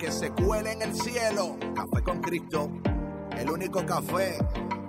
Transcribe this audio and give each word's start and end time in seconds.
que 0.00 0.10
se 0.10 0.30
cuele 0.30 0.72
en 0.72 0.82
el 0.82 0.94
cielo. 0.94 1.58
Café 1.74 2.02
con 2.02 2.20
Cristo. 2.22 2.70
El 3.36 3.50
único 3.50 3.84
café 3.84 4.38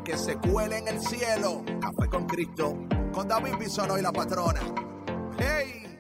que 0.06 0.18
se 0.18 0.38
cuele 0.38 0.78
en 0.78 0.88
el 0.88 1.02
cielo. 1.02 1.64
Café 1.82 2.10
con 2.10 2.26
Cristo. 2.26 2.78
Con 3.12 3.28
David 3.28 3.58
Bisono 3.60 3.98
y 3.98 4.02
la 4.02 4.14
patrona. 4.14 4.62
¡Hey! 5.38 6.00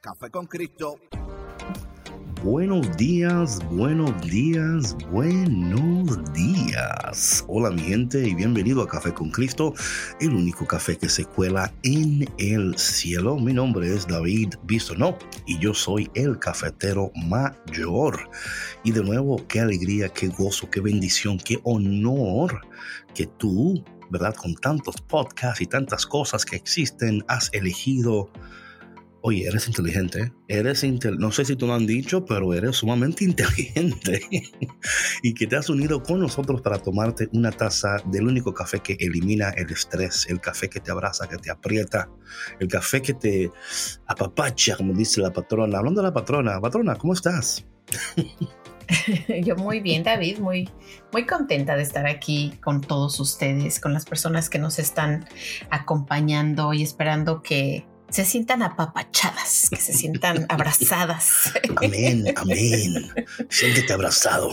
Café 0.00 0.30
con 0.30 0.46
Cristo. 0.46 0.94
Buenos 2.44 2.96
días, 2.96 3.58
buenos 3.68 4.12
días, 4.22 4.96
buenos 5.10 6.32
días. 6.32 7.44
Hola 7.48 7.72
mi 7.72 7.82
gente 7.82 8.28
y 8.28 8.32
bienvenido 8.32 8.80
a 8.80 8.86
Café 8.86 9.12
con 9.12 9.30
Cristo, 9.30 9.74
el 10.20 10.30
único 10.30 10.64
café 10.64 10.96
que 10.96 11.08
se 11.08 11.24
cuela 11.24 11.72
en 11.82 12.28
el 12.38 12.78
cielo. 12.78 13.38
Mi 13.38 13.52
nombre 13.52 13.92
es 13.92 14.06
David 14.06 14.54
Bisonó 14.62 15.18
y 15.46 15.58
yo 15.58 15.74
soy 15.74 16.08
el 16.14 16.38
cafetero 16.38 17.10
mayor. 17.16 18.30
Y 18.84 18.92
de 18.92 19.02
nuevo, 19.02 19.44
qué 19.48 19.58
alegría, 19.58 20.08
qué 20.08 20.28
gozo, 20.28 20.70
qué 20.70 20.80
bendición, 20.80 21.38
qué 21.38 21.58
honor 21.64 22.60
que 23.16 23.26
tú, 23.26 23.82
¿verdad? 24.10 24.36
Con 24.36 24.54
tantos 24.54 25.00
podcasts 25.00 25.60
y 25.60 25.66
tantas 25.66 26.06
cosas 26.06 26.44
que 26.44 26.54
existen, 26.54 27.24
has 27.26 27.50
elegido 27.52 28.30
Oye, 29.20 29.48
eres 29.48 29.66
inteligente, 29.66 30.32
eres 30.46 30.84
intel 30.84 31.18
no 31.18 31.32
sé 31.32 31.44
si 31.44 31.56
tú 31.56 31.66
lo 31.66 31.74
han 31.74 31.86
dicho, 31.86 32.24
pero 32.24 32.54
eres 32.54 32.76
sumamente 32.76 33.24
inteligente 33.26 34.22
y 35.22 35.34
que 35.34 35.46
te 35.46 35.56
has 35.56 35.68
unido 35.68 36.02
con 36.02 36.20
nosotros 36.20 36.62
para 36.62 36.78
tomarte 36.78 37.28
una 37.32 37.50
taza 37.50 37.96
del 38.06 38.28
único 38.28 38.54
café 38.54 38.78
que 38.78 38.96
elimina 39.00 39.50
el 39.50 39.70
estrés, 39.70 40.26
el 40.28 40.40
café 40.40 40.70
que 40.70 40.78
te 40.78 40.92
abraza, 40.92 41.28
que 41.28 41.36
te 41.36 41.50
aprieta, 41.50 42.08
el 42.60 42.68
café 42.68 43.02
que 43.02 43.14
te 43.14 43.50
apapacha, 44.06 44.76
como 44.76 44.94
dice 44.94 45.20
la 45.20 45.32
patrona. 45.32 45.78
Hablando 45.78 46.00
de 46.00 46.08
la 46.08 46.14
patrona, 46.14 46.60
patrona, 46.60 46.94
¿cómo 46.94 47.12
estás? 47.12 47.66
Yo 49.44 49.56
muy 49.56 49.80
bien, 49.80 50.02
David, 50.02 50.38
muy, 50.38 50.70
muy 51.12 51.26
contenta 51.26 51.76
de 51.76 51.82
estar 51.82 52.06
aquí 52.06 52.54
con 52.62 52.80
todos 52.80 53.18
ustedes, 53.20 53.80
con 53.80 53.92
las 53.92 54.04
personas 54.04 54.48
que 54.48 54.58
nos 54.58 54.78
están 54.78 55.26
acompañando 55.70 56.72
y 56.72 56.82
esperando 56.82 57.42
que 57.42 57.84
se 58.10 58.24
sientan 58.24 58.62
apapachadas, 58.62 59.68
que 59.70 59.76
se 59.76 59.92
sientan 59.92 60.46
abrazadas. 60.48 61.52
Amén, 61.76 62.24
amén. 62.36 63.08
Siéntete 63.48 63.92
abrazado. 63.92 64.50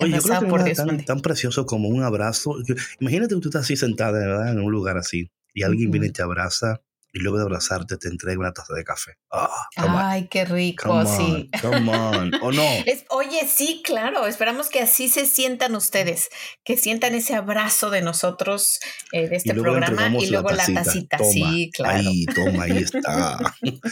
Oye, 0.00 0.16
yo 0.16 0.22
creo 0.22 0.40
que 0.40 0.46
por 0.46 0.72
tan, 0.72 1.04
tan, 1.04 1.20
precioso 1.20 1.66
como 1.66 1.88
un 1.88 2.02
abrazo. 2.02 2.56
Imagínate 2.98 3.34
que 3.34 3.40
tú 3.40 3.48
estás 3.48 3.62
así 3.62 3.76
sentada, 3.76 4.18
¿verdad? 4.18 4.52
En 4.52 4.60
un 4.60 4.72
lugar 4.72 4.98
así 4.98 5.30
y 5.54 5.62
alguien 5.62 5.90
viene 5.90 6.06
y 6.08 6.10
te 6.10 6.22
abraza 6.22 6.80
y 7.12 7.20
luego 7.20 7.38
de 7.38 7.44
abrazarte 7.44 7.98
te 7.98 8.08
entrega 8.08 8.40
una 8.40 8.52
taza 8.52 8.74
de 8.74 8.84
café. 8.84 9.18
Ah, 9.30 9.68
Ay, 9.76 10.28
qué 10.28 10.44
rico, 10.44 11.04
sí. 11.04 11.50
come 11.60 11.94
on, 11.94 12.34
¿o 12.40 12.52
no? 12.52 12.62
oye, 13.10 13.46
sí, 13.46 13.82
claro, 13.84 14.26
esperamos 14.26 14.68
que 14.70 14.80
así 14.80 15.08
se 15.08 15.26
sientan 15.26 15.74
ustedes, 15.74 16.30
que 16.64 16.76
sientan 16.76 17.14
ese 17.14 17.34
abrazo 17.34 17.90
de 17.90 18.00
nosotros, 18.00 18.80
eh, 19.12 19.28
de 19.28 19.36
este 19.36 19.54
programa, 19.54 20.08
y 20.18 20.26
luego 20.28 20.50
la 20.50 20.66
tacita, 20.66 21.18
sí, 21.18 21.70
claro. 21.74 21.98
Ahí, 21.98 22.24
toma, 22.26 22.64
ahí 22.64 22.78
está, 22.78 23.38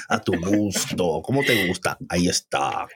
a 0.09 0.21
tu 0.21 0.33
gusto, 0.41 1.21
¿cómo 1.23 1.43
te 1.45 1.67
gusta? 1.67 1.99
Ahí 2.09 2.29
está. 2.29 2.89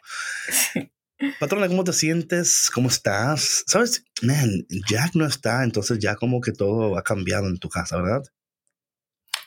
Patrona, 1.39 1.69
¿cómo 1.69 1.85
te 1.85 1.93
sientes? 1.93 2.71
¿Cómo 2.75 2.89
estás? 2.89 3.63
Sabes, 3.67 4.05
man, 4.23 4.67
Jack 4.89 5.15
no 5.15 5.27
está, 5.27 5.65
entonces 5.65 5.99
ya 5.99 6.17
como 6.17 6.41
que 6.41 6.53
todo 6.53 6.99
ha 6.99 7.03
cambiado 7.03 7.47
en 7.47 7.59
tu 7.59 7.69
casa, 7.69 7.97
¿verdad? 7.97 8.23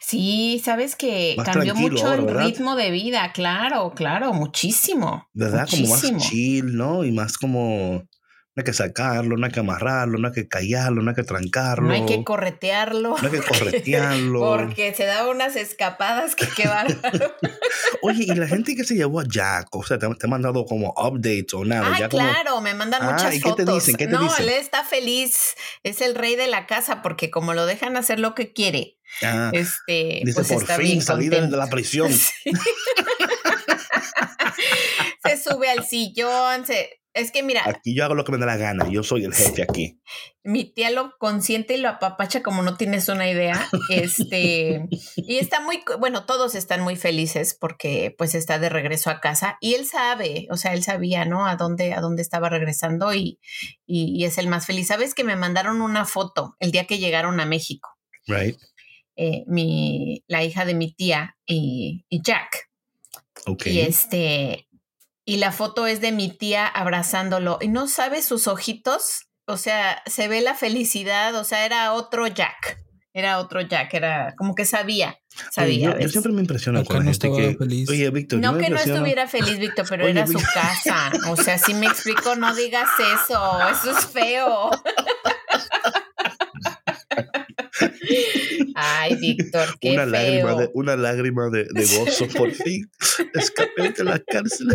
Sí, 0.07 0.62
sabes 0.63 0.95
que 0.95 1.35
cambió 1.44 1.75
mucho 1.75 2.13
el 2.13 2.29
ritmo 2.29 2.78
de 2.78 2.91
vida, 2.91 3.34
claro, 3.34 3.91
claro, 3.94 4.31
muchísimo. 4.31 5.28
¿Verdad? 5.34 5.68
Como 5.69 5.85
más 5.85 6.18
chill, 6.19 6.78
¿no? 6.78 7.03
Y 7.03 7.12
más 7.12 7.38
como 7.38 8.06
no 8.57 8.62
hay 8.62 8.63
que 8.63 8.72
sacarlo, 8.72 9.35
no 9.35 9.46
hay 9.46 9.51
que 9.51 9.59
amarrarlo, 9.59 10.17
no 10.17 10.29
hay 10.29 10.34
que 10.34 10.47
callarlo, 10.47 11.03
no 11.03 11.09
hay 11.09 11.16
que 11.16 11.23
trancarlo. 11.23 11.90
No 11.90 11.94
hay 11.94 12.06
que 12.06 12.23
corretearlo. 12.23 13.17
No 13.22 13.28
hay 13.28 13.29
que 13.29 13.41
corretearlo. 13.59 14.40
Porque 14.40 14.94
se 14.96 15.03
da 15.03 15.28
unas 15.28 15.57
escapadas 15.57 16.35
que 16.35 16.47
qué 16.56 16.69
bárbaro. 16.69 17.35
Oye, 18.01 18.23
y 18.23 18.34
la 18.34 18.47
gente 18.47 18.78
que 18.78 18.85
se 18.85 18.96
llevó 18.96 19.19
a 19.19 19.25
Jack, 19.28 19.75
o 19.75 19.84
sea, 19.84 20.00
te, 20.00 20.06
ha 20.06 20.28
mandado 20.29 20.63
como 20.63 20.94
updates 20.97 21.53
o 21.53 21.66
nada. 21.66 21.97
Ah, 22.01 22.07
claro, 22.07 22.62
me 22.62 22.73
mandan 22.73 23.03
ah, 23.03 23.12
muchas 23.12 23.35
¿y 23.35 23.41
fotos. 23.41 23.57
¿Qué 23.57 23.66
te 23.66 23.72
dicen? 23.73 23.96
¿Qué 23.97 24.07
te 24.07 24.13
no, 24.13 24.38
él 24.38 24.47
está 24.47 24.85
feliz, 24.85 25.56
es 25.84 26.00
el 26.00 26.16
rey 26.16 26.38
de 26.38 26.47
la 26.47 26.66
casa 26.66 27.01
porque 27.01 27.29
como 27.29 27.53
lo 27.53 27.66
dejan 27.66 27.97
hacer 27.97 28.19
lo 28.19 28.34
que 28.34 28.53
quiere, 28.53 28.97
ah, 29.23 29.50
este, 29.53 30.22
dice, 30.23 30.35
pues 30.35 30.47
por 30.47 30.62
está 30.62 30.78
fin 30.78 31.01
salí 31.01 31.28
de 31.29 31.47
la 31.47 31.68
prisión. 31.68 32.12
se 35.25 35.38
sube 35.38 35.69
al 35.69 35.85
sillón, 35.85 36.66
se 36.66 36.97
es 37.17 37.31
que 37.31 37.41
mira. 37.41 37.63
Aquí 37.66 37.96
yo 37.96 38.06
hago 38.06 38.13
lo 38.13 38.23
que 38.23 38.31
me 38.31 38.38
da 38.38 38.46
la 38.46 38.57
gana. 38.57 38.88
Yo 38.90 39.01
soy 39.01 39.25
el 39.25 39.34
jefe 39.34 39.63
aquí. 39.63 40.00
Mi 40.44 40.72
tía 40.72 40.91
lo 40.91 41.17
consiente 41.17 41.73
y 41.73 41.78
lo 41.78 41.90
apapacha 41.90 42.44
como 42.44 42.62
no 42.62 42.78
tienes 42.78 43.09
una 43.09 43.28
idea. 43.28 43.67
Este. 43.90 44.88
y 45.16 45.38
está 45.38 45.59
muy. 45.59 45.81
Bueno, 46.00 46.25
todos 46.25 46.53
están 46.53 46.81
muy 46.81 46.96
felices 46.96 47.57
porque 47.59 48.13
pues 48.16 48.35
está 48.35 48.59
de 48.59 48.69
regreso 48.69 49.09
a 49.09 49.19
casa. 49.19 49.57
Y 49.62 49.73
él 49.73 49.85
sabe, 49.85 50.47
o 50.51 50.57
sea, 50.57 50.73
él 50.73 50.84
sabía, 50.84 51.25
¿no? 51.25 51.47
A 51.47 51.56
dónde, 51.56 51.94
a 51.94 52.01
dónde 52.01 52.22
estaba 52.22 52.50
regresando 52.50 53.13
y, 53.16 53.40
y, 53.88 54.23
es 54.23 54.38
el 54.38 54.47
más 54.47 54.67
feliz. 54.67 54.88
Sabes 54.88 55.16
que 55.16 55.23
me 55.23 55.35
mandaron 55.35 55.81
una 55.81 56.06
foto 56.06 56.56
el 56.59 56.72
día 56.72 56.85
que 56.85 57.00
llegaron 57.00 57.40
a 57.40 57.47
México. 57.47 57.90
Right. 58.28 58.59
Eh, 59.19 59.45
mi, 59.47 60.23
la 60.28 60.44
hija 60.44 60.63
de 60.63 60.75
mi 60.75 60.94
tía 60.94 61.35
y, 61.44 62.05
y 62.07 62.22
Jack. 62.22 62.69
Okay. 63.47 63.73
Y 63.73 63.81
este, 63.81 64.69
y 65.25 65.38
la 65.38 65.51
foto 65.51 65.88
es 65.88 66.01
de 66.01 66.11
mi 66.11 66.29
tía 66.29 66.67
abrazándolo 66.67 67.57
y 67.59 67.67
no 67.67 67.88
sabe 67.88 68.22
sus 68.22 68.47
ojitos, 68.47 69.28
o 69.45 69.57
sea, 69.57 70.03
se 70.05 70.28
ve 70.28 70.41
la 70.41 70.53
felicidad, 70.53 71.33
o 71.35 71.44
sea, 71.44 71.66
era 71.66 71.94
otro 71.94 72.28
Jack, 72.28 72.78
era 73.11 73.39
otro 73.39 73.61
Jack, 73.61 73.91
era 73.95 74.35
como 74.38 74.53
que 74.53 74.66
sabía, 74.66 75.17
sabía. 75.51 75.99
yo, 75.99 76.09
siempre 76.09 76.31
me 76.31 76.41
impresiona 76.41 76.84
con 76.84 77.03
gente 77.03 77.31
que, 77.31 77.55
feliz. 77.57 77.89
oye, 77.89 78.11
Víctor, 78.11 78.39
no 78.39 78.59
que 78.59 78.69
no 78.69 78.78
estuviera 78.78 79.28
feliz, 79.28 79.57
Víctor, 79.57 79.88
pero 79.89 80.07
era 80.07 80.28
su 80.28 80.39
casa, 80.53 81.11
o 81.28 81.35
sea, 81.35 81.57
si 81.57 81.73
me 81.73 81.88
explico, 81.88 82.35
no 82.35 82.55
digas 82.55 82.89
eso, 82.99 83.59
eso 83.72 83.97
es 83.97 84.05
feo. 84.05 84.69
Ay, 88.80 89.16
Víctor, 89.16 89.80
qué 89.80 89.94
una 89.94 90.04
feo. 90.04 90.12
Lágrima 90.12 90.54
de, 90.54 90.70
una 90.76 90.96
lágrima 90.96 91.50
de, 91.50 91.66
de 91.68 91.86
gozo, 91.98 92.28
por 92.28 92.52
fin. 92.52 92.88
Escapé 93.34 93.90
de 93.90 94.04
la 94.04 94.20
cárcel. 94.20 94.68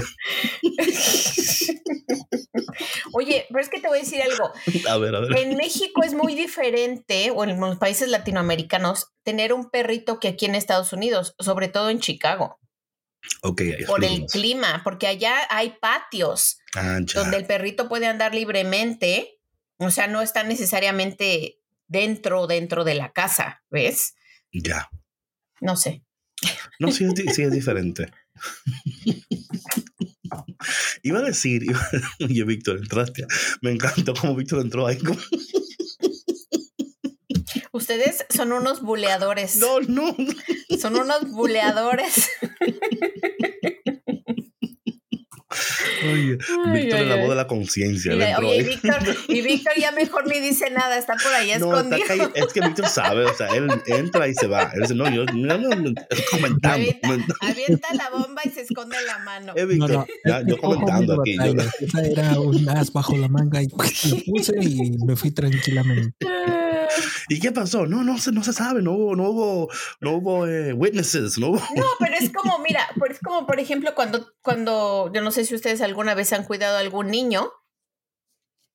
Oye, 3.13 3.47
pero 3.49 3.61
es 3.61 3.69
que 3.69 3.79
te 3.79 3.87
voy 3.87 3.99
a 3.99 4.03
decir 4.03 4.21
algo. 4.21 4.53
A 4.89 4.99
ver, 4.99 5.15
a 5.15 5.21
ver. 5.21 5.39
En 5.39 5.57
México 5.57 6.03
es 6.03 6.15
muy 6.15 6.35
diferente, 6.35 7.31
o 7.31 7.45
en 7.45 7.61
los 7.61 7.79
países 7.79 8.09
latinoamericanos, 8.09 9.13
tener 9.23 9.53
un 9.53 9.71
perrito 9.71 10.19
que 10.19 10.29
aquí 10.29 10.47
en 10.47 10.57
Estados 10.57 10.93
Unidos, 10.93 11.37
sobre 11.39 11.69
todo 11.69 11.89
en 11.89 12.01
Chicago. 12.01 12.59
Ok, 13.43 13.63
Por 13.87 14.05
el 14.05 14.27
clima, 14.27 14.81
porque 14.83 15.07
allá 15.07 15.47
hay 15.49 15.77
patios 15.81 16.59
ah, 16.75 16.99
donde 17.15 17.37
el 17.37 17.47
perrito 17.47 17.89
puede 17.89 18.09
andar 18.09 18.35
libremente. 18.35 19.39
O 19.79 19.93
sea, 19.93 20.09
no 20.09 20.23
está 20.23 20.43
necesariamente 20.43 21.62
dentro, 21.93 22.47
dentro 22.47 22.85
de 22.85 22.95
la 22.95 23.13
casa, 23.13 23.63
¿ves? 23.71 24.15
Ya. 24.51 24.89
No 25.61 25.77
sé. 25.77 26.03
No, 26.81 26.91
sí 26.91 27.05
es, 27.05 27.13
sí 27.37 27.43
es 27.43 27.53
diferente. 27.53 28.11
iba 31.03 31.21
a 31.21 31.23
decir, 31.23 31.63
oye, 32.21 32.45
Víctor, 32.45 32.79
entraste. 32.79 33.27
Me 33.61 33.71
encantó 33.71 34.15
cómo 34.15 34.35
Víctor 34.35 34.63
entró 34.63 34.87
ahí. 34.87 34.99
Ustedes 37.73 38.25
son 38.31 38.53
unos 38.53 38.83
buleadores. 38.83 39.57
No, 39.57 39.81
no. 39.81 40.17
Son 40.81 40.97
unos 40.97 41.31
buleadores. 41.31 42.31
Oye, 46.05 46.39
Ay, 46.67 46.73
Víctor 46.73 46.99
ay, 46.99 47.03
es 47.05 47.09
la 47.09 47.17
voz 47.17 47.29
de 47.31 47.35
la 47.35 47.47
conciencia. 47.47 48.13
Oye. 48.39 48.63
Víctor, 48.63 48.99
y 49.29 49.41
Víctor 49.43 49.73
ya 49.79 49.93
mejor 49.93 50.27
ni 50.29 50.41
dice 50.41 50.71
nada, 50.71 50.99
está 50.99 51.15
por 51.23 51.33
ahí 51.35 51.51
No, 51.59 51.77
escondido. 51.77 52.31
es 52.35 52.53
que 52.53 52.61
Víctor 52.61 52.89
sabe, 52.89 53.25
o 53.25 53.35
sea, 53.35 53.49
él 53.49 53.69
entra 53.87 54.29
y 54.29 54.35
se 54.35 54.47
va. 54.47 54.71
Él 54.75 54.83
dice, 54.83 54.95
no, 54.95 55.09
yo 55.11 55.25
no, 55.27 55.59
no, 55.59 55.69
no, 55.71 55.93
comentando. 56.31 56.75
Avienta, 56.75 57.01
comentando. 57.09 57.35
avienta 57.41 57.89
la 57.95 58.11
bomba 58.11 58.43
y 58.45 58.51
se 58.51 58.61
esconde 58.63 58.97
la 59.07 59.19
mano. 59.21 59.53
Eh, 59.57 59.63
No, 59.63 59.67
Víctor, 59.69 59.91
no, 59.91 60.07
ya, 60.25 60.43
yo 60.47 60.59
comentando 60.59 61.21
aquí. 61.21 61.37
yo-. 61.37 61.87
Esa 61.87 62.03
era 62.03 62.41
un 62.41 62.69
as 62.69 62.93
bajo 62.93 63.17
la 63.17 63.29
manga 63.29 63.63
y 63.63 63.69
pues, 63.69 64.05
lo 64.07 64.17
puse 64.25 64.53
y 64.61 64.93
me 65.05 65.17
fui 65.17 65.31
tranquilamente. 65.31 66.27
¿Y 67.29 67.41
qué 67.41 67.53
pasó? 67.53 67.87
No, 67.87 68.03
no, 68.05 68.19
se- 68.19 68.33
no 68.33 68.43
se 68.45 68.53
sabe, 68.53 68.83
no 68.83 68.93
hubo, 68.93 69.17
no 69.17 69.31
hubo, 69.31 69.71
no 70.01 70.13
hubo 70.13 70.47
eh, 70.47 70.73
witnesses, 70.73 71.39
no 71.39 71.49
hubo. 71.49 71.59
No, 71.75 71.85
pero 71.99 72.15
es 72.17 72.31
como, 72.33 72.59
mira, 72.59 72.89
es 73.11 73.19
como 73.21 73.47
por 73.47 73.59
ejemplo 73.61 73.95
cuando, 73.95 74.33
cuando, 74.43 75.11
yo 75.15 75.21
no 75.23 75.31
sé 75.31 75.45
si 75.45 75.55
ustedes 75.55 75.81
alguna 75.81 76.15
vez 76.15 76.33
han 76.33 76.45
cuidado 76.45 76.77
a 76.77 76.81
algún 76.81 77.09
niño, 77.09 77.51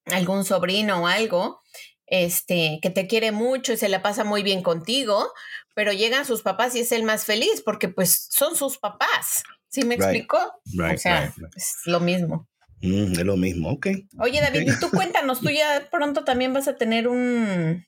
algún 0.05 0.45
sobrino 0.45 1.03
o 1.03 1.07
algo, 1.07 1.61
este, 2.05 2.79
que 2.81 2.89
te 2.89 3.07
quiere 3.07 3.31
mucho 3.31 3.73
y 3.73 3.77
se 3.77 3.89
la 3.89 4.01
pasa 4.01 4.23
muy 4.23 4.41
bien 4.43 4.63
contigo, 4.63 5.31
pero 5.75 5.91
llegan 5.91 6.25
sus 6.25 6.41
papás 6.41 6.75
y 6.75 6.79
es 6.79 6.91
el 6.91 7.03
más 7.03 7.25
feliz 7.25 7.61
porque 7.63 7.89
pues 7.89 8.27
son 8.31 8.55
sus 8.55 8.77
papás. 8.77 9.43
¿Sí 9.69 9.83
me 9.83 9.95
Right. 9.95 10.03
explico? 10.03 10.37
Right, 10.77 10.95
o 10.95 10.97
sea, 10.97 11.21
right, 11.25 11.35
right. 11.37 11.53
es 11.57 11.73
lo 11.85 11.99
mismo. 11.99 12.47
Mm, 12.81 13.11
es 13.13 13.25
lo 13.25 13.35
mismo, 13.35 13.71
ok. 13.71 13.87
Oye, 14.19 14.39
David, 14.39 14.61
y 14.71 14.79
tú 14.79 14.89
cuéntanos, 14.91 15.41
tú 15.41 15.49
ya 15.49 15.87
pronto 15.91 16.23
también 16.23 16.53
vas 16.53 16.67
a 16.69 16.77
tener 16.77 17.07
un, 17.09 17.85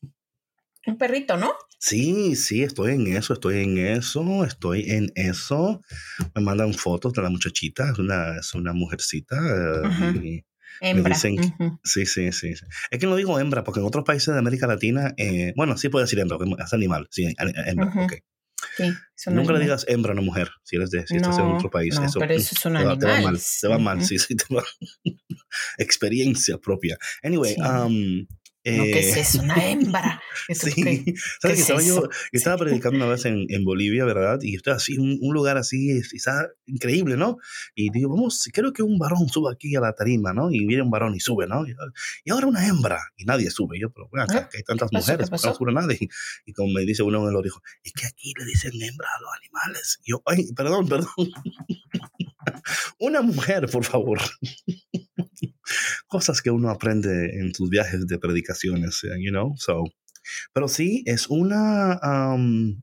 un 0.85 0.97
perrito, 0.97 1.37
¿no? 1.37 1.53
Sí, 1.81 2.35
sí, 2.35 2.63
estoy 2.63 2.93
en 2.95 3.07
eso, 3.15 3.33
estoy 3.33 3.63
en 3.63 3.77
eso, 3.77 4.43
estoy 4.43 4.89
en 4.91 5.11
eso. 5.15 5.81
Me 6.35 6.41
mandan 6.41 6.73
fotos 6.73 7.13
de 7.13 7.21
la 7.21 7.29
muchachita, 7.29 7.89
es 7.91 7.99
una, 7.99 8.37
es 8.37 8.53
una 8.53 8.73
mujercita. 8.73 9.37
eh, 9.37 9.81
Ajá. 9.85 10.13
y- 10.21 10.45
Hembra. 10.81 11.09
dicen 11.13 11.35
que- 11.37 11.47
Ujú. 11.63 11.79
sí, 11.83 12.05
sí, 12.05 12.31
sí. 12.31 12.53
Es 12.91 12.99
que 12.99 13.05
no 13.05 13.15
digo 13.15 13.39
hembra, 13.39 13.63
porque 13.63 13.79
en 13.81 13.85
otros 13.85 14.03
países 14.05 14.33
de 14.33 14.39
América 14.39 14.67
Latina, 14.67 15.13
eh, 15.17 15.53
bueno, 15.55 15.77
sí 15.77 15.89
puede 15.89 16.05
decir 16.05 16.19
hembra, 16.19 16.37
es 16.63 16.73
animal, 16.73 17.07
sí, 17.11 17.25
eh, 17.25 17.35
hembra, 17.65 17.87
Ujú. 17.89 18.01
ok. 18.03 18.13
Sí, 18.77 18.93
Nunca 19.27 19.51
le 19.51 19.57
animal. 19.57 19.61
digas 19.61 19.85
hembra 19.89 20.11
a 20.11 20.13
una 20.13 20.21
mujer 20.21 20.49
si 20.63 20.75
eres 20.77 20.89
de 20.91 21.05
si 21.07 21.17
estás 21.17 21.37
en 21.39 21.45
No, 21.45 21.55
otro 21.55 21.69
país. 21.69 21.95
no, 21.95 22.05
eso, 22.05 22.19
pero 22.19 22.33
eso 22.33 22.55
es 22.55 22.65
un 22.65 22.73
te 22.75 22.83
va, 22.83 22.97
te 22.97 23.05
va 23.05 23.13
animal. 23.15 23.33
mal, 23.33 23.41
te 23.61 23.67
va 23.67 23.77
mal, 23.77 24.01
sí, 24.03 24.17
sí, 24.19 24.35
te 24.35 24.53
va. 24.53 24.63
Experiencia 25.77 26.57
propia. 26.57 26.97
Anyway, 27.23 27.55
Sí. 27.55 27.61
um, 27.61 28.27
No, 28.65 28.83
¿qué 28.83 28.99
es 28.99 29.15
eh, 29.17 29.19
eso? 29.21 29.41
Una 29.41 29.55
hembra. 29.69 30.21
¿Qué 30.47 30.55
Sí, 30.55 30.81
crees? 30.81 31.03
sabes 31.41 31.41
que 31.41 31.51
es 31.53 31.59
estaba 31.61 31.81
yo, 31.81 31.93
eso? 31.99 32.09
yo 32.09 32.09
estaba 32.37 32.57
predicando 32.57 32.97
una 32.97 33.07
vez 33.07 33.25
en, 33.25 33.45
en 33.49 33.63
Bolivia, 33.63 34.03
¿verdad? 34.05 34.39
Y 34.41 34.55
estoy 34.55 34.73
así, 34.73 34.97
un, 34.97 35.17
un 35.21 35.33
lugar 35.33 35.57
así, 35.57 35.91
es- 35.91 36.13
está 36.13 36.49
increíble, 36.65 37.15
¿no? 37.17 37.37
Y 37.73 37.89
digo, 37.89 38.09
vamos, 38.09 38.47
quiero 38.53 38.73
que 38.73 38.83
un 38.83 38.99
varón 38.99 39.27
suba 39.29 39.53
aquí 39.53 39.75
a 39.75 39.79
la 39.81 39.93
tarima, 39.93 40.33
¿no? 40.33 40.51
Y 40.51 40.65
viene 40.65 40.83
un 40.83 40.91
varón 40.91 41.15
y 41.15 41.19
sube, 41.19 41.47
¿no? 41.47 41.65
Y, 41.67 42.29
ahora 42.31 42.47
una 42.47 42.67
hembra, 42.67 42.99
y 43.17 43.25
nadie 43.25 43.49
sube. 43.49 43.79
Yo, 43.79 43.91
pero 43.91 44.07
bueno, 44.09 44.25
acá 44.25 44.39
¿Eh? 44.39 44.47
que 44.51 44.57
hay 44.57 44.63
tantas 44.63 44.89
¿Qué 44.89 44.97
mujeres, 44.97 45.27
¿Qué 45.27 45.31
¿por 45.31 45.41
qué 45.41 45.47
no 45.47 45.55
sube 45.55 45.73
nadie? 45.73 45.97
Y, 46.01 46.09
y 46.47 46.53
como 46.53 46.73
me 46.73 46.81
dice 46.85 47.01
uno 47.03 47.25
de 47.25 47.31
los 47.33 47.43
dijo, 47.43 47.61
es 47.83 47.93
que 47.93 48.05
aquí 48.07 48.33
le 48.37 48.45
dicen 48.45 48.71
hembra 48.73 49.07
a 49.07 49.21
los 49.21 49.29
animales. 49.41 49.99
Y 50.03 50.11
yo, 50.11 50.21
ay, 50.25 50.51
perdón, 50.53 50.87
perdón. 50.87 51.09
una 52.99 53.21
mujer, 53.21 53.67
por 53.69 53.85
favor. 53.85 54.19
Cosas 56.07 56.41
que 56.41 56.51
uno 56.51 56.69
aprende 56.69 57.39
en 57.39 57.53
sus 57.53 57.69
viajes 57.69 58.07
de 58.07 58.19
predicaciones, 58.19 59.03
eh, 59.03 59.17
you 59.19 59.31
know, 59.31 59.53
so. 59.57 59.83
Pero 60.53 60.67
sí, 60.67 61.03
es 61.05 61.27
una. 61.29 61.99
um, 62.03 62.81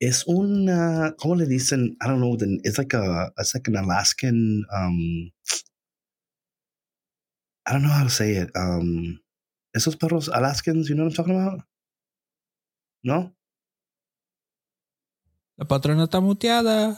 es 0.00 0.24
una. 0.26 1.14
¿Cómo 1.18 1.36
le 1.36 1.46
dicen? 1.46 1.96
I 2.00 2.08
don't 2.08 2.20
know. 2.20 2.36
It's 2.64 2.78
like 2.78 2.96
a. 2.96 3.32
It's 3.38 3.54
like 3.54 3.68
an 3.68 3.76
Alaskan. 3.76 4.64
Um, 4.72 5.30
I 7.66 7.72
don't 7.72 7.82
know 7.82 7.90
how 7.90 8.04
to 8.04 8.10
say 8.10 8.36
it. 8.36 8.50
Um, 8.56 9.20
esos 9.72 9.96
perros 9.96 10.28
Alaskans, 10.28 10.88
you 10.88 10.96
know 10.96 11.04
what 11.04 11.12
I'm 11.12 11.16
talking 11.16 11.40
about? 11.40 11.64
¿No? 13.02 13.36
La 15.56 15.66
patrona 15.66 16.04
está 16.04 16.20
muteada. 16.20 16.96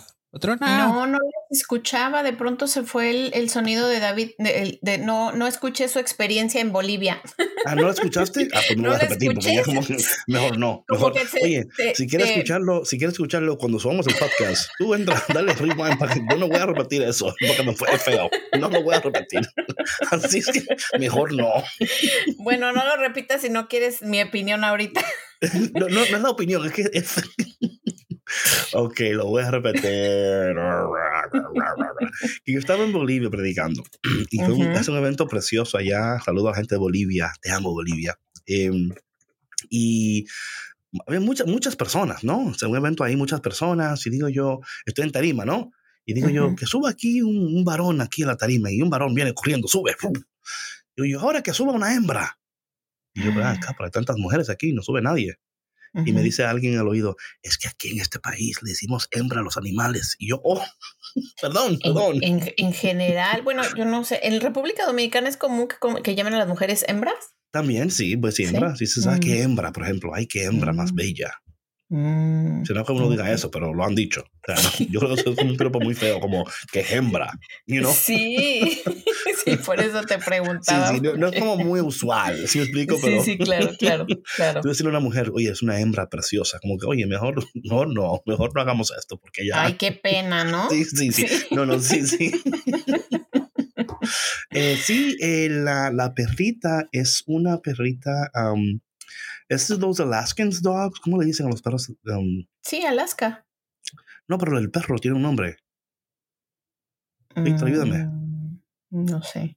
No, 0.88 1.06
no 1.06 1.18
escuchaba. 1.50 2.22
De 2.22 2.32
pronto 2.32 2.66
se 2.66 2.82
fue 2.84 3.10
el, 3.10 3.30
el 3.34 3.50
sonido 3.50 3.86
de 3.88 4.00
David. 4.00 4.30
de- 4.38 4.62
el- 4.62 4.78
de- 4.80 4.96
no, 4.98 5.32
no 5.32 5.46
escuché 5.46 5.88
su 5.88 5.98
experiencia 5.98 6.60
en 6.62 6.72
Bolivia. 6.72 7.20
Ah, 7.66 7.74
¿no 7.74 7.82
lo 7.82 7.90
escuchaste? 7.90 8.48
Ah, 8.54 8.60
pues 8.66 8.78
no, 8.78 8.84
No 8.84 8.88
lo 8.88 8.94
voy 8.94 8.96
a 8.96 9.02
la 9.02 9.08
repetir 9.08 9.34
porque 9.34 9.54
ya 9.54 9.60
escuché. 9.60 9.76
como 9.76 9.86
que 9.86 9.96
mejor 10.26 10.58
no. 10.58 10.84
Mejor. 10.88 11.14
se- 11.28 11.44
Oye, 11.44 11.68
se- 11.76 11.94
si 11.94 12.06
quieres 12.06 12.28
se- 12.28 12.34
escucharlo, 12.34 12.84
si 12.86 12.96
quieres 12.96 13.12
escucharlo 13.12 13.58
cuando 13.58 13.78
subamos 13.78 14.06
el 14.06 14.14
podcast, 14.14 14.70
tú 14.78 14.94
entra, 14.94 15.22
dale 15.34 15.52
rewind 15.52 15.98
para 15.98 16.14
que 16.14 16.20
yo 16.30 16.36
no 16.38 16.48
voy 16.48 16.56
a 16.58 16.66
repetir 16.66 17.02
eso 17.02 17.34
porque 17.46 17.62
me 17.62 17.74
fue 17.74 17.98
feo. 17.98 18.30
No 18.58 18.70
lo 18.70 18.82
voy 18.82 18.94
a 18.94 19.00
repetir. 19.00 19.42
Así 20.10 20.38
es 20.38 20.46
que 20.46 20.64
mejor 20.98 21.34
no. 21.34 21.50
Bueno, 22.38 22.72
no 22.72 22.84
lo 22.84 22.96
repitas 22.96 23.42
si 23.42 23.50
no 23.50 23.68
quieres 23.68 24.00
mi 24.02 24.22
opinión 24.22 24.64
ahorita. 24.64 25.04
No, 25.74 25.88
no, 25.88 25.96
no 25.96 26.02
es 26.04 26.10
la 26.22 26.30
opinión, 26.30 26.64
es 26.64 26.72
que 26.72 26.88
es. 26.92 27.14
Ok, 28.74 29.00
lo 29.12 29.26
voy 29.26 29.42
a 29.42 29.50
repetir. 29.50 30.54
Y 32.44 32.52
yo 32.54 32.58
estaba 32.58 32.84
en 32.84 32.92
Bolivia 32.92 33.30
predicando. 33.30 33.82
Y 34.30 34.38
fue 34.38 34.52
un, 34.54 34.68
Ujú. 34.68 34.78
es 34.78 34.88
un 34.88 34.96
evento 34.96 35.26
precioso 35.28 35.78
allá. 35.78 36.18
Saludo 36.24 36.48
a 36.48 36.50
la 36.52 36.56
gente 36.56 36.74
de 36.74 36.78
Bolivia. 36.78 37.32
Te 37.40 37.50
amo, 37.50 37.70
Bolivia. 37.72 38.18
Em, 38.46 38.90
y 39.70 40.26
había 41.06 41.20
muchas, 41.20 41.46
muchas 41.46 41.76
personas, 41.76 42.24
¿no? 42.24 42.46
O 42.48 42.54
sea, 42.54 42.68
un 42.68 42.76
evento 42.76 43.04
ahí, 43.04 43.16
muchas 43.16 43.40
personas. 43.40 44.06
Y 44.06 44.10
digo 44.10 44.28
yo, 44.28 44.60
estoy 44.84 45.04
en 45.04 45.12
tarima, 45.12 45.44
¿no? 45.44 45.70
Y 46.04 46.14
digo 46.14 46.28
yo, 46.28 46.46
Ujú. 46.48 46.56
que 46.56 46.66
suba 46.66 46.90
aquí 46.90 47.22
un, 47.22 47.36
un 47.56 47.64
varón 47.64 48.00
aquí 48.00 48.24
a 48.24 48.26
la 48.26 48.36
tarima. 48.36 48.70
Y 48.72 48.82
un 48.82 48.90
varón 48.90 49.14
viene 49.14 49.32
corriendo, 49.34 49.68
sube. 49.68 49.94
Digo 50.96 51.06
yo, 51.06 51.20
ahora 51.20 51.42
que 51.42 51.52
suba 51.52 51.72
una 51.72 51.94
hembra. 51.94 52.38
Y 53.14 53.22
yo, 53.24 53.30
"Ven 53.34 53.44
acá, 53.44 53.72
pero 53.76 53.84
hay 53.86 53.90
tantas 53.90 54.16
mujeres 54.16 54.50
aquí, 54.50 54.72
no 54.72 54.82
sube 54.82 55.00
nadie. 55.02 55.36
Y 55.94 56.12
me 56.12 56.22
dice 56.22 56.44
alguien 56.44 56.78
al 56.78 56.88
oído, 56.88 57.16
es 57.42 57.58
que 57.58 57.68
aquí 57.68 57.90
en 57.90 58.00
este 58.00 58.18
país 58.18 58.62
le 58.62 58.70
decimos 58.70 59.08
hembra 59.10 59.40
a 59.40 59.42
los 59.42 59.56
animales. 59.58 60.16
Y 60.18 60.28
yo, 60.30 60.40
oh, 60.42 60.62
perdón, 61.42 61.78
perdón. 61.82 62.18
en, 62.22 62.52
en 62.56 62.72
general, 62.72 63.42
bueno, 63.42 63.62
yo 63.76 63.84
no 63.84 64.02
sé, 64.04 64.20
en 64.22 64.40
República 64.40 64.86
Dominicana 64.86 65.28
es 65.28 65.36
común 65.36 65.68
que, 65.68 66.02
que 66.02 66.14
llamen 66.14 66.34
a 66.34 66.38
las 66.38 66.48
mujeres 66.48 66.84
hembras. 66.88 67.14
También, 67.50 67.90
sí, 67.90 68.16
pues 68.16 68.34
sí, 68.36 68.46
¿Sí? 68.46 68.54
hembra. 68.54 68.74
Sí, 68.76 68.86
se 68.86 69.02
sabe 69.02 69.18
Mm. 69.18 69.20
que 69.20 69.42
hembra, 69.42 69.72
por 69.72 69.82
ejemplo. 69.84 70.12
Ay, 70.14 70.26
qué 70.26 70.44
hembra 70.44 70.72
más 70.72 70.92
Mm. 70.92 70.96
bella. 70.96 71.32
Mm. 71.94 72.64
Si 72.64 72.72
no 72.72 72.86
que 72.86 72.92
uno 72.92 73.10
diga 73.10 73.30
eso, 73.30 73.50
pero 73.50 73.74
lo 73.74 73.84
han 73.84 73.94
dicho. 73.94 74.22
O 74.22 74.46
sea, 74.46 74.56
yo 74.88 74.98
creo 74.98 75.14
que 75.14 75.20
eso 75.20 75.32
es 75.32 75.38
un 75.38 75.58
piropo 75.58 75.78
muy 75.78 75.94
feo, 75.94 76.20
como 76.20 76.46
que 76.72 76.80
hembra, 76.90 77.30
you 77.66 77.80
know? 77.80 77.92
Sí, 77.92 78.80
sí, 79.44 79.56
por 79.58 79.78
eso 79.78 80.00
te 80.00 80.14
Sí, 80.14 80.20
preguntaba. 80.24 80.88
sí, 80.94 81.00
no, 81.02 81.14
no 81.18 81.28
es 81.28 81.38
como 81.38 81.58
muy 81.58 81.80
usual, 81.80 82.48
¿sí 82.48 82.58
me 82.58 82.64
explico? 82.64 82.96
Sí, 83.02 83.02
Pero 83.04 83.22
sí, 83.22 83.36
claro, 83.36 83.70
claro, 83.78 84.06
claro. 84.36 84.60
tú 84.62 84.68
decirle 84.70 84.88
a 84.88 84.96
una 84.96 85.00
mujer, 85.00 85.30
oye, 85.34 85.50
es 85.50 85.60
una 85.60 85.80
hembra 85.80 86.08
preciosa, 86.08 86.58
como 86.60 86.78
que, 86.78 86.86
oye, 86.86 87.06
mejor, 87.06 87.44
mejor 87.62 87.92
no, 87.92 88.22
mejor 88.24 88.52
no 88.54 88.62
hagamos 88.62 88.90
esto, 88.98 89.18
porque 89.18 89.46
ya... 89.46 89.62
Ay, 89.64 89.74
qué 89.74 89.92
pena, 89.92 90.44
¿no? 90.44 90.70
Sí, 90.70 90.86
sí, 90.86 91.12
sí. 91.12 91.28
Sí. 91.28 91.44
No, 91.50 91.66
no, 91.66 91.78
sí, 91.78 92.06
sí. 92.06 92.32
Eh, 94.50 94.76
sí, 94.82 95.16
eh, 95.20 95.48
la, 95.50 95.90
la 95.90 96.14
perrita 96.14 96.88
es 96.92 97.22
una 97.26 97.58
perrita. 97.60 98.30
Um, 98.34 98.80
¿Es 99.48 99.68
de 99.68 99.78
los 99.78 100.00
Alaskans 100.00 100.62
dogs? 100.62 101.00
¿Cómo 101.00 101.18
le 101.20 101.26
dicen 101.26 101.46
a 101.46 101.50
los 101.50 101.62
perros? 101.62 101.88
Um, 102.06 102.44
Sí, 102.62 102.84
Alaska. 102.84 103.46
no, 104.28 104.38
pero 104.38 104.58
el 104.58 104.70
perro 104.70 104.98
tiene 104.98 105.16
un 105.16 105.22
nombre. 105.22 105.56
Víctor, 107.36 107.68
ayúdame. 107.68 108.06
Mm, 108.06 109.04
No 109.06 109.22
sé. 109.22 109.56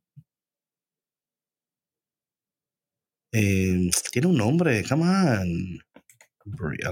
Eh, 3.34 3.90
tiene 4.12 4.28
un 4.28 4.38
nombre, 4.38 4.84
come 4.88 5.04
on. 5.04 5.80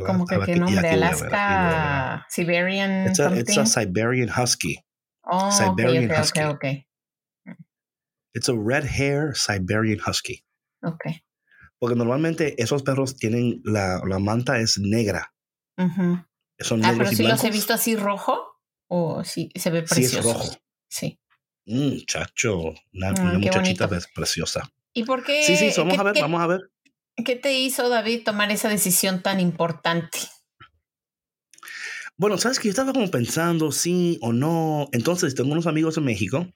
Como 0.06 0.26
que 0.26 0.40
qué 0.46 0.56
nombre. 0.56 0.90
Alaska, 0.90 2.26
Siberian 2.30 3.08
It's 3.08 3.20
a, 3.20 3.34
it's 3.38 3.52
a 3.52 3.66
something. 3.66 3.72
Siberian 3.94 4.30
Husky. 4.30 4.84
Oh, 5.24 5.52
Siberian 5.52 6.12
ok, 6.12 6.18
Husky. 6.20 6.42
ok, 6.42 6.66
It's 8.34 8.50
a 8.50 8.56
red 8.58 8.84
hair 8.84 9.34
Siberian 9.36 10.00
Husky. 10.00 10.44
ok, 10.84 10.96
ok. 11.06 11.12
Porque 11.84 11.98
normalmente 11.98 12.56
esos 12.64 12.82
perros 12.82 13.18
tienen 13.18 13.60
la, 13.66 14.02
la 14.08 14.18
manta 14.18 14.58
es 14.58 14.80
negra. 14.80 15.34
Son 15.76 16.80
Ah, 16.82 16.88
negros 16.88 16.98
pero 17.10 17.12
y 17.12 17.16
si 17.18 17.24
los 17.24 17.44
he 17.44 17.52
visto 17.52 17.74
así 17.74 17.98
rojo 17.98 18.42
o 18.88 19.26
sí 19.26 19.50
se 19.54 19.70
ve 19.70 19.86
Sí, 19.86 20.06
es 20.06 20.14
precioso. 20.14 20.30
rojo. 20.34 20.58
Sí. 20.90 21.20
Mm, 21.66 21.98
chacho, 22.08 22.58
una, 22.94 23.10
Ah, 23.10 23.22
una 23.24 23.38
muchachita 23.38 23.88
bonito. 23.88 24.08
preciosa. 24.16 24.72
¿Y 24.94 25.04
por 25.04 25.26
qué? 25.26 25.44
Sí, 25.44 25.58
sí, 25.58 25.74
vamos 25.78 26.00
a 26.00 26.04
ver, 26.04 26.14
qué- 26.14 26.22
vamos 26.22 26.42
a 26.42 26.48
ver. 26.48 26.62
¿Qué 27.26 27.36
te 27.36 27.52
hizo 27.60 27.90
David 27.90 28.24
tomar 28.24 28.50
esa 28.54 28.70
decisión 28.70 29.22
tan 29.22 29.42
importante? 29.42 30.20
Bueno, 32.16 32.38
sabes 32.38 32.60
que 32.60 32.70
yo 32.70 32.72
estaba 32.72 32.94
como 32.94 33.12
pensando 33.12 33.74
sí 33.74 34.20
o 34.22 34.32
no. 34.32 34.88
Entonces, 34.94 35.36
tengo 35.36 35.52
unos 35.52 35.68
amigos 35.68 35.98
en 35.98 36.06
México 36.06 36.48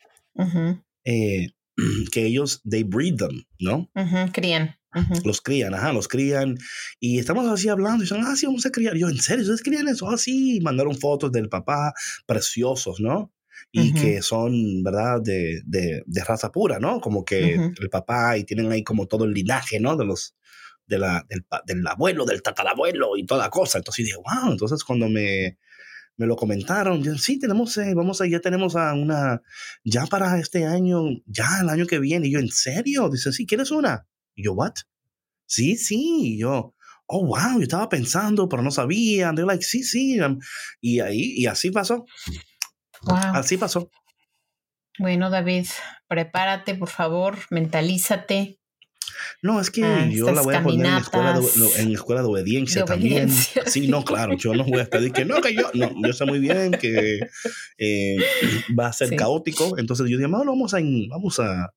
eh, 1.03 1.48
que 2.13 2.25
ellos, 2.25 2.62
they 2.63 2.84
breed 2.84 3.17
them, 3.17 3.43
¿no? 3.60 3.89
ujú, 3.93 4.31
crían. 4.31 4.76
Ujú. 4.96 5.22
Los 5.25 5.41
crían, 5.41 5.74
ajá, 5.74 5.94
los 5.94 6.08
crían. 6.08 6.58
Y 7.00 7.20
estamos 7.20 7.48
así 7.48 7.70
hablando 7.70 8.03
y 8.03 8.08
dicen, 8.08 8.24
ah, 8.25 8.36
sí, 8.36 8.46
vamos 8.46 8.65
a 8.65 8.72
criar. 8.72 8.96
Yo, 8.96 9.10
¿en 9.10 9.17
serio? 9.22 9.41
¿Ustedes 9.44 9.63
crían 9.63 9.88
eso? 9.88 10.10
Ah, 10.10 10.17
sí. 10.17 10.60
Mandaron 10.62 10.96
fotos 10.96 11.32
del 11.32 11.50
papá, 11.50 11.94
preciosos, 12.25 13.00
¿no? 13.00 13.34
y 13.72 13.91
Ujú. 13.91 14.01
que 14.01 14.22
son, 14.22 14.84
¿verdad?, 14.84 15.20
de, 15.22 15.62
de, 15.65 16.03
de 16.06 16.24
raza 16.24 16.51
pura, 16.51 16.79
¿no? 16.79 17.01
Como 17.01 17.25
que 17.25 17.56
Ujú. 17.56 17.74
el 17.82 17.89
papá 17.89 18.38
y 18.38 18.44
tienen 18.44 18.72
ahí 18.72 18.84
como 18.84 19.08
todo 19.08 19.25
el 19.25 19.34
linaje, 19.34 19.79
¿no? 19.79 19.98
De 19.98 20.06
los, 20.06 20.36
de 20.86 21.00
la, 21.00 21.25
del, 21.27 21.46
del 21.65 21.86
abuelo, 21.88 22.25
del 22.25 22.41
tatarabuelo 22.41 23.17
y 23.17 23.25
toda 23.25 23.44
la 23.46 23.50
cosa. 23.50 23.79
Entonces 23.79 24.06
dije, 24.06 24.17
wow, 24.17 24.51
entonces 24.51 24.84
cuando 24.84 25.10
me, 25.10 25.58
me 26.17 26.25
lo 26.27 26.36
comentaron, 26.36 27.03
yo, 27.03 27.15
sí, 27.17 27.39
tenemos, 27.39 27.77
eh, 27.77 27.94
vamos 27.96 28.22
a, 28.22 28.27
ya 28.27 28.39
tenemos 28.39 28.75
a 28.75 28.94
una, 28.94 29.41
ya 29.84 30.06
para 30.06 30.39
este 30.39 30.65
año, 30.65 31.01
ya 31.25 31.60
el 31.62 31.70
año 31.70 31.88
que 31.88 32.00
viene. 32.00 32.27
Y 32.27 32.32
yo, 32.32 32.39
¿en 32.39 32.50
serio? 32.50 33.10
Dice, 33.10 33.34
sí, 33.34 33.46
¿quieres 33.46 33.72
una? 33.72 34.08
Y 34.38 34.44
yo, 34.44 34.53
¿what? 34.53 34.74
Sí, 35.48 35.75
sí. 35.75 36.36
Y 36.36 36.39
yo, 36.39 36.75
oh, 37.08 37.25
wow, 37.25 37.58
yo 37.58 37.63
estaba 37.63 37.89
pensando, 37.89 38.48
pero 38.48 38.62
no 38.62 38.70
sabía. 38.72 39.27
And 39.29 39.38
they're 39.38 39.48
like, 39.51 39.63
sí, 39.63 39.84
sí. 39.84 40.17
Y 40.79 41.00
ahí, 41.00 41.34
y 41.36 41.48
así 41.48 41.72
pasó, 41.72 42.06
Wow. 43.01 43.17
así 43.34 43.58
pasó. 43.58 43.89
Bueno, 45.00 45.29
David, 45.29 45.67
prepárate, 46.08 46.75
por 46.75 46.89
favor, 46.89 47.38
mentalízate. 47.51 48.60
No, 49.41 49.60
es 49.62 49.72
que 49.72 49.84
Ah, 49.84 50.10
yo 50.12 50.32
la 50.32 50.41
voy 50.41 50.53
a 50.56 50.62
poner 50.63 50.86
en 50.86 50.98
escuela 50.98 51.39
de, 51.39 51.82
en 51.82 51.91
escuela 51.94 52.22
de 52.22 52.27
obediencia 52.27 52.82
de 52.82 52.88
también. 52.88 53.13
obediencia. 53.29 53.63
Sí, 53.67 53.88
no, 53.88 54.03
claro, 54.03 54.36
yo 54.38 54.53
no 54.53 54.63
voy 54.63 54.82
a 54.82 54.86
pedir 54.89 55.12
que 55.12 55.25
no, 55.25 55.41
que 55.41 55.56
yo, 55.56 55.70
no, 55.74 55.91
yo 56.06 56.13
sé 56.13 56.25
muy 56.25 56.39
bien 56.39 56.72
que 56.74 57.20
eh, 57.77 58.17
va 58.79 58.88
a 58.88 58.94
ser 58.94 59.10
Sí. 59.10 59.15
caótico. 59.15 59.77
Entonces 59.77 60.08
yo 60.10 60.17
dije, 60.17 60.27
"Bueno, 60.29 60.51
vamos 60.51 60.74
a, 60.74 60.79
vamos 61.10 61.39
a 61.39 61.72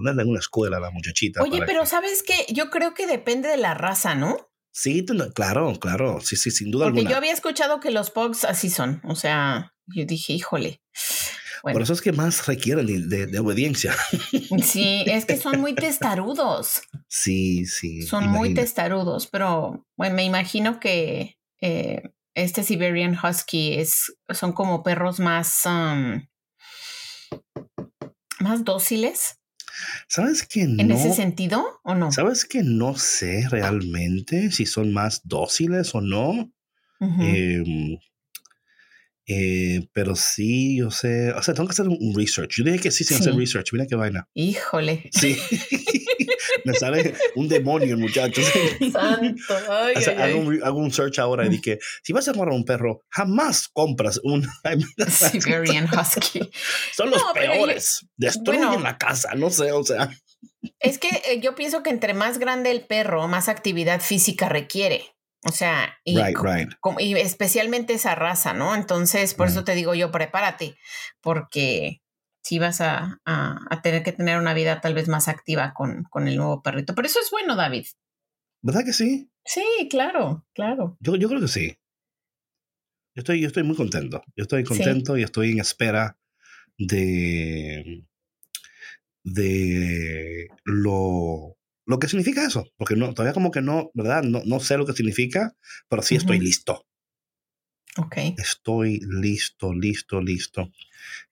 ponerla 0.00 0.22
en 0.22 0.28
una 0.30 0.40
escuela 0.40 0.78
a 0.78 0.80
la 0.80 0.90
muchachita. 0.90 1.42
Oye, 1.42 1.62
pero 1.66 1.80
que-". 1.82 1.86
¿sabes 1.86 2.22
qué? 2.26 2.46
Yo 2.52 2.70
creo 2.70 2.94
que 2.94 3.06
depende 3.06 3.48
de 3.48 3.56
la 3.56 3.74
raza, 3.74 4.14
¿no? 4.14 4.36
Sí, 4.72 5.04
claro, 5.34 5.74
claro, 5.80 6.20
sí, 6.20 6.36
sí, 6.36 6.50
sin 6.50 6.70
duda 6.70 6.86
Porque 6.86 7.00
alguna. 7.00 7.10
yo 7.10 7.16
había 7.18 7.32
escuchado 7.32 7.80
que 7.80 7.90
los 7.90 8.10
pugs 8.10 8.44
así 8.44 8.70
son. 8.70 9.00
O 9.04 9.14
sea, 9.16 9.74
yo 9.86 10.04
dije, 10.04 10.32
híjole. 10.32 10.80
Por 11.62 11.82
eso 11.82 11.92
es 11.92 12.00
que 12.00 12.12
más 12.12 12.46
requieren 12.46 12.86
de, 12.86 13.00
de- 13.00 13.26
de 13.26 13.38
obediencia. 13.38 13.94
sí, 14.62 15.04
es 15.06 15.26
que 15.26 15.36
son 15.36 15.60
muy 15.60 15.74
testarudos. 15.74 16.82
Sí, 17.12 17.66
sí. 17.66 18.02
Son 18.02 18.28
muy 18.28 18.54
testarudos, 18.54 19.26
pero 19.26 19.84
bueno, 19.96 20.14
me 20.14 20.22
imagino 20.24 20.78
que 20.78 21.38
eh, 21.60 22.02
este 22.34 22.62
Siberian 22.62 23.18
Husky 23.20 23.74
es, 23.80 24.14
son 24.32 24.52
como 24.52 24.84
perros 24.84 25.18
más, 25.18 25.62
um, 25.66 26.22
más 28.38 28.64
dóciles 28.64 29.39
¿Sabes 30.08 30.46
que 30.46 30.62
en 30.62 30.76
no? 30.76 30.94
ese 30.94 31.12
sentido 31.12 31.80
o 31.82 31.94
no? 31.94 32.10
¿Sabes 32.12 32.44
que 32.44 32.62
no 32.62 32.96
sé 32.96 33.46
realmente 33.50 34.50
si 34.50 34.66
son 34.66 34.92
más 34.92 35.22
dóciles 35.24 35.94
o 35.94 36.00
no? 36.00 36.50
Eh, 37.20 37.98
pero 39.92 40.16
sí, 40.16 40.78
yo 40.78 40.90
sé, 40.90 41.32
o 41.32 41.42
sea, 41.42 41.54
tengo 41.54 41.68
que 41.68 41.72
hacer 41.72 41.86
un, 41.88 42.14
research. 42.16 42.54
Yo 42.58 42.64
dije 42.64 42.78
que 42.78 42.90
sí 42.90 43.04
sin 43.04 43.16
Sí. 43.18 43.22
hacer 43.22 43.34
research. 43.34 43.72
Mira 43.72 43.86
qué 43.88 43.94
vaina. 43.96 44.28
Híjole. 44.34 45.08
Sí. 45.12 45.36
Me 46.64 46.74
sale 46.74 47.14
un 47.36 47.48
demonio, 47.48 47.96
muchachos. 47.96 48.44
Santo. 48.92 49.54
Ay, 49.70 49.94
O 49.96 50.00
sea, 50.00 50.14
ay, 50.24 50.32
hago, 50.32 50.40
ay. 50.42 50.46
un, 50.46 50.62
hago 50.64 50.78
un 50.78 50.92
search 50.92 51.18
ahora 51.18 51.46
y 51.46 51.48
dije, 51.48 51.78
si 52.02 52.12
vas 52.12 52.28
a 52.28 52.32
comprar 52.32 52.54
un 52.54 52.64
perro, 52.64 53.02
jamás 53.08 53.68
compras 53.72 54.20
un... 54.22 54.46
Siberian 55.08 55.88
Husky. 55.88 56.40
Son 56.94 57.10
los 57.10 57.20
No, 57.20 57.28
pero 57.34 57.46
yo- 57.46 57.52
peores. 57.52 58.06
Destruyen 58.16 58.66
bueno. 58.66 58.82
la 58.82 58.98
casa, 58.98 59.34
no 59.36 59.50
sé, 59.50 59.72
o 59.72 59.84
sea. 59.84 60.10
Es 60.78 60.98
que 60.98 61.08
eh, 61.08 61.40
yo 61.40 61.54
pienso 61.54 61.82
que 61.82 61.90
entre 61.90 62.14
más 62.14 62.38
grande 62.38 62.70
el 62.70 62.86
perro, 62.86 63.26
más 63.28 63.48
actividad 63.48 64.00
física 64.00 64.48
requiere. 64.48 65.04
O 65.44 65.52
sea, 65.52 65.96
y, 66.04 66.18
right, 66.20 66.36
right. 66.38 66.70
y 66.98 67.14
especialmente 67.14 67.94
esa 67.94 68.14
raza, 68.14 68.52
¿no? 68.52 68.74
Entonces, 68.74 69.34
por 69.34 69.46
eso 69.48 69.60
Right. 69.60 69.66
te 69.66 69.74
digo 69.74 69.94
yo, 69.94 70.10
prepárate, 70.10 70.76
porque 71.22 72.02
si 72.42 72.58
vas 72.58 72.80
a, 72.80 73.20
a- 73.24 73.58
a 73.70 73.82
tener 73.82 74.02
que 74.02 74.12
tener 74.12 74.38
una 74.38 74.52
vida 74.54 74.80
tal 74.80 74.92
vez 74.94 75.08
más 75.08 75.28
activa 75.28 75.72
con, 75.74 76.04
con 76.04 76.28
el 76.28 76.36
nuevo 76.36 76.62
perrito. 76.62 76.94
Pero 76.94 77.06
eso 77.08 77.20
es 77.20 77.30
bueno, 77.30 77.56
David. 77.56 77.86
¿Verdad 78.62 78.84
que 78.84 78.92
sí? 78.92 79.30
Sí, 79.44 79.64
claro, 79.90 80.46
claro. 80.54 80.98
Yo, 81.00 81.16
yo 81.16 81.28
creo 81.28 81.40
que 81.40 81.48
sí. 81.48 81.78
Yo 83.14 83.20
estoy, 83.20 83.40
yo 83.40 83.46
estoy 83.46 83.62
muy 83.62 83.76
contento. 83.76 84.22
Yo 84.36 84.42
estoy 84.42 84.62
Sí. 84.62 84.68
contento 84.68 85.16
y 85.16 85.22
estoy 85.22 85.52
en 85.52 85.60
espera 85.60 86.18
de, 86.76 88.04
de 89.24 90.48
lo, 90.64 91.56
lo 91.86 91.98
que 91.98 92.08
significa 92.08 92.46
eso. 92.46 92.66
Porque 92.76 92.96
no, 92.96 93.12
todavía 93.14 93.34
como 93.34 93.50
que 93.50 93.62
no, 93.62 93.90
¿verdad? 93.94 94.22
No, 94.22 94.42
no 94.44 94.60
sé 94.60 94.76
lo 94.76 94.86
que 94.86 94.92
significa, 94.92 95.54
pero 95.88 96.02
sí 96.02 96.16
estoy 96.16 96.38
listo. 96.38 96.86
Ok. 97.96 98.16
Estoy 98.38 99.00
listo, 99.02 99.72
listo, 99.72 100.20
listo. 100.20 100.70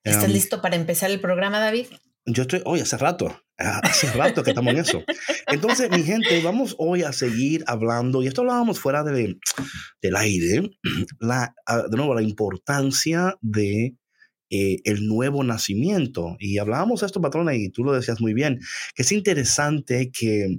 ¿Estás 0.02 0.24
Em, 0.24 0.32
listo 0.32 0.60
para 0.60 0.76
empezar 0.76 1.10
el 1.10 1.20
programa, 1.20 1.60
David? 1.60 1.86
Yo 2.26 2.42
estoy, 2.42 2.62
hoy 2.64 2.80
hace 2.80 2.98
rato, 2.98 3.42
ah, 3.58 3.80
hace 3.82 4.10
rato 4.12 4.42
que 4.42 4.50
estamos 4.50 4.72
en 4.74 4.80
eso. 4.80 5.02
Entonces, 5.46 5.90
mi 5.90 6.02
gente, 6.02 6.42
vamos 6.42 6.74
hoy 6.78 7.02
a 7.02 7.12
seguir 7.12 7.64
hablando, 7.66 8.22
y 8.22 8.26
esto 8.26 8.42
hablábamos 8.42 8.80
fuera 8.80 9.02
de, 9.02 9.38
del 10.02 10.16
aire, 10.16 10.70
la, 11.20 11.54
ah, 11.66 11.84
de 11.88 11.96
nuevo, 11.96 12.14
la 12.14 12.22
importancia 12.22 13.36
de 13.40 13.94
eh, 14.50 14.78
el 14.84 15.06
nuevo 15.06 15.44
nacimiento. 15.44 16.36
Y 16.38 16.58
hablábamos 16.58 17.00
de 17.00 17.06
esto, 17.06 17.20
patrona, 17.20 17.54
y 17.54 17.70
tú 17.70 17.84
lo 17.84 17.92
decías 17.92 18.20
muy 18.20 18.34
bien, 18.34 18.60
que 18.94 19.02
es 19.02 19.12
interesante 19.12 20.10
que 20.12 20.58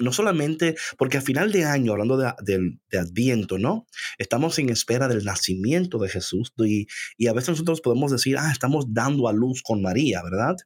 no 0.00 0.12
solamente, 0.12 0.74
porque 0.98 1.18
a 1.18 1.20
final 1.20 1.52
de 1.52 1.64
año, 1.64 1.92
hablando 1.92 2.16
de, 2.16 2.32
del- 2.42 2.80
de 2.90 2.98
Adviento, 2.98 3.58
¿no? 3.58 3.86
Estamos 4.18 4.58
en 4.58 4.70
espera 4.70 5.08
del 5.08 5.24
nacimiento 5.24 5.98
de 5.98 6.08
Jesús 6.08 6.52
y, 6.58 6.86
y 7.16 7.26
a 7.28 7.32
veces 7.32 7.50
nosotros 7.50 7.80
podemos 7.80 8.10
decir, 8.10 8.36
ah, 8.38 8.50
estamos 8.50 8.86
dando 8.92 9.28
a 9.28 9.32
luz 9.32 9.62
con 9.62 9.80
María, 9.82 10.22
¿verdad? 10.22 10.56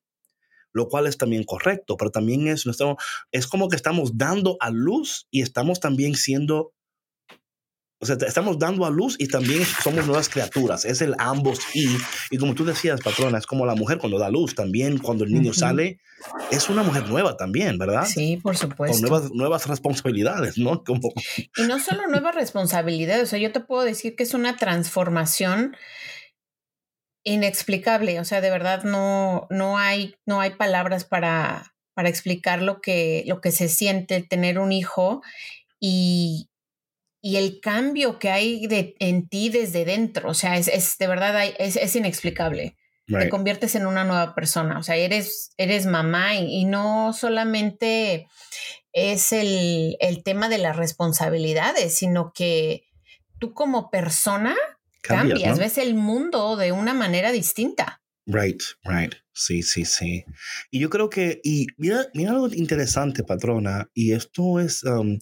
Lo 0.72 0.88
cual 0.88 1.06
es 1.06 1.18
también 1.18 1.44
correcto, 1.44 1.96
pero 1.96 2.10
también 2.10 2.48
es, 2.48 2.66
no 2.66 2.72
es 3.32 3.46
como 3.46 3.68
que 3.68 3.76
estamos 3.76 4.16
dando 4.18 4.56
a 4.60 4.70
luz 4.70 5.26
y 5.30 5.42
estamos 5.42 5.80
también 5.80 6.14
siendo, 6.14 6.74
o 7.98 8.04
sea, 8.04 8.16
estamos 8.26 8.58
dando 8.58 8.84
a 8.84 8.90
luz 8.90 9.16
y 9.18 9.26
también 9.26 9.64
somos 9.64 10.06
nuevas 10.06 10.28
criaturas. 10.28 10.84
Es 10.84 11.00
el 11.00 11.14
ambos 11.18 11.60
y, 11.74 11.96
y 12.30 12.36
como 12.36 12.54
tú 12.54 12.64
decías, 12.64 13.00
patrona, 13.00 13.38
es 13.38 13.46
como 13.46 13.64
la 13.64 13.74
mujer 13.74 13.98
cuando 13.98 14.18
da 14.18 14.28
luz 14.28 14.54
también, 14.54 14.98
cuando 14.98 15.24
el 15.24 15.32
niño 15.32 15.50
Ujú. 15.50 15.58
sale, 15.58 15.98
es 16.50 16.68
una 16.68 16.82
mujer 16.82 17.08
nueva 17.08 17.36
también, 17.36 17.78
¿verdad? 17.78 18.04
Sí, 18.04 18.36
por 18.36 18.54
Con 18.54 18.70
supuesto. 18.70 19.08
nuevas, 19.08 19.32
nuevas 19.32 19.66
responsabilidades, 19.66 20.58
¿no? 20.58 20.84
Como, 20.84 21.12
Y 21.56 21.62
no 21.64 21.78
solo 21.78 22.06
nuevas 22.06 22.34
responsabilidades, 22.34 23.22
o 23.22 23.26
sea, 23.26 23.38
yo 23.38 23.52
te 23.52 23.60
puedo 23.60 23.82
decir 23.82 24.14
que 24.14 24.24
es 24.24 24.34
una 24.34 24.56
transformación 24.56 25.74
inexplicable, 27.24 28.20
o 28.20 28.24
sea, 28.24 28.40
de 28.40 28.50
verdad 28.50 28.84
no, 28.84 29.46
no 29.50 29.78
hay, 29.78 30.14
no 30.26 30.40
hay 30.40 30.50
palabras 30.50 31.04
para, 31.04 31.74
para 31.94 32.08
explicar 32.10 32.62
lo 32.62 32.80
que, 32.80 33.24
lo 33.26 33.40
que 33.40 33.50
se 33.52 33.68
siente 33.68 34.22
tener 34.22 34.58
un 34.58 34.70
hijo 34.70 35.22
y, 35.80 36.50
y 37.28 37.36
el 37.36 37.60
cambio 37.60 38.18
que 38.18 38.30
hay 38.30 38.66
de, 38.66 38.94
en 38.98 39.28
ti 39.28 39.48
desde 39.48 39.84
dentro, 39.84 40.30
o 40.30 40.34
sea, 40.34 40.56
es, 40.56 40.68
es 40.68 40.96
de 40.98 41.06
verdad 41.08 41.36
hay- 41.36 41.54
es, 41.58 41.76
es 41.76 41.94
inexplicable 41.96 42.76
te 43.24 43.28
conviertes 43.30 43.74
en 43.76 43.86
una 43.86 44.02
nueva 44.04 44.34
persona. 44.34 44.78
O 44.78 44.82
sea, 44.82 44.96
eres, 44.96 45.52
eres 45.56 45.86
mamá 45.86 46.34
y, 46.34 46.46
y 46.60 46.64
no 46.64 47.12
solamente 47.12 48.26
es 48.92 49.32
el, 49.32 49.96
el 50.00 50.22
tema 50.24 50.48
de 50.48 50.58
las 50.58 50.76
responsabilidades, 50.76 51.94
sino 51.96 52.32
que 52.34 52.84
tú 53.38 53.52
como 53.54 53.90
persona 53.90 54.54
cambias, 55.02 55.38
Cambias, 55.40 55.58
¿no? 55.58 55.64
ves 55.64 55.78
el 55.78 55.94
mundo 55.94 56.56
de 56.56 56.72
una 56.72 56.94
manera 56.94 57.30
distinta. 57.32 58.00
Right, 58.26 58.60
right. 58.84 59.14
Sí, 59.32 59.62
sí, 59.62 59.84
sí. 59.84 60.24
Y 60.70 60.80
yo 60.80 60.90
creo 60.90 61.08
que, 61.08 61.40
y 61.44 61.68
mira, 61.76 62.06
mira 62.14 62.32
algo 62.32 62.48
interesante, 62.52 63.22
patrona, 63.22 63.88
y 63.94 64.12
esto 64.12 64.58
es, 64.58 64.82
um, 64.82 65.12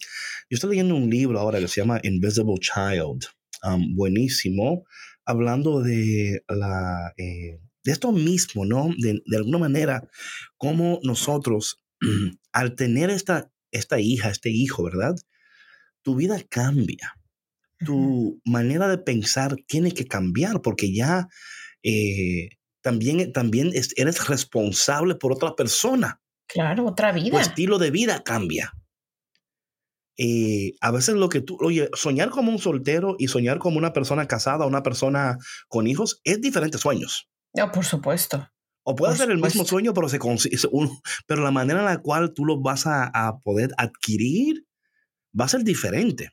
yo 0.48 0.54
estoy 0.56 0.70
leyendo 0.70 0.94
un 0.96 1.10
libro 1.10 1.38
ahora 1.38 1.60
que 1.60 1.68
se 1.68 1.80
llama 1.82 2.00
Invisible 2.02 2.54
Child, 2.60 3.26
um, 3.62 3.94
buenísimo, 3.94 4.84
hablando 5.26 5.82
de 5.82 6.42
la, 6.48 7.12
eh, 7.18 7.58
de 7.84 7.92
esto 7.92 8.10
mismo, 8.12 8.64
¿no? 8.64 8.90
De, 8.98 9.22
de 9.26 9.36
alguna 9.36 9.58
manera, 9.58 10.08
cómo 10.56 10.98
nosotros, 11.02 11.84
al 12.52 12.74
tener 12.74 13.10
esta, 13.10 13.52
esta 13.70 14.00
hija, 14.00 14.30
este 14.30 14.50
hijo, 14.50 14.82
¿verdad? 14.82 15.16
Tu 16.02 16.16
vida 16.16 16.38
cambia. 16.48 17.14
tu 17.84 18.40
manera 18.44 18.88
de 18.88 18.98
pensar 18.98 19.56
tiene 19.66 19.92
que 19.92 20.06
cambiar 20.06 20.62
porque 20.62 20.94
ya 20.94 21.28
eh, 21.82 22.48
también, 22.84 23.32
también 23.32 23.70
es- 23.74 23.94
eres 23.96 24.28
responsable 24.28 25.14
por 25.14 25.32
otra 25.32 25.56
persona. 25.56 26.20
Claro, 26.46 26.84
otra 26.86 27.12
Tu 27.14 27.20
vida. 27.22 27.40
estilo 27.40 27.78
de 27.78 27.90
vida 27.90 28.22
cambia. 28.22 28.74
Eh, 30.16 30.74
a 30.80 30.90
veces 30.92 31.14
lo 31.16 31.28
que 31.30 31.40
tú, 31.40 31.56
oye, 31.60 31.88
soñar 31.94 32.28
como 32.30 32.52
un 32.52 32.58
soltero 32.58 33.16
y 33.18 33.28
soñar 33.28 33.58
como 33.58 33.78
una 33.78 33.92
persona 33.92 34.28
casada, 34.28 34.66
una 34.66 34.82
persona 34.82 35.38
con 35.66 35.86
hijos, 35.86 36.20
es 36.24 36.40
diferentes 36.40 36.82
sueños. 36.82 37.28
No, 37.54 37.72
por 37.72 37.84
supuesto. 37.84 38.48
O 38.84 38.94
puede 38.94 39.12
Por 39.12 39.18
ser 39.18 39.30
el 39.30 39.38
mismo 39.38 39.64
sueño, 39.64 39.94
pero, 39.94 40.08
se 40.10 40.18
pero 41.26 41.42
la 41.42 41.50
manera 41.50 41.80
en 41.80 41.86
la 41.86 42.02
cual 42.02 42.34
tú 42.34 42.44
lo 42.44 42.60
vas 42.60 42.86
a, 42.86 43.06
a 43.06 43.38
poder 43.38 43.70
adquirir 43.78 44.66
va 45.38 45.46
a 45.46 45.48
ser 45.48 45.64
diferente. 45.64 46.32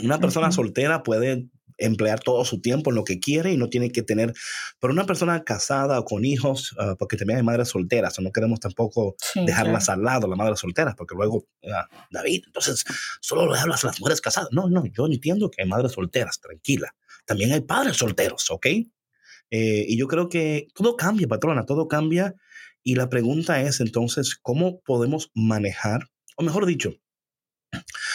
Una 0.00 0.20
persona 0.20 0.52
soltera 0.52 1.02
puede 1.02 1.48
emplear 1.78 2.20
todo 2.20 2.44
su 2.44 2.60
tiempo 2.60 2.90
en 2.90 2.96
lo 2.96 3.04
que 3.04 3.20
quiere 3.20 3.52
y 3.52 3.56
no 3.56 3.68
tiene 3.68 3.90
que 3.90 4.02
tener, 4.02 4.34
pero 4.80 4.92
una 4.92 5.06
persona 5.06 5.44
casada 5.44 5.98
o 5.98 6.04
con 6.04 6.24
hijos, 6.24 6.74
ah, 6.78 6.96
porque 6.98 7.16
también 7.16 7.38
hay 7.38 7.44
madres 7.44 7.68
solteras, 7.68 8.18
o 8.18 8.22
no 8.22 8.32
queremos 8.32 8.60
tampoco 8.60 9.16
Sí, 9.18 9.44
dejarlas 9.46 9.88
al 9.88 10.02
lado, 10.02 10.26
las 10.28 10.38
madres 10.38 10.58
solteras, 10.58 10.94
porque 10.96 11.14
luego, 11.14 11.46
ah, 11.72 11.88
David, 12.10 12.44
entonces 12.46 12.84
solo 13.20 13.52
le 13.52 13.58
hablas 13.58 13.84
a 13.84 13.88
las 13.88 14.00
mujeres 14.00 14.20
casadas. 14.20 14.50
No, 14.52 14.68
no, 14.68 14.84
yo 14.86 15.06
entiendo 15.06 15.50
que 15.50 15.62
hay 15.62 15.68
madres 15.68 15.92
solteras, 15.92 16.40
tranquila. 16.40 16.94
También 17.24 17.52
hay 17.52 17.60
padres 17.60 17.96
solteros, 17.96 18.50
¿ok? 18.50 18.66
Eh, 19.50 19.84
y 19.88 19.98
yo 19.98 20.08
creo 20.08 20.28
que 20.28 20.68
todo 20.74 20.96
cambia, 20.96 21.28
patrona, 21.28 21.64
todo 21.64 21.88
cambia. 21.88 22.34
Y 22.82 22.94
la 22.94 23.08
pregunta 23.08 23.60
es 23.60 23.80
entonces, 23.80 24.36
¿cómo 24.40 24.80
podemos 24.80 25.30
manejar, 25.34 26.08
o 26.36 26.42
mejor 26.42 26.64
dicho, 26.66 26.94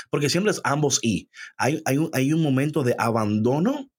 porque 0.10 0.30
siempre 0.30 0.52
es 0.52 0.62
ambos 0.64 1.00
y 1.02 1.30
hay, 1.58 1.82
hay, 1.86 1.98
un, 1.98 2.10
hay 2.14 2.34
un 2.34 2.42
momento 2.42 2.84
de 2.84 2.96
abandono 2.98 3.90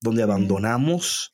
donde 0.00 0.22
abandonamos, 0.22 1.32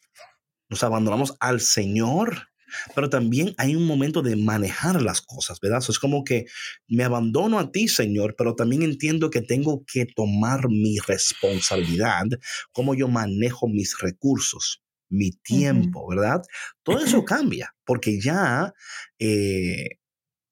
nos 0.68 0.82
abandonamos 0.82 1.37
al 1.40 1.61
Señor, 1.61 2.49
pero 2.94 3.08
también 3.08 3.54
hay 3.58 3.76
un 3.76 3.87
momento 3.87 4.23
de 4.23 4.37
manejar 4.37 5.00
las 5.02 5.20
cosas, 5.20 5.61
¿verdad? 5.61 5.82
Es 5.87 5.99
como 5.99 6.25
que 6.25 6.46
me 6.88 7.04
abandono 7.04 7.58
a 7.58 7.70
ti, 7.70 7.88
Señor, 7.88 8.34
pero 8.37 8.54
también 8.54 8.82
entiendo 8.82 9.30
que 9.30 9.42
tengo 9.42 9.84
que 9.87 10.06
tomar 10.06 10.68
mi 10.68 10.99
responsabilidad, 10.99 12.25
cómo 12.73 12.94
yo 12.94 13.08
manejo 13.08 13.68
mis 13.68 13.96
recursos, 13.99 14.82
mi 15.08 15.30
tiempo, 15.30 16.08
¿verdad? 16.08 16.42
Todo 16.82 17.04
eso 17.04 17.25
cambia, 17.25 17.75
porque 17.84 18.20
ya, 18.20 18.73
eh, 19.18 19.99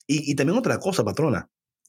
y, 0.07 0.31
y 0.31 0.35
también 0.35 0.59
otra 0.59 0.79
cosa, 0.79 1.05
patrona, 1.05 1.49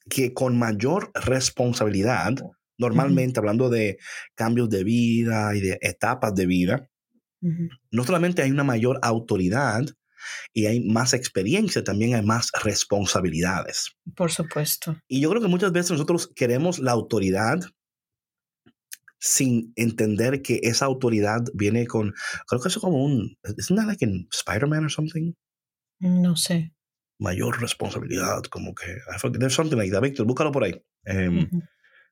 que 0.09 0.33
con 0.33 0.57
mayor 0.57 1.11
responsabilidad, 1.13 2.35
normalmente 2.77 3.39
hablando 3.39 3.69
de 3.69 3.97
cambios 4.35 4.69
de 4.69 4.83
vida 4.83 5.55
y 5.55 5.61
de 5.61 5.77
etapas 5.81 6.35
de 6.35 6.45
vida, 6.45 6.89
no 7.91 8.03
solamente 8.03 8.41
hay 8.41 8.51
una 8.51 8.63
mayor 8.63 8.99
autoridad 9.01 9.85
y 10.53 10.65
hay 10.67 10.79
más 10.79 11.13
experiencia, 11.13 11.83
también 11.83 12.15
hay 12.15 12.23
más 12.23 12.51
responsabilidades. 12.63 13.91
Por 14.15 14.31
supuesto. 14.31 14.97
Y 15.07 15.19
yo 15.21 15.29
creo 15.29 15.41
que 15.41 15.49
muchas 15.49 15.71
veces 15.71 15.91
nosotros 15.91 16.31
queremos 16.33 16.79
la 16.79 16.91
autoridad 16.91 17.59
sin 19.19 19.71
entender 19.77 20.41
que 20.41 20.59
esa 20.63 20.85
autoridad 20.85 21.41
viene 21.53 21.87
con, 21.87 22.13
creo 22.47 22.61
que 22.61 22.67
eso 22.67 22.81
como 22.81 23.03
un, 23.03 23.37
¿isn't 23.57 23.77
that 23.77 23.87
like 23.87 24.03
in 24.03 24.27
Spider-Man 24.31 24.83
or 24.83 24.91
something? 24.91 25.33
No 25.99 26.35
sé. 26.35 26.72
Mayor 27.23 27.61
responsabilidad, 27.61 28.43
como 28.49 28.75
que, 28.75 28.91
I 28.91 29.17
forget, 29.17 29.39
there's 29.39 29.55
something 29.55 29.77
like 29.77 29.91
that, 29.91 30.01
Víctor, 30.01 30.25
búscalo 30.25 30.51
por 30.51 30.65
ahí. 30.65 30.73
Em, 31.05 31.49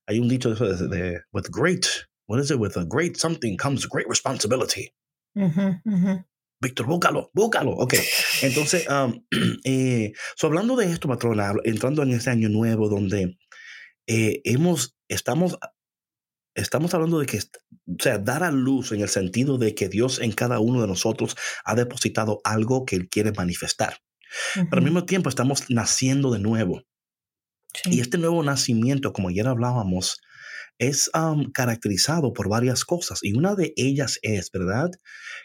hay 0.07 0.19
un 0.19 0.29
dicho 0.29 0.49
de 0.49 0.55
eso 0.55 0.87
de, 0.87 0.87
de, 0.87 1.21
with 1.33 1.49
great, 1.51 1.85
what 2.27 2.39
is 2.39 2.49
it, 2.49 2.57
with 2.57 2.77
a 2.77 2.85
great 2.85 3.17
something 3.17 3.57
comes 3.57 3.85
great 3.85 4.07
responsibility. 4.07 4.93
Ujú, 5.35 5.81
ujú. 5.85 6.25
Víctor, 6.61 6.85
búscalo, 6.85 7.29
búscalo. 7.33 7.71
Ok, 7.71 7.95
entonces, 8.41 8.87
um, 8.87 9.25
eh, 9.65 10.13
so 10.37 10.47
hablando 10.47 10.77
de 10.77 10.85
esto, 10.85 11.09
patrona, 11.09 11.53
entrando 11.65 12.03
en 12.03 12.11
este 12.11 12.29
año 12.29 12.47
nuevo 12.47 12.87
donde 12.87 13.37
eh, 14.07 14.41
hemos, 14.45 14.95
estamos, 15.09 15.57
estamos 16.55 16.93
hablando 16.93 17.19
de 17.19 17.25
que, 17.25 17.39
o 17.39 17.97
sea, 17.99 18.17
dar 18.17 18.43
a 18.43 18.51
luz 18.51 18.93
en 18.93 19.01
el 19.01 19.09
sentido 19.09 19.57
de 19.57 19.75
que 19.75 19.89
Dios 19.89 20.19
en 20.19 20.31
cada 20.31 20.59
uno 20.59 20.81
de 20.81 20.87
nosotros 20.87 21.35
ha 21.65 21.75
depositado 21.75 22.39
algo 22.43 22.85
que 22.85 22.95
Él 22.95 23.09
quiere 23.09 23.33
manifestar. 23.33 23.97
Pero 24.55 24.77
al 24.77 24.83
mismo 24.83 25.05
tiempo 25.05 25.29
estamos 25.29 25.69
naciendo 25.69 26.31
de 26.31 26.39
nuevo. 26.39 26.81
Sí. 27.73 27.95
Y 27.95 27.99
este 28.01 28.17
nuevo 28.17 28.43
nacimiento, 28.43 29.13
como 29.13 29.29
ayer 29.29 29.47
hablábamos, 29.47 30.19
es 30.81 31.11
um, 31.13 31.51
caracterizado 31.51 32.33
por 32.33 32.49
varias 32.49 32.85
cosas. 32.85 33.19
Y 33.21 33.37
una 33.37 33.53
de 33.53 33.71
ellas 33.75 34.17
es, 34.23 34.49
¿verdad? 34.51 34.89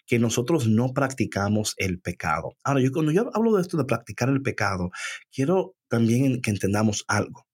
Que 0.06 0.18
nosotros 0.18 0.66
no 0.66 0.94
practicamos 0.94 1.74
el 1.76 2.00
pecado. 2.00 2.54
Ahora, 2.64 2.80
yo 2.80 2.90
cuando 2.90 3.12
yo 3.12 3.30
hablo 3.34 3.54
de 3.54 3.62
esto 3.62 3.76
de 3.76 3.84
practicar 3.84 4.30
el 4.30 4.40
pecado, 4.40 4.90
quiero 5.30 5.74
también 5.88 6.40
que 6.40 6.50
entendamos 6.50 7.04
algo. 7.06 7.46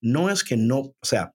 No 0.00 0.30
es 0.30 0.42
que 0.42 0.56
no, 0.56 0.78
o 0.78 0.94
sea, 1.04 1.32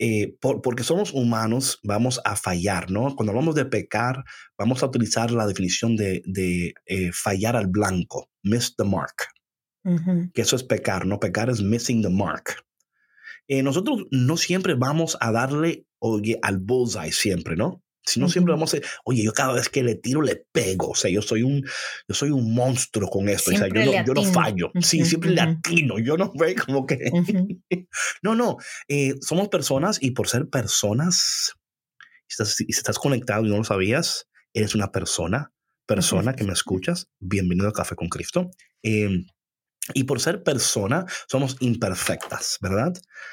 eh, 0.00 0.34
por- 0.40 0.60
porque 0.62 0.82
somos 0.82 1.12
humanos, 1.12 1.78
vamos 1.84 2.20
a 2.24 2.34
fallar, 2.34 2.90
¿no? 2.90 3.14
Cuando 3.14 3.30
hablamos 3.32 3.54
de 3.54 3.66
pecar, 3.66 4.24
vamos 4.58 4.82
a 4.82 4.86
utilizar 4.86 5.30
la 5.30 5.46
definición 5.46 5.94
de, 5.96 6.22
de, 6.26 6.74
eh, 6.86 7.10
fallar 7.12 7.54
al 7.54 7.68
blanco, 7.68 8.28
miss 8.42 8.74
the 8.76 8.84
mark 8.84 9.14
que 10.34 10.42
eso 10.42 10.56
es 10.56 10.62
pecar, 10.64 11.06
¿no? 11.06 11.18
Pecar 11.20 11.48
es 11.50 11.62
missing 11.62 12.02
the 12.02 12.10
mark. 12.10 12.56
Eh, 13.48 13.62
nosotros 13.62 14.06
no 14.10 14.36
siempre 14.36 14.74
vamos 14.74 15.16
a 15.20 15.32
darle, 15.32 15.86
oye, 16.00 16.38
al 16.42 16.58
bullseye 16.58 17.12
siempre, 17.12 17.56
¿no? 17.56 17.82
Si 18.04 18.18
no 18.18 18.28
siempre 18.28 18.52
vamos 18.52 18.74
a, 18.74 18.78
oye, 19.04 19.22
yo 19.22 19.32
cada 19.32 19.52
vez 19.52 19.68
que 19.68 19.82
le 19.82 19.94
tiro 19.94 20.22
le 20.22 20.44
pego, 20.52 20.90
o 20.90 20.94
sea, 20.94 21.10
yo 21.10 21.22
soy 21.22 21.42
un, 21.42 21.62
yo 22.08 22.14
soy 22.14 22.30
un 22.30 22.54
monstruo 22.54 23.08
con 23.08 23.28
esto, 23.28 23.50
o 23.50 23.54
sea, 23.54 23.68
yo 23.68 23.82
Siempre 23.82 23.84
no, 23.84 24.06
yo 24.06 24.14
no 24.14 24.22
fallo, 24.24 24.72
sí, 24.80 24.98
Ujú, 25.00 25.08
siempre 25.08 25.30
le 25.30 25.42
ujú. 25.42 25.50
atino, 25.50 25.98
yo 25.98 26.16
no 26.16 26.32
ve 26.34 26.54
como 26.54 26.86
que, 26.86 26.98
Ujú. 27.12 27.62
no, 28.22 28.34
no, 28.34 28.56
eh, 28.88 29.14
somos 29.20 29.48
personas 29.48 29.98
y 30.00 30.12
por 30.12 30.28
ser 30.28 30.48
personas, 30.48 31.52
si 32.26 32.34
estás, 32.34 32.54
si 32.56 32.66
estás 32.68 32.98
conectado 32.98 33.44
y 33.44 33.50
no 33.50 33.58
lo 33.58 33.64
sabías, 33.64 34.28
eres 34.54 34.74
una 34.74 34.90
persona, 34.90 35.52
persona 35.86 36.34
que 36.34 36.44
me 36.44 36.52
escuchas, 36.52 37.08
bienvenido 37.18 37.68
a 37.68 37.72
Café 37.72 37.96
con 37.96 38.08
Cristo. 38.08 38.50
Eh, 38.82 39.24
y 39.94 40.04
por 40.04 40.20
ser 40.20 40.42
persona, 40.42 41.04
somos 41.28 41.56
imperfectas, 41.60 42.58
¿verdad? 42.60 42.92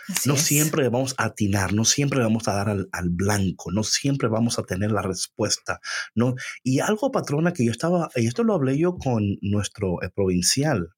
Así 0.09 0.29
No 0.29 0.35
es. 0.35 0.41
siempre 0.41 0.89
vamos 0.89 1.15
a 1.17 1.25
atinar, 1.25 1.73
no 1.73 1.85
siempre 1.85 2.19
vamos 2.19 2.47
a 2.47 2.53
dar 2.53 2.69
al, 2.69 2.89
al 2.91 3.09
blanco, 3.09 3.71
no 3.71 3.83
siempre 3.83 4.27
vamos 4.27 4.59
a 4.59 4.63
tener 4.63 4.91
la 4.91 5.01
respuesta. 5.01 5.79
No. 6.15 6.35
Y 6.63 6.79
algo, 6.79 7.11
patrona, 7.11 7.53
que 7.53 7.65
yo 7.65 7.71
estaba, 7.71 8.09
y 8.15 8.27
esto 8.27 8.43
lo 8.43 8.53
hablé 8.53 8.77
yo 8.77 8.95
con 8.97 9.37
nuestro 9.41 10.01
eh, 10.03 10.09
provincial 10.13 10.89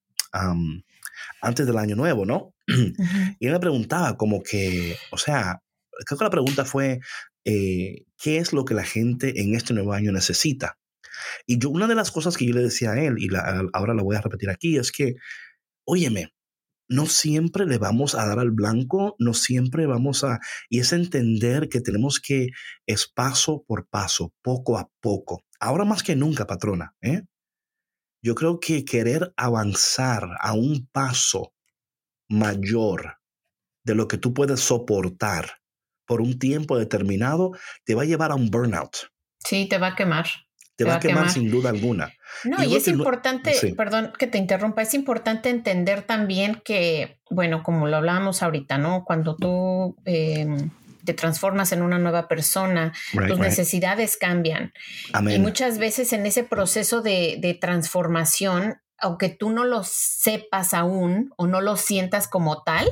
antes 1.42 1.66
del 1.68 1.78
año 1.78 1.96
nuevo, 1.96 2.26
¿no? 2.26 2.54
Y 3.40 3.48
él 3.48 3.54
me 3.54 3.60
preguntaba 3.60 4.16
como 4.18 4.42
que, 4.44 4.96
o 5.12 5.18
sea, 5.18 5.62
creo 6.06 6.18
que 6.18 6.24
la 6.24 6.30
pregunta 6.30 6.66
fue, 6.66 7.00
eh, 7.46 8.06
¿qué 8.22 8.38
es 8.38 8.54
lo 8.54 8.64
que 8.66 8.74
la 8.76 8.84
gente 8.84 9.42
en 9.42 9.56
este 9.56 9.74
nuevo 9.74 9.94
año 9.94 10.12
necesita? 10.12 10.78
Y 11.46 11.58
yo, 11.60 11.70
una 11.70 11.88
de 11.88 11.96
las 11.96 12.12
cosas 12.12 12.38
que 12.38 12.46
yo 12.46 12.54
le 12.54 12.62
decía 12.62 12.92
a 12.92 13.02
él, 13.02 13.16
y 13.18 13.28
la- 13.30 13.64
ahora 13.74 13.94
la 13.94 14.04
voy 14.04 14.16
a 14.16 14.22
repetir 14.22 14.50
aquí, 14.50 14.78
es 14.78 14.92
que, 14.92 15.16
óyeme, 15.90 16.32
no 16.88 17.08
siempre 17.08 17.66
le 17.66 17.80
vamos 17.80 18.14
a 18.14 18.26
dar 18.28 18.40
al 18.40 18.52
blanco, 18.52 19.16
no 19.18 19.34
siempre 19.34 19.88
vamos 19.88 20.24
a... 20.24 20.40
Y 20.70 20.80
es 20.80 20.94
entender 20.94 21.68
que 21.68 21.82
tenemos 21.82 22.20
que, 22.20 22.50
es 22.86 23.08
paso 23.08 23.64
por 23.68 23.88
paso, 23.88 24.34
poco 24.44 24.78
a 24.78 24.90
poco. 25.02 25.44
Ahora 25.60 25.86
más 25.86 26.04
que 26.04 26.16
nunca, 26.16 26.46
patrona, 26.46 26.96
¿eh? 27.02 27.24
Yo 28.22 28.36
creo 28.36 28.60
que 28.60 28.86
querer 28.86 29.34
avanzar 29.36 30.30
a 30.40 30.54
un 30.54 30.88
paso 30.92 31.54
mayor 32.28 33.18
de 33.84 33.96
lo 33.96 34.08
que 34.08 34.18
tú 34.18 34.34
puedes 34.34 34.60
soportar 34.60 35.60
por 36.06 36.22
un 36.22 36.38
tiempo 36.38 36.78
determinado, 36.78 37.52
te 37.84 37.96
va 37.96 38.04
a 38.04 38.06
llevar 38.06 38.32
a 38.32 38.36
un 38.36 38.50
burnout. 38.50 39.12
Sí, 39.40 39.68
te 39.68 39.78
va 39.78 39.88
a 39.88 39.96
quemar. 39.96 40.26
Te 40.80 40.86
va 40.86 40.96
a 40.96 41.00
quemar 41.02 41.30
sin 41.30 41.52
duda 41.52 41.72
alguna. 41.72 42.14
No, 42.46 42.64
y 42.64 42.74
es 42.78 42.86
que 42.86 42.92
importante, 42.92 43.54
sí. 43.54 43.74
perdón 43.74 44.14
que 44.18 44.28
te 44.28 44.38
interrumpa, 44.38 44.82
es 44.82 44.94
importante 44.94 45.50
entender 45.50 46.04
también 46.04 46.62
que, 46.64 47.20
bueno, 47.30 47.64
como 47.64 47.86
lo 47.88 47.98
hablábamos 47.98 48.42
ahorita, 48.42 48.78
¿no? 48.78 49.04
Cuando 49.04 49.36
tú 49.36 49.98
eh, 50.06 50.48
te 51.04 51.14
transformas 51.14 51.74
en 51.74 51.82
una 51.82 52.00
nueva 52.00 52.30
persona, 52.30 52.94
Right, 53.12 53.28
tus 53.28 53.40
right. 53.40 53.50
necesidades 53.50 54.16
cambian. 54.16 54.72
Y 55.30 55.40
muchas 55.40 55.80
veces 55.80 56.14
en 56.14 56.26
ese 56.26 56.46
proceso 56.46 57.02
de, 57.02 57.40
de 57.42 57.56
transformación, 57.56 58.78
aunque 58.98 59.28
tú 59.28 59.50
no 59.50 59.66
lo 59.66 59.84
sepas 59.84 60.74
aún 60.74 61.34
o 61.36 61.46
no 61.46 61.60
lo 61.60 61.76
sientas 61.76 62.30
como 62.30 62.64
tal, 62.64 62.88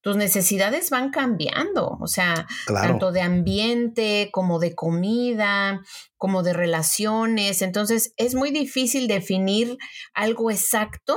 tus 0.00 0.16
necesidades 0.16 0.90
van 0.90 1.10
cambiando. 1.10 1.98
O 2.00 2.06
sea, 2.06 2.46
Claro. 2.66 2.88
tanto 2.88 3.12
de 3.12 3.22
ambiente 3.22 4.30
como 4.32 4.58
de 4.58 4.74
comida, 4.74 5.80
como 6.16 6.42
de 6.42 6.52
relaciones. 6.52 7.62
Entonces 7.62 8.12
es 8.16 8.34
muy 8.34 8.50
difícil 8.50 9.08
definir 9.08 9.76
algo 10.14 10.50
exacto 10.50 11.16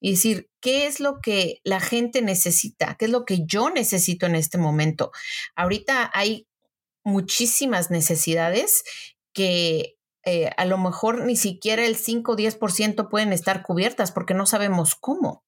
y 0.00 0.12
decir 0.12 0.48
qué 0.60 0.86
es 0.86 0.98
lo 1.00 1.20
que 1.20 1.60
la 1.62 1.80
gente 1.80 2.22
necesita, 2.22 2.96
qué 2.98 3.04
es 3.04 3.10
lo 3.10 3.24
que 3.24 3.44
yo 3.46 3.70
necesito 3.70 4.26
en 4.26 4.34
este 4.34 4.56
momento. 4.58 5.10
Ahorita 5.56 6.10
hay 6.14 6.46
muchísimas 7.04 7.90
necesidades 7.90 8.82
que 9.32 9.96
eh, 10.24 10.50
a 10.56 10.64
lo 10.66 10.76
mejor 10.78 11.24
ni 11.24 11.36
siquiera 11.36 11.84
el 11.84 11.96
5 11.96 12.32
o 12.32 12.36
10% 12.36 13.08
pueden 13.08 13.32
estar 13.32 13.62
cubiertas 13.62 14.12
porque 14.12 14.34
no 14.34 14.46
sabemos 14.46 14.94
cómo. 14.94 15.44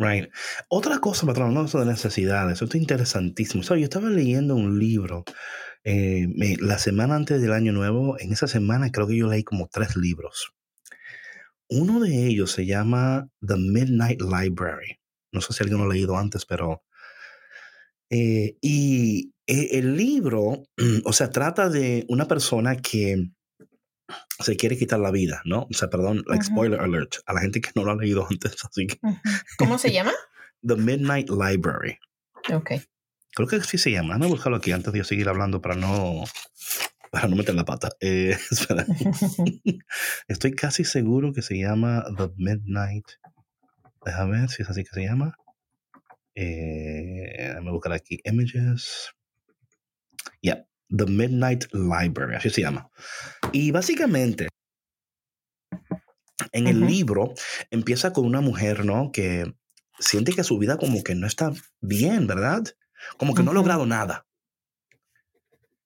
Right. 0.00 0.30
Otra 0.68 0.98
cosa, 0.98 1.26
patrón, 1.26 1.54
eso 1.62 1.78
de 1.78 1.84
necesidades, 1.84 2.54
esto 2.54 2.64
es 2.64 2.74
interesantísimo. 2.82 3.62
Yo 3.62 3.74
estaba 3.84 4.08
leyendo 4.08 4.56
un 4.56 4.78
libro 4.78 5.24
eh, 5.84 6.26
la 6.60 6.78
semana 6.78 7.16
antes 7.16 7.42
del 7.42 7.52
año 7.52 7.72
nuevo. 7.72 8.18
En 8.18 8.32
esa 8.32 8.48
semana 8.48 8.90
creo 8.90 9.06
que 9.06 9.16
yo 9.18 9.28
leí 9.28 9.44
como 9.44 9.68
tres 9.68 9.96
libros. 9.96 10.54
Uno 11.68 12.00
de 12.00 12.26
ellos 12.26 12.50
se 12.50 12.64
llama 12.66 13.28
The 13.46 13.56
Midnight 13.56 14.22
Library. 14.22 14.98
No 15.32 15.42
sé 15.42 15.52
si 15.52 15.62
alguien 15.62 15.80
lo 15.80 15.84
ha 15.84 15.92
leído 15.94 16.16
antes, 16.16 16.46
pero... 16.46 16.82
eh, 18.10 18.56
y 18.60 19.32
Eh, 19.46 19.78
el 19.80 19.96
libro, 19.96 20.62
o 21.04 21.12
sea, 21.12 21.30
trata 21.30 21.68
de 21.68 22.04
una 22.08 22.26
persona 22.28 22.76
que 22.76 23.30
se 24.38 24.56
quiere 24.56 24.78
quitar 24.78 25.00
la 25.00 25.10
vida, 25.10 25.42
¿no? 25.44 25.66
O 25.70 25.74
sea, 25.74 25.88
perdón, 25.88 26.24
like 26.26 26.44
spoiler 26.44 26.80
alert, 26.80 27.16
a 27.26 27.32
la 27.32 27.40
gente 27.40 27.60
que 27.60 27.70
no 27.74 27.84
lo 27.84 27.92
ha 27.92 27.96
leído 27.96 28.26
antes, 28.30 28.56
así 28.64 28.86
que. 28.86 28.98
¿Cómo 29.58 29.78
se 29.78 29.92
llama? 29.92 30.12
The 30.66 30.76
Midnight 30.76 31.30
Library. 31.30 31.98
Ok. 32.52 32.72
Creo 33.34 33.48
que 33.48 33.60
sí 33.62 33.78
se 33.78 33.90
llama. 33.90 34.14
Déjame 34.14 34.28
buscarlo 34.28 34.56
aquí 34.56 34.72
antes 34.72 34.92
de 34.92 34.98
yo 34.98 35.04
seguir 35.04 35.28
hablando 35.28 35.60
para 35.60 35.76
no, 35.76 36.24
para 37.10 37.28
no 37.28 37.36
meter 37.36 37.54
la 37.54 37.64
pata. 37.64 37.90
Eh, 38.00 38.36
espera. 38.50 38.86
Estoy 40.28 40.52
casi 40.52 40.84
seguro 40.84 41.32
que 41.32 41.42
se 41.42 41.58
llama 41.58 42.04
The 42.16 42.30
Midnight. 42.36 43.06
Déjame 44.04 44.40
ver 44.40 44.50
si 44.50 44.62
es 44.62 44.70
así 44.70 44.84
que 44.84 44.90
se 44.90 45.04
llama. 45.04 45.36
Eh, 46.34 47.34
déjame 47.36 47.70
buscar 47.70 47.92
aquí. 47.92 48.18
Images. 48.24 49.12
Yeah. 50.40 50.69
The 50.96 51.06
Midnight 51.06 51.66
Library. 51.72 52.36
Así 52.36 52.50
se 52.50 52.62
llama. 52.62 52.90
Y 53.52 53.70
básicamente, 53.70 54.48
en 56.52 56.66
el 56.66 56.86
libro 56.86 57.34
empieza 57.70 58.12
con 58.12 58.24
una 58.24 58.40
mujer, 58.40 58.84
¿no? 58.84 59.12
Que 59.12 59.52
siente 59.98 60.32
que 60.32 60.44
su 60.44 60.58
vida 60.58 60.76
como 60.76 61.02
que 61.02 61.14
no 61.14 61.26
está 61.26 61.52
bien, 61.80 62.26
¿verdad? 62.26 62.64
Como 63.16 63.34
que 63.34 63.42
no 63.42 63.50
ha 63.50 63.54
logrado 63.54 63.86
nada. 63.86 64.26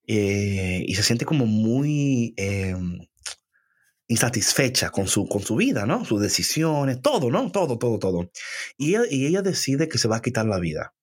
Eh, 0.06 0.84
y 0.86 0.94
se 0.94 1.02
siente 1.02 1.24
como 1.24 1.46
muy 1.46 2.34
eh, 2.36 2.76
insatisfecha 4.06 4.90
con 4.90 5.08
su, 5.08 5.26
con 5.26 5.42
su 5.42 5.56
vida, 5.56 5.86
¿no? 5.86 6.04
Sus 6.04 6.20
decisiones, 6.20 7.00
todo, 7.00 7.30
¿no? 7.30 7.50
Todo, 7.50 7.78
todo, 7.78 7.98
todo. 7.98 8.30
Y 8.76 8.90
ella, 8.90 9.02
y 9.10 9.26
ella 9.26 9.42
decide 9.42 9.88
que 9.88 9.98
se 9.98 10.08
va 10.08 10.16
a 10.16 10.22
quitar 10.22 10.46
la 10.46 10.58
vida. 10.58 10.94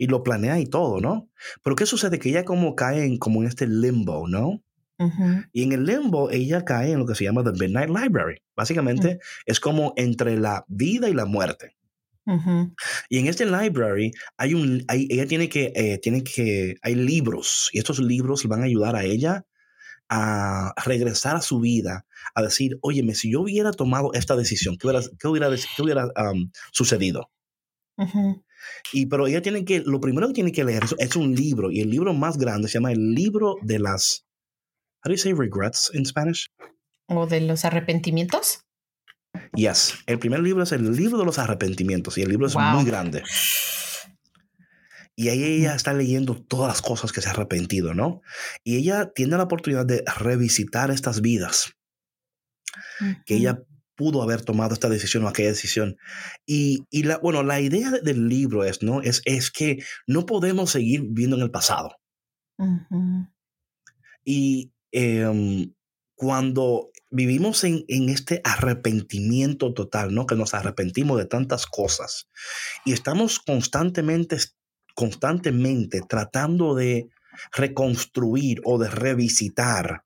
Y 0.00 0.06
lo 0.06 0.22
planea 0.22 0.58
y 0.58 0.64
todo, 0.64 0.98
¿no? 0.98 1.28
Pero 1.62 1.76
¿qué 1.76 1.84
sucede? 1.84 2.18
Que 2.18 2.30
ella 2.30 2.46
como 2.46 2.74
cae 2.74 3.04
en, 3.04 3.18
como 3.18 3.42
en 3.42 3.48
este 3.48 3.66
limbo, 3.66 4.26
¿no? 4.26 4.62
Ujú. 4.98 5.44
Y 5.52 5.62
en 5.62 5.72
el 5.72 5.84
limbo 5.84 6.30
ella 6.30 6.64
cae 6.64 6.92
en 6.92 7.00
lo 7.00 7.04
que 7.06 7.14
se 7.14 7.24
llama 7.24 7.44
The 7.44 7.52
Midnight 7.52 7.90
Library. 7.90 8.38
Básicamente 8.56 9.18
es 9.44 9.60
como 9.60 9.92
entre 9.96 10.38
la 10.38 10.64
vida 10.68 11.10
y 11.10 11.12
la 11.12 11.26
muerte. 11.26 11.76
Ujú. 12.24 12.72
Y 13.10 13.18
en 13.18 13.26
este 13.26 13.44
library 13.44 14.12
hay 14.38 14.54
un, 14.54 14.84
hay- 14.88 15.06
ella 15.10 15.26
tiene 15.26 15.50
que, 15.50 15.70
eh, 15.74 15.98
tiene 16.02 16.24
que, 16.24 16.76
hay 16.80 16.94
libros 16.94 17.68
y 17.72 17.78
estos 17.78 17.98
libros 17.98 18.46
van 18.46 18.62
a 18.62 18.64
ayudar 18.64 18.96
a 18.96 19.04
ella 19.04 19.44
a 20.08 20.72
regresar 20.86 21.36
a 21.36 21.42
su 21.42 21.60
vida, 21.60 22.06
a 22.34 22.42
decir, 22.42 22.78
óyeme, 22.82 23.14
si 23.14 23.32
yo 23.32 23.42
hubiera 23.42 23.72
tomado 23.72 24.12
esta 24.14 24.36
decisión, 24.36 24.76
¿qué 24.78 24.88
hubiera, 24.88 25.04
qué 25.18 25.28
hubiera, 25.28 25.50
qué 25.76 25.82
hubiera 25.82 26.06
um, 26.06 26.50
sucedido? 26.72 27.30
Ujú. 27.96 28.42
Y 28.92 29.06
pero 29.06 29.26
ella 29.26 29.42
tiene 29.42 29.64
que, 29.64 29.80
lo 29.80 30.00
primero 30.00 30.28
que 30.28 30.34
tiene 30.34 30.52
que 30.52 30.64
leer 30.64 30.84
es, 30.84 30.94
es 30.98 31.16
un 31.16 31.34
libro 31.34 31.70
y 31.70 31.80
el 31.80 31.90
libro 31.90 32.12
más 32.14 32.36
grande 32.38 32.68
se 32.68 32.74
llama 32.74 32.92
el 32.92 33.14
libro 33.14 33.56
de 33.62 33.78
las, 33.78 34.24
how 35.04 35.10
do 35.10 35.12
you 35.12 35.18
say 35.18 35.32
regrets 35.32 35.90
in 35.94 36.04
Spanish? 36.06 36.48
¿O 37.08 37.26
de 37.26 37.40
los 37.40 37.64
arrepentimientos? 37.64 38.64
Yes, 39.54 39.94
el 40.06 40.18
primer 40.18 40.40
libro 40.40 40.62
es 40.62 40.72
el 40.72 40.92
libro 40.96 41.18
de 41.18 41.24
los 41.24 41.38
arrepentimientos 41.38 42.18
y 42.18 42.22
el 42.22 42.28
libro 42.28 42.46
es 42.46 42.54
Wow. 42.54 42.62
muy 42.74 42.84
grande. 42.84 43.22
Y 45.16 45.28
ahí 45.28 45.42
ella 45.42 45.74
está 45.74 45.92
leyendo 45.92 46.34
todas 46.34 46.68
las 46.68 46.80
cosas 46.82 47.12
que 47.12 47.20
se 47.20 47.28
ha 47.28 47.32
arrepentido, 47.32 47.94
¿no? 47.94 48.22
Y 48.64 48.76
ella 48.78 49.12
tiene 49.14 49.36
la 49.36 49.42
oportunidad 49.42 49.84
de 49.84 50.02
revisitar 50.18 50.90
estas 50.90 51.20
vidas, 51.20 51.72
que 53.26 53.36
ella 53.36 53.58
pudo 54.00 54.22
haber 54.22 54.40
tomado 54.42 54.72
esta 54.72 54.88
decisión 54.88 55.24
o 55.24 55.28
aquella 55.28 55.50
decisión. 55.50 55.96
Y, 56.46 56.86
y 56.90 57.02
la, 57.02 57.18
bueno, 57.18 57.42
la 57.42 57.60
idea 57.60 57.90
de- 57.90 58.00
del 58.00 58.28
libro 58.28 58.64
es, 58.64 58.82
¿no? 58.82 59.02
Es, 59.02 59.20
es 59.26 59.50
que 59.50 59.82
no 60.06 60.24
podemos 60.24 60.70
seguir 60.70 61.02
viviendo 61.02 61.36
en 61.36 61.42
el 61.42 61.50
pasado. 61.50 61.90
Ujú. 62.58 63.26
Y 64.24 64.72
em, 64.92 65.74
cuando 66.14 66.90
vivimos 67.10 67.64
en, 67.64 67.84
en 67.88 68.08
este 68.08 68.40
arrepentimiento 68.44 69.74
total, 69.74 70.14
¿no? 70.14 70.24
Que 70.26 70.34
nos 70.36 70.54
arrepentimos 70.54 71.18
de 71.18 71.26
tantas 71.26 71.66
cosas 71.66 72.28
y 72.86 72.92
estamos 72.92 73.38
constantemente, 73.38 74.38
constantemente 74.94 76.00
tratando 76.08 76.74
de 76.74 77.08
reconstruir 77.52 78.60
o 78.64 78.78
de 78.78 78.88
revisitar 78.90 80.04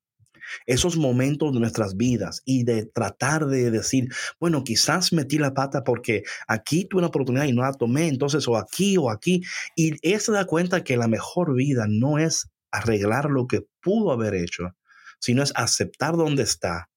esos 0.67 0.97
momentos 0.97 1.53
de 1.53 1.61
nuestras 1.61 1.97
vidas 1.97 2.43
y 2.45 2.65
de 2.65 2.87
tratar 2.87 3.47
de 3.47 3.71
decir, 3.71 4.09
bueno, 4.41 4.65
quizás 4.65 5.13
metí 5.13 5.39
la 5.39 5.55
pata 5.55 5.85
porque 5.85 6.23
aquí 6.49 6.85
tuve 6.85 7.01
una 7.01 7.09
oportunidad 7.09 7.45
y 7.45 7.53
no 7.53 7.63
la 7.63 7.73
tomé, 7.73 8.09
entonces 8.09 8.47
o 8.49 8.57
aquí 8.57 8.97
o 8.97 9.11
aquí. 9.11 9.43
Y 9.77 9.95
ella 10.07 10.21
se 10.21 10.33
da 10.33 10.45
cuenta 10.45 10.85
que 10.85 10.97
la 10.97 11.09
mejor 11.09 11.55
vida 11.55 11.87
no 11.89 12.19
es 12.19 12.49
arreglar 12.71 13.31
lo 13.31 13.47
que 13.47 13.67
pudo 13.81 14.13
haber 14.13 14.35
hecho, 14.35 14.75
sino 15.19 15.43
es 15.43 15.53
aceptar 15.55 16.17
donde 16.17 16.43
está 16.43 16.89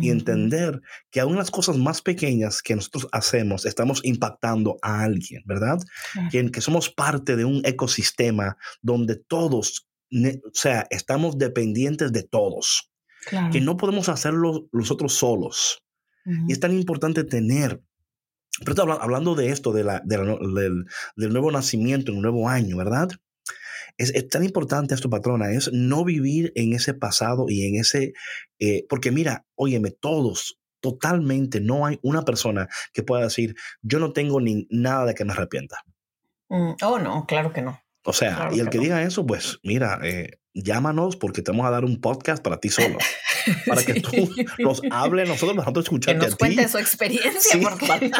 y 0.00 0.10
entender 0.10 0.80
que 1.10 1.20
aún 1.20 1.36
las 1.36 1.50
cosas 1.50 1.76
más 1.76 2.00
pequeñas 2.00 2.62
que 2.62 2.74
nosotros 2.74 3.08
hacemos 3.12 3.66
estamos 3.66 4.00
impactando 4.04 4.78
a 4.80 5.02
alguien, 5.02 5.42
¿verdad? 5.44 5.78
Claro. 6.12 6.28
Que, 6.30 6.50
que 6.50 6.60
somos 6.62 6.88
parte 6.88 7.36
de 7.36 7.44
un 7.44 7.60
ecosistema 7.64 8.56
donde 8.80 9.16
todos, 9.16 9.86
o 10.12 10.50
sea, 10.52 10.86
estamos 10.90 11.38
dependientes 11.38 12.12
de 12.12 12.22
todos, 12.22 12.90
Claro. 13.26 13.52
que 13.52 13.60
no 13.60 13.76
podemos 13.76 14.08
hacerlo 14.08 14.68
nosotros 14.72 15.14
solos. 15.14 15.82
Ujú. 16.26 16.46
Y 16.48 16.52
es 16.52 16.60
tan 16.60 16.72
importante 16.72 17.22
tener, 17.24 17.80
pero 18.64 18.92
hablando 19.00 19.34
de 19.34 19.48
esto, 19.50 19.72
de 19.72 19.84
la, 19.84 20.02
de 20.04 20.18
la 20.18 20.24
del, 20.60 20.84
del 21.16 21.32
nuevo 21.32 21.50
nacimiento, 21.52 22.12
un 22.12 22.22
nuevo 22.22 22.48
año, 22.48 22.76
¿verdad? 22.76 23.08
Es, 23.96 24.10
es 24.14 24.28
tan 24.28 24.44
importante 24.44 24.94
esto, 24.94 25.08
patrona, 25.10 25.52
es 25.52 25.70
no 25.72 26.04
vivir 26.04 26.52
en 26.56 26.72
ese 26.72 26.94
pasado 26.94 27.46
y 27.48 27.66
en 27.66 27.76
ese, 27.76 28.12
eh, 28.58 28.86
porque 28.88 29.10
mira, 29.12 29.44
óyeme, 29.54 29.90
todos, 29.90 30.58
totalmente, 30.80 31.60
no 31.60 31.86
hay 31.86 31.98
una 32.02 32.22
persona 32.24 32.68
que 32.92 33.02
pueda 33.02 33.22
decir, 33.24 33.54
yo 33.82 33.98
no 34.00 34.12
tengo 34.12 34.40
ni 34.40 34.66
nada 34.70 35.06
de 35.06 35.14
que 35.14 35.24
me 35.24 35.32
arrepienta. 35.32 35.78
Mm, 36.48 36.72
Oh, 36.82 36.98
no, 36.98 37.24
claro 37.26 37.52
que 37.52 37.62
no. 37.62 37.81
O 38.04 38.12
sea, 38.12 38.36
Claro 38.36 38.56
y 38.56 38.60
el 38.60 38.64
que 38.66 38.70
que 38.72 38.76
no. 38.78 38.82
diga 38.84 39.02
eso, 39.02 39.24
pues 39.26 39.58
mira, 39.62 40.00
eh, 40.02 40.38
llámanos 40.54 41.16
porque 41.16 41.40
te 41.42 41.50
vamos 41.52 41.66
a 41.66 41.70
dar 41.70 41.84
un 41.84 42.00
podcast 42.00 42.42
para 42.42 42.58
ti 42.58 42.68
solo, 42.68 42.98
para 43.66 43.82
que 43.84 44.00
tú 44.00 44.28
nos 44.58 44.82
hables, 44.90 45.28
nosotros 45.28 45.56
nosotros 45.56 45.84
que 45.84 45.94
escucharte 45.94 46.18
nos 46.24 46.34
a 46.34 46.36
ti. 46.36 46.36
cuente 46.38 46.68
su 46.68 46.78
experiencia, 46.78 47.40
Sí. 47.40 47.58
porque 47.60 48.10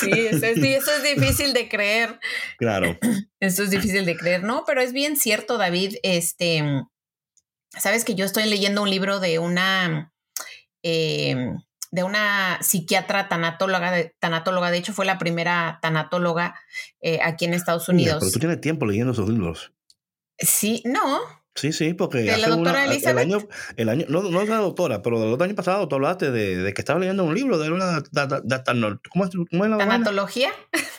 sí, 0.00 0.10
eso 0.10 0.46
es, 0.46 0.58
eso 0.58 0.90
es 0.96 1.02
difícil 1.16 1.52
de 1.52 1.68
creer. 1.68 2.18
Claro. 2.58 2.98
Eso 3.40 3.62
es 3.62 3.70
difícil 3.70 4.04
de 4.04 4.16
creer, 4.16 4.42
¿no? 4.42 4.64
Pero 4.66 4.80
es 4.82 4.92
bien 4.92 5.16
cierto, 5.16 5.58
David. 5.58 5.96
Este, 6.02 6.62
sabes 7.78 8.04
que 8.04 8.14
yo 8.14 8.24
estoy 8.24 8.48
leyendo 8.48 8.82
un 8.82 8.90
libro 8.90 9.20
de 9.20 9.38
una 9.38 10.12
eh, 10.82 11.36
de 11.92 12.02
una 12.02 12.58
psiquiatra 12.62 13.28
tanatóloga, 13.28 13.92
de, 13.92 14.16
tanatóloga, 14.18 14.70
de 14.70 14.78
hecho 14.78 14.94
fue 14.94 15.04
la 15.04 15.18
primera 15.18 15.78
tanatóloga 15.82 16.58
eh, 17.02 17.20
aquí 17.22 17.44
en 17.44 17.54
Estados 17.54 17.88
Mira, 17.90 17.94
Unidos. 17.94 18.16
pero 18.20 18.32
tú 18.32 18.38
tienes 18.40 18.60
tiempo 18.60 18.86
leyendo 18.86 19.12
esos 19.12 19.28
libros. 19.28 19.72
Sí, 20.38 20.82
no, 20.86 21.20
Sí, 21.54 21.72
sí, 21.72 21.92
porque 21.92 22.18
¿De 22.18 22.24
la 22.26 22.34
hace 22.36 22.48
doctora 22.48 22.84
una- 22.86 22.94
el 22.94 23.18
año, 23.18 23.38
el 23.76 23.88
año, 23.90 24.06
no, 24.08 24.22
no 24.22 24.40
es 24.40 24.48
la 24.48 24.56
doctora, 24.56 25.02
pero 25.02 25.20
del 25.20 25.32
otro 25.34 25.44
año 25.44 25.54
pasado 25.54 25.86
tú 25.86 25.96
hablaste 25.96 26.30
de, 26.30 26.56
de 26.56 26.72
que 26.72 26.80
estaba 26.80 26.98
leyendo 26.98 27.24
un 27.24 27.34
libro 27.34 27.58
de 27.58 27.70
una 27.70 28.00
da- 28.10 28.26
da- 28.26 28.40
da- 28.42 28.64
tano- 28.64 28.98
¿cómo, 29.10 29.26
es, 29.26 29.30
cómo 29.50 29.64
es 29.64 29.70
la 29.70 29.76
tanatología. 29.78 30.50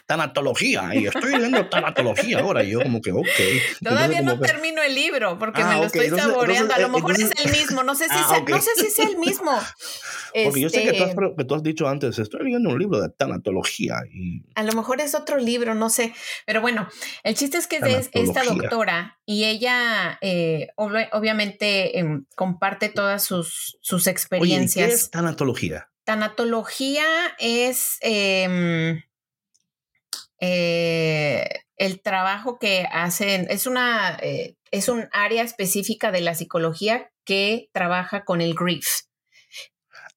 tanatología 0.06 0.94
y 0.94 1.08
estoy 1.08 1.32
leyendo 1.32 1.68
tanatología 1.70 2.39
ahora 2.39 2.63
y 2.63 2.72
yo 2.72 2.82
como 2.84 3.02
que 3.02 3.12
ok 3.12 3.26
Todavía 3.84 4.20
Entonces, 4.20 4.24
no 4.26 4.39
que- 4.42 4.48
termino 4.48 4.82
el 4.84 4.94
libro 4.96 5.39
porque 5.39 5.62
Ah, 5.63 5.68
me 5.70 5.74
lo 5.76 5.80
ok, 5.82 5.86
estoy 5.88 6.02
entonces- 6.06 6.28
saboreando. 6.28 6.74
a 6.74 6.80
lo 6.80 6.86
entonces, 6.98 7.20
mejor 7.20 7.38
es 7.39 7.46
el 7.46 7.52
mismo, 7.52 7.84
no 7.84 7.96
sé 7.96 8.04
si, 8.06 8.12
Ah, 8.13 8.26
sea- 8.30 8.38
ok. 8.39 8.50
no 8.50 8.62
sé 8.62 8.70
si 8.78 8.86
es 8.88 9.00
el 9.00 9.18
mismo. 9.18 9.52
porque 10.46 10.62
yo 10.62 10.70
sé 10.70 10.84
que 10.84 10.94
tú, 10.94 11.04
has, 11.04 11.10
Este, 11.10 11.34
que 11.38 11.46
tú 11.46 11.56
has 11.56 11.63
dicho 11.63 11.88
antes 11.88 12.20
estoy 12.20 12.44
leyendo 12.44 12.70
un 12.70 12.80
libro 12.80 13.00
de 13.02 13.10
tanatología 13.10 13.96
y 14.13 14.44
A 14.56 14.63
lo 14.63 14.74
mejor 14.74 15.02
es 15.02 15.16
otro 15.16 15.38
libro, 15.38 15.74
no 15.76 15.89
sé. 15.89 16.13
Pero 16.46 16.62
bueno, 16.62 16.88
el 17.24 17.36
chiste 17.36 17.58
es 17.58 17.68
que 17.68 17.78
es 17.78 18.10
esta 18.13 18.44
doctora 18.44 19.18
y 19.26 19.46
ella 19.46 20.18
eh, 20.22 20.68
obvi- 20.76 21.10
obviamente 21.14 21.98
em, 22.00 22.26
comparte 22.36 22.90
todas 22.90 23.24
sus, 23.24 23.78
sus 23.82 24.02
oye 24.06 24.10
¿y 24.10 24.14
experiencias. 24.14 24.88
¿qué 24.88 24.94
es 24.94 25.10
tanatología? 25.12 25.90
Tanatología 26.04 27.06
es 27.40 27.98
em, 28.02 29.02
eh, 30.40 31.48
el 31.78 32.02
trabajo 32.02 32.60
que 32.60 32.88
hacen, 32.92 33.48
es 33.50 33.66
una, 33.68 34.18
eh, 34.22 34.56
es 34.72 34.90
un 34.90 35.08
área 35.12 35.44
específica 35.44 36.12
de 36.12 36.22
la 36.22 36.36
psicología 36.36 37.12
que 37.24 37.70
trabaja 37.72 38.26
con 38.26 38.42
el 38.42 38.54
grief, 38.54 38.88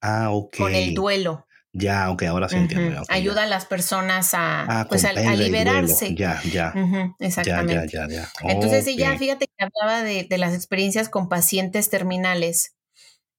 ah 0.00 0.30
ok 0.30 0.56
con 0.56 0.74
el 0.74 0.94
duelo. 0.94 1.45
Ya 1.76 2.10
ok 2.10 2.22
ahora 2.24 2.48
sí 2.48 2.56
entiendo 2.56 2.92
ya, 2.92 3.02
ok, 3.02 3.08
ya. 3.08 3.14
Ayuda 3.14 3.42
a 3.44 3.46
las 3.46 3.66
personas 3.66 4.34
a, 4.34 4.62
ah, 4.80 4.86
pues, 4.88 5.04
a, 5.04 5.12
liberarse. 5.12 6.14
ya 6.14 6.40
ya 6.44 6.72
ya 6.74 7.14
exactamente. 7.18 7.88
ya 7.92 8.08
ya 8.08 8.28
ya 8.42 8.50
Entonces 8.50 8.86
ella, 8.86 9.12
Ok. 9.12 9.18
fíjate 9.18 9.46
que 9.46 9.64
hablaba 9.64 10.02
de, 10.02 10.24
de 10.24 10.38
las 10.38 10.54
experiencias 10.54 11.08
con 11.08 11.28
pacientes 11.28 11.90
terminales 11.90 12.74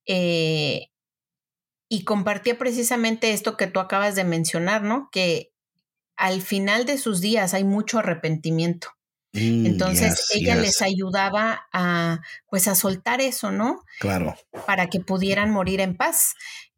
eh, 0.06 0.88
y 1.89 2.04
compartía 2.04 2.58
precisamente 2.58 3.32
esto 3.32 3.58
que 3.58 3.67
tú 3.67 3.80
acabas 3.80 4.15
de 4.15 4.23
mencionar, 4.23 4.84
¿no? 4.84 5.10
Que 5.12 5.52
al 6.15 6.41
final 6.41 6.86
de 6.86 6.97
sus 6.97 7.21
días 7.21 7.54
hay 7.54 7.63
mucho 7.63 8.00
arrepentimiento. 8.00 8.89
Mm, 9.34 9.65
Entonces 9.65 10.28
yes, 10.30 10.41
ella 10.41 10.56
yes. 10.56 10.63
les 10.63 10.82
ayudaba 10.82 11.67
a 11.71 12.21
pues 12.50 12.67
a 12.67 12.76
soltar 12.76 13.21
eso, 13.21 13.52
¿no? 13.52 13.84
Claro. 14.00 14.36
Para 14.65 14.88
que 14.88 15.00
pudieran 15.00 15.52
morir 15.52 15.82
en 15.82 15.95
paz. 15.95 16.34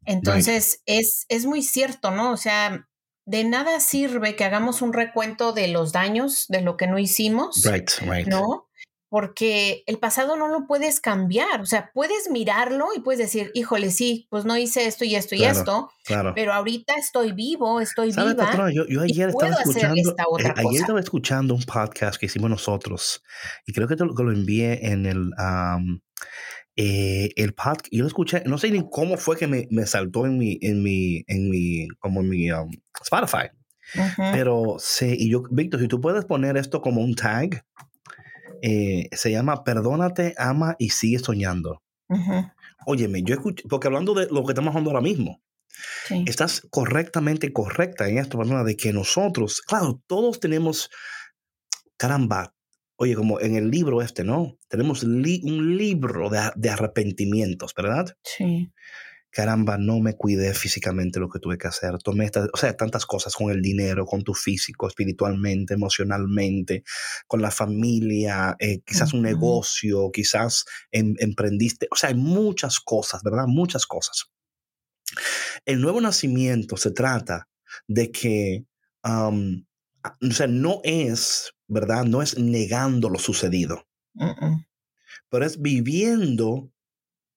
Entonces 0.06 0.82
es, 0.86 1.26
es 1.28 1.46
muy 1.46 1.62
cierto, 1.62 2.10
¿no? 2.10 2.32
O 2.32 2.36
sea, 2.36 2.88
de 3.26 3.44
nada 3.44 3.80
sirve 3.80 4.34
que 4.34 4.44
hagamos 4.44 4.82
un 4.82 4.92
recuento 4.92 5.52
de 5.52 5.68
los 5.68 5.92
daños, 5.92 6.46
de 6.48 6.62
lo 6.62 6.76
que 6.76 6.86
no 6.86 6.98
hicimos, 6.98 7.62
Right, 7.64 7.90
right. 8.02 8.26
¿no? 8.26 8.66
Porque 9.12 9.82
el 9.86 9.98
pasado 9.98 10.36
no 10.36 10.46
lo 10.46 10.68
puedes 10.68 11.00
cambiar. 11.00 11.60
O 11.60 11.66
sea, 11.66 11.90
puedes 11.92 12.30
mirarlo 12.30 12.88
y 12.96 13.00
puedes 13.00 13.18
decir, 13.18 13.50
híjole, 13.54 13.90
sí, 13.90 14.28
pues 14.30 14.44
no 14.44 14.56
hice 14.56 14.86
esto 14.86 15.04
y 15.04 15.16
esto 15.16 15.34
y 15.34 15.38
Claro, 15.38 15.58
esto, 15.58 15.90
Claro. 16.04 16.32
pero 16.34 16.52
ahorita 16.52 16.94
estoy 16.94 17.32
vivo, 17.32 17.80
estoy 17.80 18.12
¿Sabes, 18.12 18.34
viva. 18.34 18.46
patrona? 18.46 18.72
Yo, 18.72 18.86
yo 18.88 19.02
ayer 19.02 19.30
estaba 19.30 19.50
escuchando, 19.50 20.10
eh, 20.38 20.54
ayer 20.56 20.80
estaba 20.80 21.00
escuchando 21.00 21.54
un 21.54 21.64
podcast 21.64 22.20
que 22.20 22.26
hicimos 22.26 22.50
nosotros 22.50 23.22
y 23.66 23.72
creo 23.72 23.88
que 23.88 23.96
te 23.96 24.04
lo, 24.04 24.14
que 24.14 24.22
lo 24.22 24.30
envié 24.32 24.86
en 24.92 25.06
el 25.06 25.18
um, 25.38 26.00
eh, 26.82 27.34
el 27.36 27.52
podcast. 27.52 27.88
Yo 27.90 28.00
lo 28.00 28.06
escuché, 28.06 28.42
no 28.46 28.56
sé 28.56 28.70
ni 28.70 28.82
cómo 28.88 29.18
fue 29.18 29.36
que 29.36 29.46
me, 29.46 29.68
me 29.70 29.84
saltó 29.84 30.24
en 30.24 30.38
mi 30.38 30.58
en 30.62 30.82
mi 30.82 31.22
en 31.26 31.50
mi 31.50 31.88
como 31.98 32.22
en 32.22 32.30
mi 32.30 32.50
um, 32.50 32.70
Spotify, 33.02 33.50
pero 34.16 34.76
sí 34.78 35.14
y 35.18 35.30
yo 35.30 35.42
Víctor, 35.50 35.80
si 35.80 35.88
tú 35.88 36.00
puedes 36.00 36.24
poner 36.24 36.56
esto 36.56 36.80
como 36.80 37.02
un 37.02 37.14
tag, 37.14 37.66
eh, 38.62 39.10
se 39.12 39.30
llama 39.30 39.62
Perdónate, 39.62 40.34
ama 40.38 40.76
y 40.78 40.88
sigue 40.88 41.18
soñando. 41.18 41.82
ujú, 42.08 42.50
Óyeme, 42.86 43.22
yo 43.24 43.34
escuché, 43.34 43.62
porque 43.68 43.88
hablando 43.88 44.14
de 44.14 44.28
lo 44.30 44.42
que 44.46 44.52
estamos 44.52 44.70
hablando 44.70 44.92
ahora 44.92 45.02
mismo, 45.02 45.42
sí. 46.06 46.24
estás 46.26 46.62
correctamente 46.70 47.52
correcta 47.52 48.08
en 48.08 48.16
esto, 48.16 48.38
Pamela, 48.38 48.64
de 48.64 48.78
que 48.78 48.94
nosotros, 48.94 49.60
claro, 49.60 50.02
todos 50.06 50.40
tenemos, 50.40 50.88
caramba, 51.98 52.54
oye, 53.02 53.14
como 53.14 53.40
en 53.40 53.56
el 53.56 53.70
libro 53.70 54.02
este, 54.02 54.24
¿no? 54.24 54.58
Tenemos 54.68 55.02
li- 55.02 55.40
un 55.44 55.78
libro 55.78 56.28
de, 56.28 56.50
de 56.54 56.68
arrepentimientos, 56.68 57.72
¿verdad? 57.74 58.14
Sí. 58.22 58.70
Caramba, 59.32 59.78
no 59.78 60.00
me 60.00 60.16
cuidé 60.16 60.52
físicamente 60.54 61.18
lo 61.20 61.28
que 61.30 61.38
tuve 61.38 61.56
que 61.56 61.68
hacer. 61.68 61.96
Tomé 62.02 62.24
estas, 62.26 62.48
o 62.52 62.56
sea, 62.58 62.76
tantas 62.76 63.06
cosas 63.06 63.34
con 63.36 63.50
el 63.50 63.62
dinero, 63.62 64.04
con 64.04 64.22
tu 64.22 64.34
físico, 64.34 64.86
espiritualmente, 64.86 65.74
emocionalmente, 65.74 66.82
con 67.26 67.40
la 67.40 67.50
familia, 67.50 68.56
eh, 68.58 68.80
quizás 68.84 69.14
un 69.14 69.22
negocio, 69.22 70.10
quizás 70.12 70.64
em- 70.90 71.14
emprendiste. 71.20 71.86
O 71.90 71.96
sea, 71.96 72.08
hay 72.10 72.16
muchas 72.16 72.80
cosas, 72.80 73.22
¿verdad? 73.22 73.44
Muchas 73.46 73.86
cosas. 73.86 74.24
El 75.64 75.80
nuevo 75.80 76.00
nacimiento 76.00 76.76
se 76.76 76.90
trata 76.90 77.48
de 77.88 78.10
que, 78.10 78.64
um, 79.04 79.64
o 80.28 80.32
sea, 80.32 80.46
no 80.48 80.80
es, 80.84 81.52
¿verdad? 81.70 82.04
No 82.04 82.20
es 82.20 82.36
negando 82.38 83.08
lo 83.08 83.18
sucedido, 83.18 83.86
pero 85.30 85.46
es 85.46 85.62
viviendo, 85.62 86.72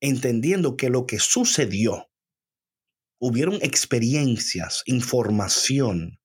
entendiendo 0.02 0.76
que 0.76 0.90
lo 0.90 1.06
que 1.06 1.20
sucedió, 1.20 2.10
hubieron 3.20 3.56
experiencias, 3.62 4.82
información, 4.86 6.20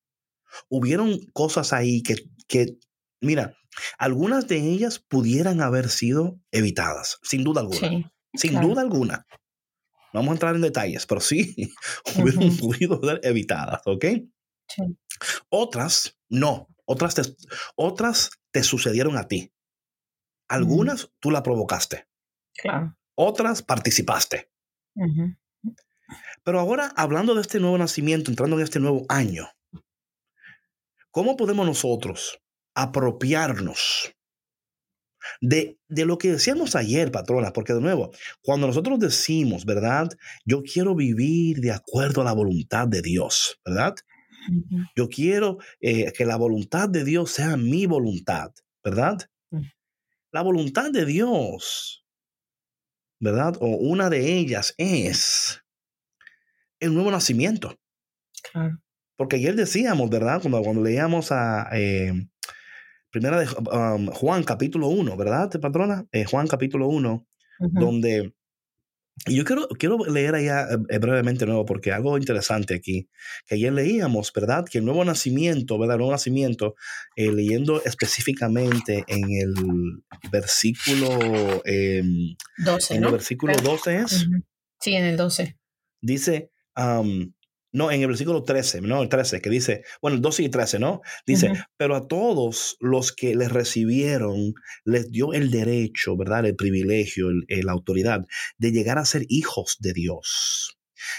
hubieron 0.69 1.21
cosas 1.33 1.73
ahí 1.73 2.03
que, 2.03 2.17
que, 2.49 2.79
mira, 3.21 3.55
algunas 3.99 4.49
de 4.49 4.57
ellas 4.57 4.99
pudieran 4.99 5.61
haber 5.61 5.91
sido 5.91 6.41
evitadas, 6.51 7.19
sin 7.23 7.45
duda 7.45 7.61
alguna. 7.61 7.89
Sí. 7.89 8.07
Sin 8.35 8.51
claro. 8.53 8.69
duda 8.69 8.83
alguna. 8.83 9.27
No 10.13 10.21
Vamos 10.21 10.31
a 10.31 10.35
entrar 10.35 10.55
en 10.55 10.63
detalles, 10.63 11.07
pero 11.07 11.21
sí, 11.21 11.55
hubieron 12.17 12.49
Ujú. 12.49 12.69
podido 12.69 13.01
ser 13.03 13.21
evitadas, 13.23 13.83
¿ok? 13.85 14.05
Sí. 14.67 14.83
Otras, 15.51 16.19
no. 16.31 16.69
Otras 16.91 17.15
te, 17.15 17.23
otras 17.77 18.31
te 18.51 18.63
sucedieron 18.63 19.19
a 19.19 19.29
ti. 19.29 19.53
Algunas 20.49 21.13
tú 21.21 21.31
la 21.31 21.43
provocaste. 21.43 22.09
Claro. 22.55 22.97
Otras 23.15 23.63
participaste. 23.63 24.51
Pero 26.43 26.59
ahora, 26.59 26.91
hablando 26.97 27.35
de 27.35 27.43
este 27.43 27.61
nuevo 27.61 27.77
nacimiento, 27.77 28.31
entrando 28.31 28.57
en 28.57 28.63
este 28.63 28.81
nuevo 28.81 29.05
año, 29.11 29.51
¿cómo 31.11 31.37
podemos 31.37 31.67
nosotros 31.67 32.41
apropiarnos 32.75 34.15
de, 35.43 35.79
de 35.89 36.07
lo 36.07 36.17
que 36.17 36.33
decíamos 36.33 36.75
ayer, 36.75 37.13
patrona? 37.13 37.53
Porque 37.53 37.75
de 37.75 37.83
nuevo, 37.83 38.13
cuando 38.41 38.67
nosotros 38.67 38.99
decimos, 38.99 39.67
¿verdad? 39.67 40.09
Yo 40.47 40.63
quiero 40.63 40.95
vivir 40.95 41.59
de 41.59 41.73
acuerdo 41.73 42.23
a 42.23 42.25
la 42.25 42.33
voluntad 42.33 42.89
de 42.89 43.03
Dios, 43.03 43.61
¿verdad? 43.63 43.95
Yo 44.97 45.09
quiero 45.09 45.59
eh, 45.81 46.13
que 46.13 46.25
la 46.25 46.37
voluntad 46.37 46.89
de 46.89 47.05
Dios 47.05 47.31
sea 47.31 47.57
mi 47.57 47.87
voluntad, 47.87 48.53
¿verdad? 48.83 49.19
Mm. 49.51 49.63
La 50.33 50.43
voluntad 50.43 50.91
de 50.91 51.05
Dios, 51.05 52.05
¿verdad? 53.21 53.57
O 53.61 53.69
una 53.69 54.11
de 54.11 54.39
ellas 54.39 54.75
es 54.77 55.63
el 56.81 56.95
nuevo 56.95 57.11
nacimiento. 57.11 57.79
Claro. 58.53 58.79
Porque 59.17 59.37
ayer 59.37 59.57
decíamos, 59.57 60.11
¿verdad? 60.11 60.41
Cuando, 60.41 60.63
cuando 60.63 60.83
leíamos 60.83 61.33
a 61.33 61.69
eh, 61.73 62.29
Primera 63.11 63.41
de 63.41 63.47
um, 63.73 64.07
Juan 64.09 64.45
capítulo 64.45 64.89
1, 64.89 65.17
¿verdad, 65.17 65.51
patrona? 65.61 66.07
Eh, 66.13 66.25
Juan 66.25 66.47
capítulo 66.47 66.89
1, 66.89 67.27
Ujú. 67.61 67.81
donde... 67.81 68.35
Y 69.27 69.37
yo 69.37 69.45
quiero, 69.45 69.69
quiero 69.69 69.99
leer 70.07 70.35
allá 70.35 70.69
eh, 70.71 70.99
brevemente 70.99 71.41
de 71.41 71.47
nuevo, 71.47 71.65
porque 71.65 71.93
algo 71.93 72.17
interesante 72.19 72.75
aquí, 72.75 73.09
que 73.47 73.57
ayer 73.57 73.73
leíamos, 73.73 74.33
¿verdad? 74.33 74.65
Que 74.71 74.79
el 74.79 74.85
nuevo 74.85 75.05
nacimiento, 75.05 75.79
¿verdad? 75.79 75.97
El 75.97 75.99
nuevo 76.01 76.13
nacimiento, 76.13 76.75
eh, 77.17 77.33
leyendo 77.33 77.83
específicamente 77.85 79.05
en 79.09 79.25
el 79.31 79.55
versículo, 80.31 81.63
eh, 81.65 82.03
12, 82.59 82.95
en 82.95 83.01
¿no? 83.01 83.09
el 83.09 83.13
versículo 83.13 83.53
Claro. 83.55 83.71
12 83.71 83.97
es. 83.97 84.27
Sí, 84.81 84.95
en 84.95 85.05
el 85.05 85.17
12. 85.17 85.57
dice, 86.01 86.51
um, 86.77 87.33
no, 87.73 87.91
en 87.93 88.01
el 88.01 88.07
versículo 88.09 88.43
13, 88.45 88.81
no, 88.81 89.03
el 89.03 89.09
13, 89.09 89.41
que 89.41 89.51
dice, 89.51 89.83
bueno, 90.01 90.17
el 90.17 90.23
12 90.23 90.43
y 90.45 90.49
13, 90.49 90.79
¿no? 90.79 91.01
Dice, 91.27 91.51
Ujú. 91.51 91.61
pero 91.77 91.97
a 91.97 92.07
todos 92.09 92.77
los 92.81 93.13
que 93.13 93.35
les 93.35 93.51
recibieron, 93.53 94.55
les 94.85 95.11
dio 95.11 95.33
el 95.35 95.51
derecho, 95.51 96.17
¿verdad? 96.17 96.47
El 96.47 96.57
privilegio, 96.57 97.29
el- 97.31 97.45
el- 97.49 97.67
la 97.67 97.73
autoridad 97.73 98.25
de 98.59 98.73
llegar 98.73 98.99
a 98.99 99.05
ser 99.05 99.25
hijos 99.29 99.77
de 99.81 99.93
Dios. 99.93 100.78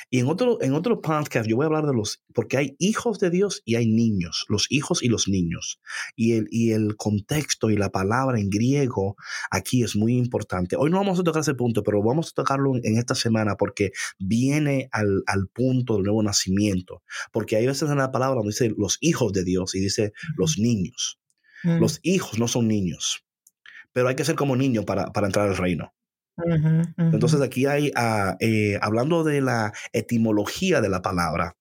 Y 0.09 0.19
en 0.19 0.27
otro, 0.27 0.61
en 0.61 0.73
otro 0.73 1.01
podcast 1.01 1.47
yo 1.47 1.55
voy 1.55 1.63
a 1.63 1.67
hablar 1.67 1.85
de 1.85 1.93
los, 1.93 2.23
porque 2.33 2.57
hay 2.57 2.75
hijos 2.79 3.19
de 3.19 3.29
Dios 3.29 3.61
y 3.65 3.75
hay 3.75 3.87
niños, 3.87 4.45
los 4.49 4.67
hijos 4.69 5.03
y 5.03 5.07
los 5.07 5.27
niños. 5.27 5.79
Y 6.15 6.33
el, 6.33 6.47
y 6.51 6.71
el 6.71 6.95
contexto 6.95 7.69
y 7.69 7.77
la 7.77 7.89
palabra 7.89 8.39
en 8.39 8.49
griego 8.49 9.15
aquí 9.51 9.83
es 9.83 9.95
muy 9.95 10.17
importante. 10.17 10.75
Hoy 10.75 10.89
no 10.89 10.97
vamos 10.97 11.19
a 11.19 11.23
tocar 11.23 11.41
ese 11.41 11.53
punto, 11.53 11.83
pero 11.83 12.01
vamos 12.03 12.29
a 12.29 12.33
tocarlo 12.33 12.75
en, 12.75 12.81
en 12.83 12.97
esta 12.97 13.15
semana 13.15 13.55
porque 13.55 13.91
viene 14.17 14.89
al, 14.91 15.23
al 15.27 15.47
punto 15.47 15.95
del 15.95 16.03
nuevo 16.03 16.23
nacimiento. 16.23 17.03
Porque 17.31 17.55
hay 17.55 17.65
veces 17.65 17.89
en 17.89 17.97
la 17.97 18.11
palabra 18.11 18.37
donde 18.37 18.51
dice 18.51 18.73
los 18.77 18.97
hijos 19.01 19.33
de 19.33 19.43
Dios 19.43 19.75
y 19.75 19.79
dice 19.79 20.13
los 20.35 20.57
niños. 20.57 21.19
Mm. 21.63 21.79
Los 21.79 21.99
hijos 22.03 22.39
no 22.39 22.47
son 22.47 22.67
niños, 22.67 23.25
pero 23.91 24.07
hay 24.07 24.15
que 24.15 24.25
ser 24.25 24.35
como 24.35 24.55
niño 24.55 24.85
para, 24.85 25.11
para 25.11 25.27
entrar 25.27 25.47
al 25.47 25.57
reino. 25.57 25.93
Ujú. 26.45 26.81
Entonces 27.13 27.41
aquí 27.41 27.65
hay, 27.65 27.91
ah, 27.95 28.35
eh, 28.39 28.77
hablando 28.81 29.23
de 29.23 29.41
la 29.41 29.73
etimología 29.93 30.81
de 30.81 30.89
la 30.89 31.01
palabra, 31.01 31.55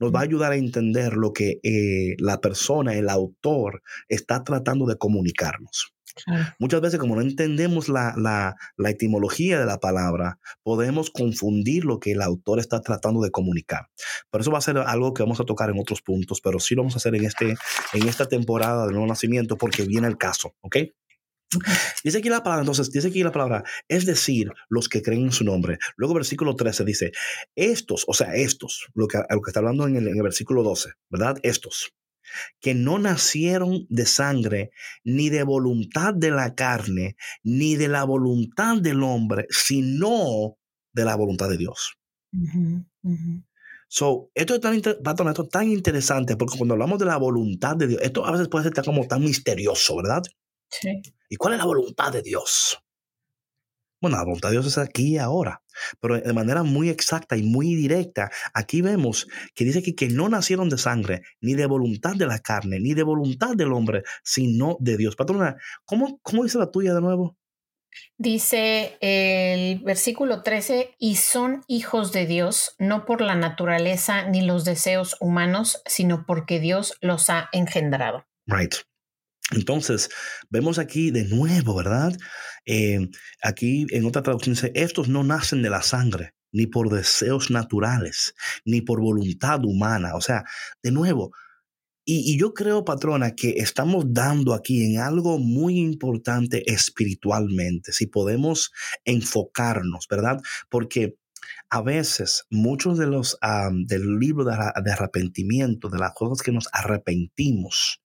nos 0.00 0.10
va 0.14 0.20
a 0.20 0.22
ayudar 0.22 0.52
a 0.52 0.56
entender 0.56 1.14
lo 1.14 1.32
que 1.32 1.60
eh, 1.62 2.16
la 2.18 2.40
persona, 2.40 2.94
el 2.94 3.08
autor, 3.10 3.82
está 4.08 4.42
tratando 4.42 4.86
de 4.86 4.96
comunicarnos. 4.96 5.92
Muchas 6.58 6.80
veces 6.80 6.98
como 6.98 7.14
no 7.14 7.20
entendemos 7.20 7.90
la, 7.90 8.14
la- 8.16 8.56
la 8.78 8.88
etimología 8.90 9.60
de 9.60 9.66
la 9.66 9.78
palabra, 9.78 10.38
podemos 10.62 11.10
confundir 11.10 11.84
lo 11.84 12.00
que 12.00 12.12
el 12.12 12.22
autor 12.22 12.58
está 12.58 12.80
tratando 12.80 13.20
de 13.20 13.30
comunicar. 13.30 13.88
Por 14.30 14.40
eso 14.40 14.50
va 14.50 14.56
a 14.58 14.62
ser 14.62 14.78
algo 14.78 15.12
que 15.12 15.22
vamos 15.22 15.40
a 15.40 15.44
tocar 15.44 15.68
en 15.68 15.78
otros 15.78 16.00
puntos, 16.00 16.40
pero 16.40 16.58
sí 16.58 16.74
lo 16.74 16.80
vamos 16.82 16.94
a 16.94 16.98
hacer 16.98 17.14
en, 17.16 17.26
este, 17.26 17.54
en 17.92 18.08
esta 18.08 18.26
temporada 18.26 18.84
del 18.86 18.92
nuevo 18.94 19.06
nacimiento 19.08 19.58
porque 19.58 19.82
viene 19.84 20.06
el 20.08 20.16
caso, 20.16 20.54
¿ok? 20.62 20.76
Dice 22.04 22.18
aquí 22.18 22.28
la 22.28 22.42
palabra, 22.42 22.62
entonces, 22.62 22.90
dice 22.90 23.08
aquí 23.08 23.22
la 23.22 23.32
palabra, 23.32 23.62
es 23.88 24.04
decir, 24.04 24.50
los 24.68 24.88
que 24.88 25.02
creen 25.02 25.24
en 25.26 25.32
su 25.32 25.44
nombre. 25.44 25.78
Luego 25.96 26.14
versículo 26.14 26.54
13 26.56 26.84
dice, 26.84 27.12
estos, 27.54 28.04
o 28.08 28.14
sea, 28.14 28.34
estos, 28.34 28.86
lo 28.94 29.06
que, 29.06 29.18
lo 29.30 29.40
que 29.40 29.50
está 29.50 29.60
hablando 29.60 29.86
en 29.86 29.96
el, 29.96 30.08
en 30.08 30.16
el 30.16 30.22
versículo 30.22 30.62
12, 30.62 30.90
¿verdad? 31.10 31.36
Estos, 31.42 31.92
que 32.60 32.74
no 32.74 32.98
nacieron 32.98 33.86
de 33.88 34.06
sangre, 34.06 34.70
ni 35.04 35.28
de 35.30 35.44
voluntad 35.44 36.12
de 36.14 36.30
la 36.32 36.54
carne, 36.54 37.16
ni 37.44 37.76
de 37.76 37.88
la 37.88 38.04
voluntad 38.04 38.78
del 38.82 39.02
hombre, 39.04 39.46
sino 39.50 40.56
de 40.92 41.04
la 41.04 41.14
voluntad 41.14 41.48
de 41.48 41.56
Dios. 41.58 41.94
So, 43.88 44.30
esto 44.34 44.56
es 44.56 44.60
tan, 44.60 44.74
esto 44.74 44.98
es 45.42 45.48
tan 45.48 45.68
interesante 45.70 46.36
porque 46.36 46.58
cuando 46.58 46.74
hablamos 46.74 46.98
de 46.98 47.04
la 47.04 47.16
voluntad 47.18 47.76
de 47.76 47.86
Dios, 47.86 48.02
esto 48.02 48.26
a 48.26 48.32
veces 48.32 48.48
puede 48.48 48.64
ser 48.64 48.74
tan- 48.74 48.84
como 48.84 49.06
tan 49.06 49.22
misterioso, 49.22 49.96
¿verdad? 49.96 50.22
Sí. 50.70 51.02
¿Y 51.28 51.36
cuál 51.36 51.54
es 51.54 51.58
la 51.58 51.66
voluntad 51.66 52.12
de 52.12 52.22
Dios? 52.22 52.78
Bueno, 54.00 54.18
la 54.18 54.24
voluntad 54.24 54.50
de 54.50 54.56
Dios 54.56 54.66
es 54.66 54.78
aquí 54.78 55.14
y 55.14 55.18
ahora, 55.18 55.62
pero 56.00 56.20
de 56.20 56.32
manera 56.34 56.62
muy 56.62 56.90
exacta 56.90 57.36
y 57.36 57.42
muy 57.42 57.74
directa, 57.74 58.30
aquí 58.52 58.82
vemos 58.82 59.26
que 59.54 59.64
dice 59.64 59.78
aquí 59.78 59.94
que 59.94 60.08
no 60.08 60.28
nacieron 60.28 60.68
de 60.68 60.76
sangre, 60.76 61.22
ni 61.40 61.54
de 61.54 61.66
voluntad 61.66 62.14
de 62.14 62.26
la 62.26 62.38
carne, 62.38 62.78
ni 62.78 62.92
de 62.92 63.02
voluntad 63.02 63.56
del 63.56 63.72
hombre, 63.72 64.02
sino 64.22 64.76
de 64.80 64.98
Dios. 64.98 65.16
Patrona, 65.16 65.56
¿cómo, 65.86 66.20
cómo 66.22 66.44
dice 66.44 66.58
la 66.58 66.70
tuya 66.70 66.94
de 66.94 67.00
nuevo? 67.00 67.38
Dice 68.18 68.98
el 69.00 69.78
versículo 69.80 70.42
13, 70.42 70.94
y 70.98 71.16
son 71.16 71.64
hijos 71.66 72.12
de 72.12 72.26
Dios, 72.26 72.74
no 72.78 73.06
por 73.06 73.22
la 73.22 73.34
naturaleza 73.34 74.28
ni 74.28 74.42
los 74.42 74.64
deseos 74.64 75.16
humanos, 75.20 75.82
sino 75.86 76.26
porque 76.26 76.60
Dios 76.60 76.98
los 77.00 77.30
ha 77.30 77.48
engendrado. 77.52 78.26
Right. 78.46 78.74
Entonces, 79.52 80.08
vemos 80.50 80.78
aquí 80.78 81.10
de 81.10 81.24
nuevo, 81.24 81.76
¿verdad? 81.76 82.16
Eh, 82.64 83.08
aquí 83.42 83.86
en 83.90 84.04
otra 84.04 84.22
traducción 84.22 84.54
dice, 84.54 84.72
estos 84.74 85.08
no 85.08 85.22
nacen 85.22 85.62
de 85.62 85.70
la 85.70 85.82
sangre, 85.82 86.34
ni 86.52 86.66
por 86.66 86.90
deseos 86.90 87.50
naturales, 87.50 88.34
ni 88.64 88.80
por 88.80 89.00
voluntad 89.00 89.64
humana. 89.64 90.16
O 90.16 90.20
sea, 90.20 90.44
de 90.82 90.90
nuevo, 90.90 91.30
y, 92.08 92.38
yo 92.38 92.54
creo, 92.54 92.84
patrona, 92.84 93.34
que 93.34 93.50
estamos 93.58 94.04
dando 94.08 94.54
aquí 94.54 94.84
en 94.84 95.00
algo 95.00 95.38
muy 95.38 95.80
importante 95.80 96.62
espiritualmente, 96.72 97.92
si 97.92 98.06
podemos 98.06 98.70
enfocarnos, 99.04 100.06
¿verdad? 100.08 100.40
Porque 100.70 101.16
a 101.68 101.82
veces 101.82 102.46
muchos 102.48 102.98
de 102.98 103.06
los 103.06 103.38
del 103.86 104.18
libro 104.20 104.44
de 104.44 104.92
arrepentimiento, 104.92 105.88
de 105.88 105.98
las 105.98 106.12
cosas 106.14 106.42
que 106.44 106.52
nos 106.52 106.68
arrepentimos, 106.72 108.00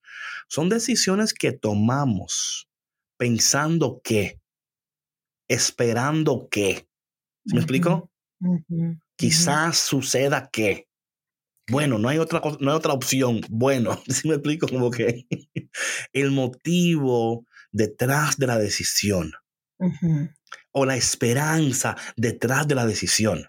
son 0.48 0.70
decisiones 0.70 1.34
que 1.34 1.52
tomamos 1.52 2.68
pensando 3.18 4.02
que, 4.04 4.40
esperando 5.48 6.48
que. 6.50 6.88
¿Me 7.46 7.60
explico? 7.60 8.12
Quizás 9.16 9.78
suceda 9.78 10.50
que. 10.52 10.88
Bueno, 11.70 12.00
no 12.00 12.10
hay 12.10 12.18
otra 12.18 12.42
no 12.60 12.72
hay 12.72 12.78
otra 12.78 12.94
opción. 12.94 13.42
Bueno, 13.50 14.02
si 14.08 14.28
me 14.28 14.36
explico 14.36 14.68
como 14.68 14.90
que 14.90 15.28
el 16.14 16.32
motivo 16.32 17.46
detrás 17.72 18.38
de 18.38 18.48
la 18.48 18.58
decisión 18.58 19.34
o 20.72 20.86
la 20.86 20.96
esperanza 20.96 21.96
detrás 22.16 22.68
de 22.68 22.76
la 22.76 22.86
decisión. 22.86 23.48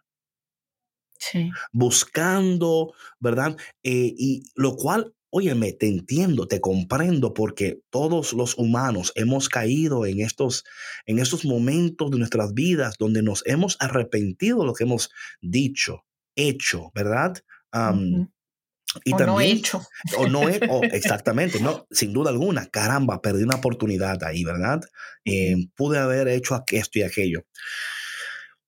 Sí. 1.18 1.50
Buscando, 1.72 2.94
¿verdad? 3.20 3.56
Eh, 3.82 4.12
y 4.16 4.42
lo 4.54 4.76
cual 4.76 5.14
Óyeme, 5.34 5.72
te 5.72 5.88
entiendo, 5.88 6.46
te 6.46 6.60
comprendo, 6.60 7.32
porque 7.32 7.80
todos 7.88 8.34
los 8.34 8.58
humanos 8.58 9.12
hemos 9.14 9.48
caído 9.48 10.04
en 10.04 10.20
estos, 10.20 10.62
en 11.06 11.18
estos 11.18 11.46
momentos 11.46 12.10
de 12.10 12.18
nuestras 12.18 12.52
vidas 12.52 12.96
donde 12.98 13.22
nos 13.22 13.42
hemos 13.46 13.78
arrepentido 13.80 14.60
de 14.60 14.66
lo 14.66 14.74
que 14.74 14.84
hemos 14.84 15.08
dicho, 15.40 16.04
hecho, 16.36 16.90
¿verdad? 16.94 17.38
Y 19.04 19.14
o 19.14 19.16
también, 19.16 19.26
no 19.26 19.40
hecho. 19.40 19.86
O 20.18 20.26
no 20.26 20.50
he, 20.50 20.60
exactamente, 20.92 21.60
no, 21.60 21.86
sin 21.90 22.12
duda 22.12 22.28
alguna. 22.28 22.66
Caramba, 22.66 23.22
perdí 23.22 23.42
una 23.42 23.56
oportunidad 23.56 24.22
ahí, 24.24 24.44
¿verdad? 24.44 24.82
Eh, 25.24 25.56
pude 25.74 25.98
haber 25.98 26.28
hecho 26.28 26.62
esto 26.70 26.98
y 26.98 27.02
aquello. 27.04 27.46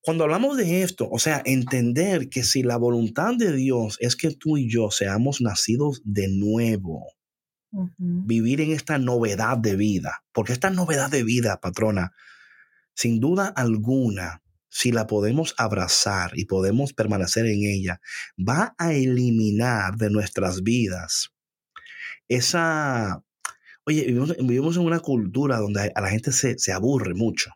Cuando 0.05 0.25
hablamos 0.25 0.59
de 0.59 0.83
esto, 0.83 1.09
o 1.11 1.19
sea, 1.19 1.41
entender 1.47 2.29
que 2.29 2.45
si 2.45 2.63
la 2.63 2.77
voluntad 2.77 3.37
de 3.39 3.57
Dios 3.57 3.97
es 4.01 4.17
que 4.17 4.33
tú 4.33 4.59
y 4.59 4.71
yo 4.71 4.91
seamos 4.91 5.41
nacidos 5.41 6.03
de 6.05 6.29
nuevo, 6.29 7.07
vivir 7.97 8.61
en 8.61 8.73
esta 8.73 8.99
novedad 8.99 9.57
de 9.57 9.77
vida, 9.77 10.23
porque 10.33 10.53
esta 10.53 10.69
novedad 10.69 11.11
de 11.11 11.25
vida, 11.25 11.59
patrona, 11.59 12.13
sin 12.95 13.19
duda 13.19 13.47
alguna, 13.47 14.43
si 14.69 14.93
la 14.93 15.07
podemos 15.07 15.55
abrazar 15.57 16.33
y 16.35 16.45
podemos 16.45 16.93
permanecer 16.93 17.47
en 17.47 17.63
ella, 17.63 18.03
va 18.39 18.75
a 18.77 18.93
eliminar 18.93 19.97
de 19.97 20.11
nuestras 20.11 20.63
vidas 20.63 21.31
esa... 22.29 23.23
Oye, 23.87 24.05
vivimos, 24.05 24.77
en 24.77 24.83
una 24.83 25.01
cultura 25.01 25.59
donde 25.59 25.93
a 25.95 26.01
la 26.03 26.11
gente 26.11 26.31
se, 26.31 26.59
se 26.59 26.73
aburre 26.73 27.15
mucho. 27.15 27.53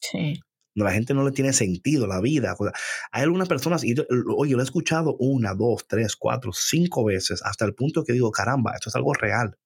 Sí 0.00 0.40
la 0.82 0.92
gente 0.92 1.14
no 1.14 1.24
le 1.24 1.32
tiene 1.32 1.52
sentido 1.52 2.06
la 2.06 2.20
vida. 2.20 2.56
Hay 3.12 3.22
algunas 3.22 3.48
personas, 3.48 3.84
y 3.84 3.94
yo, 3.94 4.04
oye, 4.36 4.54
lo 4.54 4.60
he 4.60 4.64
escuchado 4.64 5.16
una, 5.18 5.54
dos, 5.54 5.86
tres, 5.86 6.16
cuatro, 6.16 6.52
cinco 6.52 7.04
veces, 7.04 7.42
hasta 7.44 7.64
el 7.64 7.74
punto 7.74 8.04
que 8.04 8.12
digo, 8.12 8.30
caramba, 8.32 8.72
esto 8.74 8.88
es 8.88 8.96
algo 8.96 9.14
real. 9.14 9.56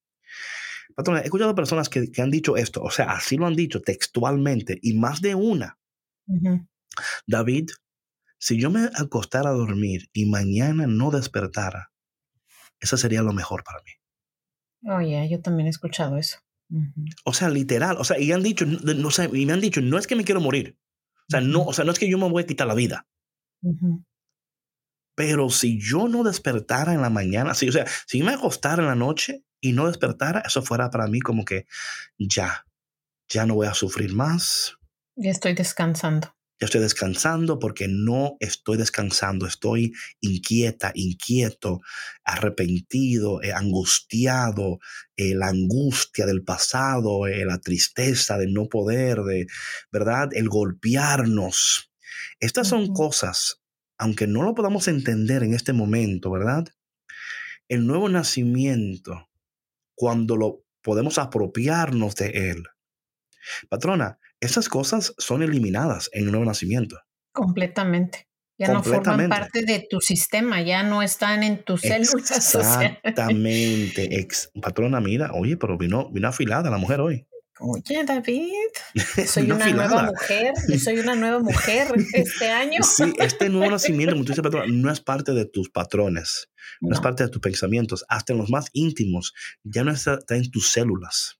Patrón, 0.94 1.18
he 1.18 1.24
escuchado 1.24 1.54
personas 1.54 1.88
que, 1.88 2.10
han 2.18 2.30
dicho 2.30 2.56
esto, 2.56 2.82
o 2.82 2.90
sea, 2.90 3.12
así 3.12 3.36
lo 3.36 3.46
han 3.46 3.54
dicho 3.54 3.80
textualmente, 3.80 4.78
y 4.82 4.94
más 4.94 5.20
de 5.20 5.34
una. 5.34 5.78
David, 7.26 7.70
si 8.38 8.60
yo 8.60 8.70
me 8.70 8.90
acostara 8.94 9.50
a 9.50 9.54
dormir 9.54 10.10
y 10.12 10.26
mañana 10.26 10.86
no 10.86 11.10
despertara, 11.10 11.92
eso 12.80 12.96
sería 12.96 13.22
lo 13.22 13.32
mejor 13.32 13.64
para 13.64 13.80
mí. 13.82 13.92
Oye, 14.92 15.28
yo 15.30 15.40
también 15.40 15.66
he 15.66 15.70
escuchado 15.70 16.16
eso. 16.18 16.38
O 17.24 17.32
sea, 17.32 17.48
literal. 17.48 17.96
O 17.98 18.04
sea, 18.04 18.18
y 18.18 18.30
han 18.32 18.42
dicho, 18.42 18.66
no 18.66 19.10
sé, 19.10 19.30
y 19.32 19.46
me 19.46 19.52
han 19.52 19.60
dicho, 19.60 19.80
no 19.80 19.98
es 19.98 20.06
que 20.06 20.16
me 20.16 20.24
quiero 20.24 20.40
morir. 20.40 20.78
O 21.28 21.30
sea, 21.30 21.40
no, 21.40 21.62
o 21.64 21.72
sea, 21.72 21.84
no 21.84 21.92
es 21.92 21.98
que 21.98 22.08
yo 22.08 22.18
me 22.18 22.28
voy 22.28 22.42
a 22.42 22.46
quitar 22.46 22.66
la 22.66 22.74
vida. 22.74 23.06
Pero 25.14 25.50
si 25.50 25.78
yo 25.80 26.08
no 26.08 26.22
despertara 26.22 26.94
en 26.94 27.02
la 27.02 27.10
mañana, 27.10 27.54
si, 27.54 27.68
o 27.68 27.72
sea, 27.72 27.86
si 28.06 28.22
me 28.22 28.32
acostara 28.32 28.82
en 28.82 28.88
la 28.88 28.94
noche 28.94 29.44
y 29.60 29.72
no 29.72 29.88
despertara, 29.88 30.40
eso 30.46 30.62
fuera 30.62 30.90
para 30.90 31.06
mí 31.06 31.20
como 31.20 31.44
que 31.44 31.66
ya, 32.18 32.64
ya 33.28 33.44
no 33.44 33.56
voy 33.56 33.66
a 33.66 33.74
sufrir 33.74 34.14
más. 34.14 34.76
Ya 35.16 35.30
estoy 35.30 35.54
descansando 35.54 36.37
ya 36.60 36.64
estoy 36.64 36.80
descansando 36.80 37.58
porque 37.58 37.86
no 37.88 38.36
estoy 38.40 38.78
descansando, 38.78 39.46
estoy 39.46 39.92
inquieta, 40.20 40.90
inquieto, 40.94 41.80
arrepentido, 42.24 43.42
eh, 43.42 43.52
angustiado, 43.52 44.80
eh, 45.16 45.34
la 45.34 45.48
angustia 45.48 46.26
del 46.26 46.42
pasado, 46.42 47.28
eh, 47.28 47.44
la 47.44 47.58
tristeza 47.58 48.38
de 48.38 48.48
no 48.48 48.68
poder, 48.68 49.22
de, 49.22 49.46
¿verdad? 49.92 50.30
El 50.32 50.48
golpearnos. 50.48 51.92
Estas 52.40 52.68
son 52.68 52.92
cosas, 52.92 53.62
aunque 53.96 54.26
no 54.26 54.42
lo 54.42 54.54
podamos 54.54 54.88
entender 54.88 55.44
en 55.44 55.54
este 55.54 55.72
momento, 55.72 56.30
¿verdad? 56.30 56.66
El 57.68 57.86
nuevo 57.86 58.08
nacimiento, 58.08 59.28
cuando 59.94 60.36
lo 60.36 60.64
podemos 60.82 61.18
apropiarnos 61.18 62.16
de 62.16 62.50
él. 62.50 62.64
Patrona, 63.68 64.18
esas 64.40 64.68
cosas 64.68 65.14
son 65.18 65.42
eliminadas 65.42 66.10
en 66.12 66.24
el 66.24 66.30
nuevo 66.30 66.44
nacimiento. 66.44 66.98
Completamente. 67.32 68.28
Ya 68.60 68.72
no 68.72 68.82
forman 68.82 69.28
parte 69.28 69.62
de 69.64 69.86
tu 69.88 70.00
sistema, 70.00 70.60
ya 70.60 70.82
no 70.82 71.00
están 71.00 71.44
en 71.44 71.62
tus 71.62 71.80
células. 71.82 72.30
Exactamente. 72.56 74.18
Ex, 74.18 74.50
patrona, 74.60 75.00
mira, 75.00 75.30
oye, 75.32 75.56
pero 75.56 75.78
vino, 75.78 76.10
vino 76.10 76.26
afilada 76.26 76.68
la 76.68 76.78
mujer 76.78 77.00
hoy. 77.00 77.24
Oye, 77.60 78.04
David, 78.04 78.52
soy 79.26 79.50
una 79.50 79.68
nueva 79.68 80.04
mujer, 80.04 80.54
yo 80.68 80.78
soy 80.78 80.98
una 80.98 81.16
nueva 81.16 81.40
mujer 81.40 81.88
este 82.12 82.50
año. 82.50 82.82
Sí, 82.82 83.12
este 83.18 83.48
nuevo 83.48 83.70
nacimiento, 83.70 84.14
como 84.14 84.24
tú 84.24 84.32
dices, 84.32 84.42
patrona, 84.42 84.66
no 84.68 84.92
es 84.92 85.00
parte 85.00 85.32
de 85.32 85.44
tus 85.44 85.68
patrones, 85.70 86.50
no, 86.80 86.94
es 86.94 87.00
parte 87.00 87.24
de 87.24 87.30
tus 87.30 87.40
pensamientos, 87.40 88.04
hasta 88.08 88.32
en 88.32 88.38
los 88.38 88.50
más 88.50 88.66
íntimos, 88.72 89.34
ya 89.64 89.82
no 89.82 89.90
está 89.90 90.18
en 90.30 90.50
tus 90.50 90.70
células. 90.70 91.37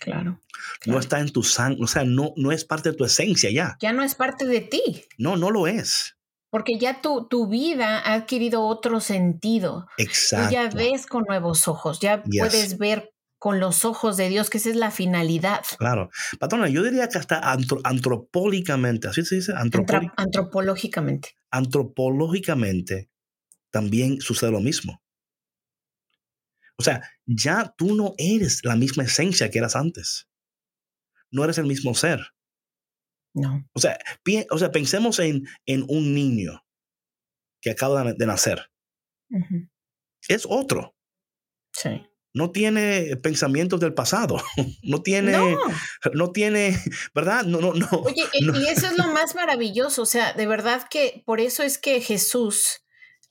Claro, 0.00 0.40
No 0.86 0.98
está 0.98 1.20
en 1.20 1.30
tu 1.30 1.42
sangre, 1.42 1.84
o 1.84 1.86
sea, 1.86 2.04
no, 2.04 2.32
no 2.36 2.52
es 2.52 2.64
parte 2.64 2.90
de 2.90 2.96
tu 2.96 3.04
esencia 3.04 3.50
ya. 3.50 3.76
Ya 3.80 3.92
no 3.92 4.02
es 4.02 4.14
parte 4.14 4.46
de 4.46 4.62
ti. 4.62 5.04
No, 5.18 5.36
no 5.36 5.50
lo 5.50 5.66
es. 5.66 6.16
Porque 6.48 6.78
ya 6.78 7.02
tu, 7.02 7.28
tu 7.28 7.48
vida 7.48 7.98
ha 7.98 8.14
adquirido 8.14 8.62
otro 8.62 9.00
sentido. 9.00 9.86
Exacto. 9.98 10.48
Tú 10.48 10.52
ya 10.54 10.68
ves 10.70 11.06
con 11.06 11.24
nuevos 11.28 11.68
ojos, 11.68 12.00
ya 12.00 12.22
puedes 12.22 12.78
ver 12.78 13.10
con 13.38 13.60
los 13.60 13.84
ojos 13.84 14.16
de 14.16 14.28
Dios, 14.28 14.50
que 14.50 14.58
esa 14.58 14.70
es 14.70 14.76
la 14.76 14.90
finalidad. 14.90 15.62
Claro. 15.78 16.10
Patrona, 16.38 16.68
yo 16.68 16.82
diría 16.82 17.08
que 17.08 17.18
hasta 17.18 17.40
antropológicamente, 17.84 19.08
así 19.08 19.24
se 19.24 19.36
dice, 19.36 19.52
antropológicamente. 19.54 21.36
Antropológicamente 21.50 23.10
también 23.70 24.20
sucede 24.20 24.50
lo 24.50 24.60
mismo. 24.60 25.02
O 26.80 26.82
sea, 26.82 27.02
ya 27.26 27.74
tú 27.76 27.94
no 27.94 28.14
eres 28.16 28.64
la 28.64 28.74
misma 28.74 29.02
esencia 29.04 29.50
que 29.50 29.58
eras 29.58 29.76
antes. 29.76 30.30
No 31.30 31.44
eres 31.44 31.58
el 31.58 31.66
mismo 31.66 31.94
ser. 31.94 32.20
No. 33.34 33.68
O 33.74 33.80
sea, 33.80 33.98
o 34.50 34.56
sea 34.56 34.72
pensemos 34.72 35.18
en, 35.18 35.46
en, 35.66 35.84
un 35.88 36.14
niño 36.14 36.64
que 37.60 37.72
acaba 37.72 38.14
de 38.14 38.26
nacer. 38.26 38.70
Es 40.26 40.46
otro. 40.48 40.96
Sí. 41.70 42.02
No 42.32 42.50
tiene 42.50 43.14
pensamientos 43.18 43.78
del 43.78 43.92
pasado. 43.92 44.38
No 44.82 45.02
tiene, 45.02 45.36
no, 46.14 46.32
tiene, 46.32 46.82
¿verdad? 47.14 47.44
No, 47.44 47.60
no, 47.60 47.74
no. 47.74 47.88
Oye, 47.90 48.24
y 48.32 48.66
eso 48.68 48.86
es 48.86 48.96
lo 48.96 49.12
más 49.12 49.34
maravilloso. 49.34 50.00
O 50.00 50.06
sea, 50.06 50.32
de 50.32 50.46
verdad 50.46 50.88
que 50.88 51.22
por 51.26 51.40
eso 51.40 51.62
es 51.62 51.76
que 51.76 52.00
Jesús 52.00 52.80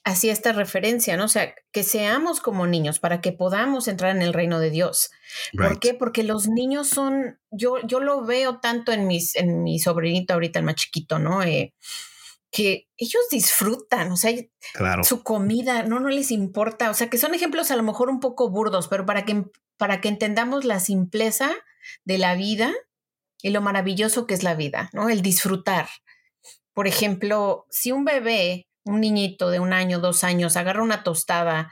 hacía 0.10 0.34
esta 0.34 0.52
referencia, 0.52 1.18
¿no? 1.18 1.26
O 1.26 1.30
sea, 1.30 1.54
que 1.72 1.84
seamos 1.84 2.40
como 2.42 2.68
niños 2.68 3.00
para 3.00 3.22
que 3.22 3.32
podamos 3.32 3.88
entrar 3.88 4.16
en 4.16 4.22
el 4.22 4.34
reino 4.34 4.60
de 4.60 4.70
Dios. 4.70 5.12
¿Por 5.56 5.80
qué? 5.80 5.94
Porque 5.94 6.24
los 6.24 6.48
niños 6.48 6.88
son, 6.90 7.40
yo, 7.52 7.76
yo 7.86 8.00
lo 8.00 8.26
veo 8.26 8.60
tanto 8.60 8.92
en, 8.92 9.08
mis, 9.08 9.36
en 9.36 9.64
mi 9.64 9.80
sobrinito 9.80 10.34
ahorita, 10.34 10.60
el 10.60 10.66
más 10.66 10.76
chiquito, 10.76 11.20
¿no? 11.20 11.44
Eh, 11.44 11.74
que 12.52 12.88
ellos 12.98 13.22
disfrutan, 13.30 14.12
o 14.12 14.18
sea, 14.18 14.34
Claro. 14.74 15.04
su 15.04 15.24
comida, 15.24 15.84
no, 15.84 16.00
no 16.00 16.10
les 16.10 16.32
importa, 16.32 16.90
o 16.90 16.94
sea, 16.94 17.10
que 17.10 17.18
son 17.20 17.36
ejemplos 17.36 17.70
a 17.70 17.76
lo 17.76 17.84
mejor 17.84 18.10
un 18.10 18.20
poco 18.20 18.50
burdos, 18.50 18.88
pero 18.88 19.06
para 19.06 19.24
que, 19.24 19.46
para 19.78 20.02
que 20.02 20.10
entendamos 20.10 20.66
la 20.66 20.80
simpleza 20.80 21.52
de 22.06 22.18
la 22.18 22.36
vida 22.36 22.74
y 23.42 23.52
lo 23.52 23.62
maravilloso 23.62 24.26
que 24.26 24.34
es 24.34 24.44
la 24.44 24.56
vida, 24.56 24.90
¿no? 24.94 25.10
El 25.10 25.22
disfrutar. 25.22 25.88
Por 26.74 26.88
ejemplo, 26.88 27.68
si 27.70 27.92
un 27.92 28.06
bebé, 28.06 28.69
un 28.90 29.02
niñito 29.02 29.50
de 29.50 29.60
un 29.60 29.74
año, 29.74 30.00
dos 30.00 30.24
años, 30.24 30.58
agarra 30.58 30.84
una 30.84 31.04
tostada 31.04 31.72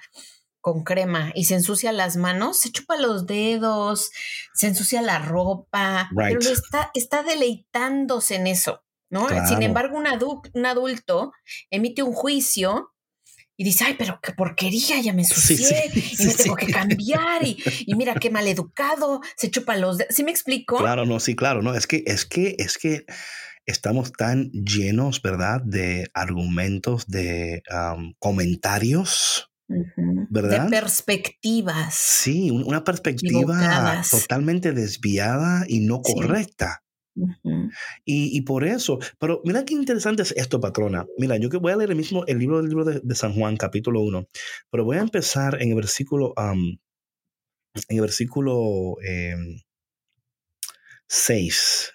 con 0.62 0.84
crema 0.84 1.32
y 1.34 1.46
se 1.46 1.56
ensucia 1.56 1.92
las 1.92 2.18
manos, 2.18 2.60
se 2.60 2.72
chupa 2.72 2.98
los 2.98 3.26
dedos, 3.26 4.10
se 4.54 4.68
ensucia 4.68 5.02
la 5.02 5.20
ropa, 5.20 6.10
pero 6.16 6.40
Right. 6.40 6.50
está, 6.50 6.92
está 6.94 7.24
deleitándose 7.24 8.36
en 8.36 8.48
eso, 8.48 8.84
¿no? 9.10 9.28
Sin 9.48 9.64
embargo, 9.64 9.98
un, 9.98 10.06
adu- 10.06 10.42
un 10.54 10.66
adulto 10.66 11.32
emite 11.70 12.04
un 12.04 12.14
juicio 12.14 12.94
y 13.56 13.64
dice, 13.64 13.86
ay, 13.86 13.96
pero 13.98 14.20
qué 14.22 14.34
porquería, 14.34 15.00
ya 15.02 15.14
me 15.14 15.22
ensucié 15.24 15.90
sí, 15.94 16.16
y 16.20 16.26
me 16.26 16.32
sí, 16.34 16.44
tengo 16.44 16.56
que 16.56 16.68
cambiar 16.68 17.44
y, 17.44 17.58
y 17.86 17.96
mira 17.96 18.14
qué 18.16 18.30
mal 18.30 18.48
educado, 18.48 19.22
se 19.36 19.50
chupa 19.50 19.76
los 19.78 19.98
dedos. 19.98 20.14
¿Sí 20.14 20.24
me 20.24 20.32
explico? 20.32 20.78
Claro, 20.78 21.06
no, 21.06 21.20
sí, 21.20 21.36
claro, 21.36 21.62
no, 21.62 21.74
es 21.74 21.88
que, 21.88 22.04
es 22.06 22.26
que, 22.26 22.56
es 22.60 22.78
que 22.78 23.06
estamos 23.68 24.12
tan 24.14 24.50
llenos, 24.52 25.22
¿verdad?, 25.22 25.62
de 25.64 26.10
argumentos, 26.14 27.06
de 27.08 27.62
comentarios. 28.20 29.52
¿Verdad? 30.30 30.64
De 30.66 30.70
perspectivas. 30.70 31.94
sí, 31.94 32.50
un- 32.52 32.64
una 32.64 32.84
perspectiva 32.86 34.02
totalmente 34.10 34.72
desviada 34.72 35.66
y 35.68 35.82
no 35.82 36.02
Sí. 36.06 36.14
correcta. 36.14 36.84
Y, 38.06 38.38
y 38.38 38.42
por 38.42 38.64
eso, 38.64 39.00
pero 39.20 39.42
mira 39.44 39.66
qué 39.66 39.74
interesante 39.74 40.22
es 40.22 40.32
esto, 40.38 40.60
patrona. 40.62 41.06
Mira, 41.18 41.36
yo 41.38 41.50
que 41.50 41.58
voy 41.58 41.72
a 41.74 41.76
leer 41.76 41.90
el 41.90 41.98
mismo, 41.98 42.24
el 42.28 42.38
libro 42.40 42.58
del 42.58 42.70
libro 42.70 42.86
de, 42.86 43.02
de 43.04 43.16
San 43.16 43.34
Juan, 43.34 43.58
capítulo 43.58 44.02
1, 44.02 44.28
pero 44.70 44.86
voy 44.86 44.98
a 44.98 45.02
empezar 45.02 45.62
en 45.62 45.70
el 45.70 45.76
versículo, 45.76 46.32
am, 46.38 46.78
en 47.90 47.96
el 47.98 48.02
versículo 48.02 48.96
6. 51.08 51.92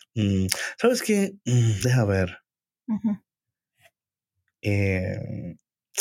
¿Sabes 0.79 1.03
qué? 1.03 1.35
Mm, 1.45 1.81
deja 1.83 2.05
ver. 2.05 2.39
Eh, 4.61 5.57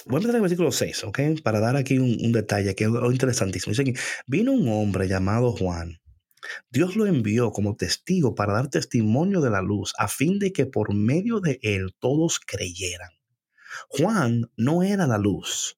voy 0.06 0.16
a 0.16 0.18
empezar 0.18 0.32
en 0.32 0.36
el 0.36 0.42
versículo 0.42 0.72
6, 0.72 1.04
¿ok? 1.06 1.20
Para 1.44 1.60
dar 1.60 1.76
aquí 1.76 1.98
un, 1.98 2.18
un 2.24 2.32
detalle 2.32 2.76
que 2.76 2.86
es 2.86 2.90
interesantísimo. 2.90 3.72
Dice 3.72 3.82
aquí, 3.82 3.94
vino 4.28 4.52
un 4.52 4.68
hombre 4.68 5.08
llamado 5.08 5.52
Juan. 5.54 6.02
Dios 6.70 6.96
lo 6.96 7.06
envió 7.06 7.52
como 7.52 7.76
testigo 7.76 8.36
para 8.36 8.54
dar 8.54 8.70
testimonio 8.70 9.42
de 9.42 9.52
la 9.52 9.62
luz, 9.62 9.94
a 9.98 10.08
fin 10.08 10.40
de 10.40 10.52
que 10.52 10.66
por 10.66 10.94
medio 10.94 11.40
de 11.40 11.60
él 11.62 11.96
todos 12.00 12.40
creyeran. 12.40 13.12
Juan 13.90 14.52
no 14.58 14.84
era 14.84 15.08
la 15.08 15.18
luz, 15.18 15.78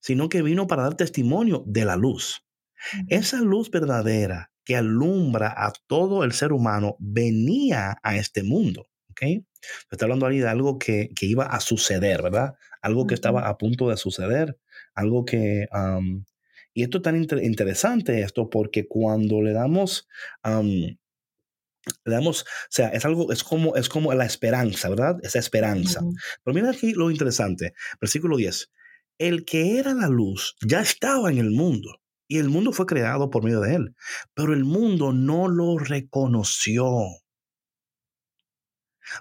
sino 0.00 0.28
que 0.28 0.42
vino 0.42 0.66
para 0.66 0.82
dar 0.82 0.96
testimonio 0.96 1.64
de 1.66 1.84
la 1.84 1.96
luz. 1.96 2.44
Esa 3.08 3.40
luz 3.40 3.70
verdadera 3.70 4.52
que 4.68 4.76
alumbra 4.76 5.54
a 5.56 5.72
todo 5.86 6.24
el 6.24 6.32
ser 6.32 6.52
humano 6.52 6.94
venía 6.98 7.96
a 8.02 8.16
este 8.18 8.42
mundo. 8.42 8.86
¿ok? 9.08 9.22
Está 9.90 10.04
hablando 10.04 10.26
ahí 10.26 10.40
de 10.40 10.48
algo 10.48 10.78
que, 10.78 11.08
que 11.16 11.24
iba 11.24 11.46
a 11.46 11.58
suceder, 11.60 12.20
¿verdad? 12.20 12.52
Algo 12.82 13.06
que 13.06 13.14
estaba 13.14 13.48
a 13.48 13.56
punto 13.56 13.88
de 13.88 13.96
suceder, 13.96 14.58
algo 14.94 15.24
que... 15.24 15.66
y 16.74 16.82
esto 16.82 16.98
es 16.98 17.02
tan 17.02 17.16
inter- 17.16 17.42
interesante 17.42 18.20
esto 18.20 18.50
porque 18.50 18.86
cuando 18.86 19.40
le 19.40 19.54
damos... 19.54 20.06
am, 20.42 20.68
le 22.04 22.14
damos, 22.14 22.42
o 22.42 22.44
sea, 22.68 22.88
es 22.90 23.06
algo, 23.06 23.32
es 23.32 23.42
como, 23.42 23.74
es 23.74 23.88
como 23.88 24.12
la 24.12 24.26
esperanza, 24.26 24.90
¿verdad? 24.90 25.16
Esa 25.22 25.38
esperanza. 25.38 26.02
Pero 26.44 26.54
mira 26.54 26.68
aquí 26.72 26.92
lo 26.92 27.10
interesante, 27.10 27.72
versículo 28.02 28.36
10. 28.36 28.70
El 29.16 29.46
que 29.46 29.78
era 29.78 29.94
la 29.94 30.08
luz 30.08 30.56
ya 30.60 30.82
estaba 30.82 31.30
en 31.30 31.38
el 31.38 31.52
mundo 31.52 32.02
y 32.28 32.38
el 32.38 32.48
mundo 32.48 32.72
fue 32.72 32.86
creado 32.86 33.30
por 33.30 33.42
medio 33.42 33.60
de 33.60 33.74
él, 33.74 33.96
pero 34.34 34.52
el 34.52 34.64
mundo 34.64 35.12
no 35.12 35.48
lo 35.48 35.78
reconoció. 35.78 36.86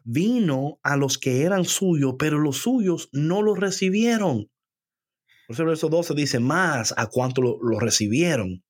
Vino 0.03 0.79
a 0.83 0.97
los 0.97 1.17
que 1.17 1.43
eran 1.43 1.63
suyos, 1.65 2.15
pero 2.19 2.37
los 2.37 2.57
suyos 2.57 3.09
no 3.13 3.41
lo 3.41 3.55
recibieron. 3.55 4.51
Por 5.47 5.53
eso 5.55 5.65
verso 5.65 5.89
12 5.89 6.13
dice, 6.13 6.39
más 6.39 6.93
a 6.97 7.07
cuánto 7.07 7.41
lo, 7.41 7.57
lo 7.61 7.79
recibieron. 7.79 8.63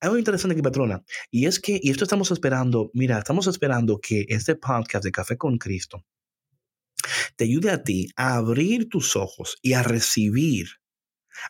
Hay 0.00 0.08
algo 0.08 0.18
interesante 0.18 0.54
aquí, 0.54 0.62
patrona, 0.62 1.04
y 1.30 1.46
es 1.46 1.58
que, 1.58 1.80
y 1.82 1.90
esto 1.90 2.04
estamos 2.04 2.30
esperando, 2.30 2.90
mira, 2.94 3.18
estamos 3.18 3.46
esperando 3.46 3.98
que 4.00 4.26
este 4.28 4.54
podcast 4.54 5.04
de 5.04 5.12
Café 5.12 5.36
con 5.36 5.58
Cristo 5.58 6.04
te 7.36 7.44
ayude 7.44 7.70
a 7.70 7.82
ti 7.82 8.08
a 8.16 8.36
abrir 8.36 8.88
tus 8.88 9.16
ojos 9.16 9.58
y 9.62 9.74
a 9.74 9.82
recibir, 9.82 10.68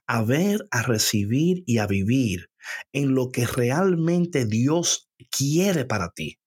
a 0.07 0.23
ver, 0.23 0.67
a 0.71 0.83
recibir 0.83 1.63
y 1.67 1.79
a 1.79 1.87
vivir 1.87 2.51
en 2.93 3.15
lo 3.15 3.31
que 3.31 3.47
realmente 3.47 4.45
Dios 4.45 5.11
quiere 5.31 5.85
para 5.85 6.11
ti, 6.11 6.39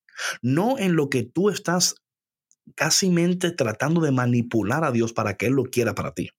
no 0.41 0.77
en 0.77 0.95
lo 0.95 1.09
que 1.09 1.23
tú 1.23 1.49
estás 1.49 1.95
casi 2.75 3.11
tratando 3.57 4.01
de 4.01 4.11
manipular 4.11 4.83
a 4.83 4.91
Dios 4.91 5.13
para 5.13 5.37
que 5.37 5.47
Él 5.47 5.53
lo 5.53 5.63
quiera 5.63 5.95
para 5.95 6.13
ti. 6.13 6.29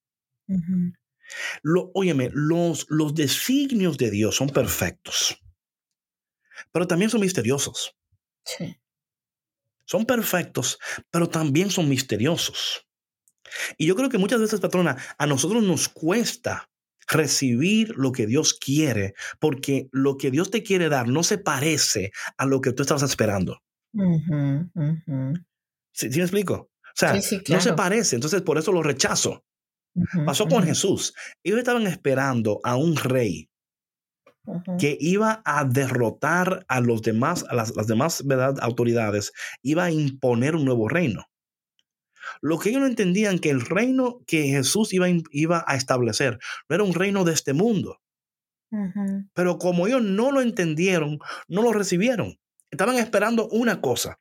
Lo, 1.62 1.90
óyeme, 1.94 2.30
los, 2.32 2.86
los 2.88 3.14
designios 3.14 3.96
de 3.98 4.10
Dios 4.10 4.36
son 4.36 4.50
perfectos, 4.50 5.38
pero 6.72 6.86
también 6.86 7.10
son 7.10 7.20
misteriosos. 7.20 7.96
Sí. 8.44 8.76
Son 9.84 10.06
perfectos, 10.06 10.78
pero 11.10 11.28
también 11.28 11.70
son 11.70 11.88
misteriosos. 11.88 12.86
Y 13.76 13.86
yo 13.86 13.96
creo 13.96 14.08
que 14.08 14.18
muchas 14.18 14.40
veces, 14.40 14.60
patrona, 14.60 14.96
a 15.18 15.26
nosotros 15.26 15.62
nos 15.62 15.88
cuesta 15.88 16.69
recibir 17.10 17.94
lo 17.96 18.12
que 18.12 18.26
Dios 18.26 18.54
quiere, 18.54 19.14
porque 19.38 19.88
lo 19.92 20.16
que 20.16 20.30
Dios 20.30 20.50
te 20.50 20.62
quiere 20.62 20.88
dar 20.88 21.08
no 21.08 21.22
se 21.22 21.38
parece 21.38 22.12
a 22.36 22.46
lo 22.46 22.60
que 22.60 22.72
tú 22.72 22.82
estabas 22.82 23.02
esperando. 23.02 23.58
¿Sí, 25.92 26.12
sí 26.12 26.18
me 26.18 26.24
explico? 26.24 26.54
O 26.54 26.92
sea, 26.94 27.20
Sí, 27.20 27.40
sí, 27.44 27.52
no 27.52 27.60
se 27.60 27.72
parece, 27.74 28.16
entonces 28.16 28.42
por 28.42 28.58
eso 28.58 28.72
lo 28.72 28.82
rechazo. 28.82 29.44
Pasó 30.24 30.46
con 30.46 30.62
Jesús. 30.62 31.14
Ellos 31.42 31.58
estaban 31.58 31.86
esperando 31.86 32.60
a 32.62 32.76
un 32.76 32.96
rey 32.96 33.48
que 34.78 34.96
iba 35.00 35.42
a 35.44 35.64
derrotar 35.64 36.64
a 36.68 36.80
los 36.80 37.02
demás, 37.02 37.44
a 37.48 37.54
las, 37.54 37.74
las 37.76 37.86
demás 37.86 38.22
¿verdad? 38.24 38.56
autoridades, 38.60 39.32
iba 39.62 39.84
a 39.84 39.90
imponer 39.90 40.54
un 40.56 40.64
nuevo 40.64 40.88
reino. 40.88 41.24
Lo 42.40 42.58
que 42.58 42.70
ellos 42.70 42.80
no 42.80 42.86
entendían 42.86 43.38
que 43.38 43.50
el 43.50 43.60
reino 43.60 44.20
que 44.26 44.44
Jesús 44.44 44.92
iba, 44.92 45.06
iba 45.32 45.64
a 45.66 45.76
establecer 45.76 46.38
no 46.68 46.74
era 46.74 46.84
un 46.84 46.94
reino 46.94 47.24
de 47.24 47.32
este 47.32 47.52
mundo. 47.52 48.00
Pero 49.34 49.58
como 49.58 49.86
ellos 49.86 50.02
no 50.02 50.30
lo 50.30 50.40
entendieron, 50.40 51.18
no 51.48 51.62
lo 51.62 51.72
recibieron. 51.72 52.38
Estaban 52.70 52.96
esperando 52.96 53.48
una 53.48 53.80
cosa. 53.80 54.20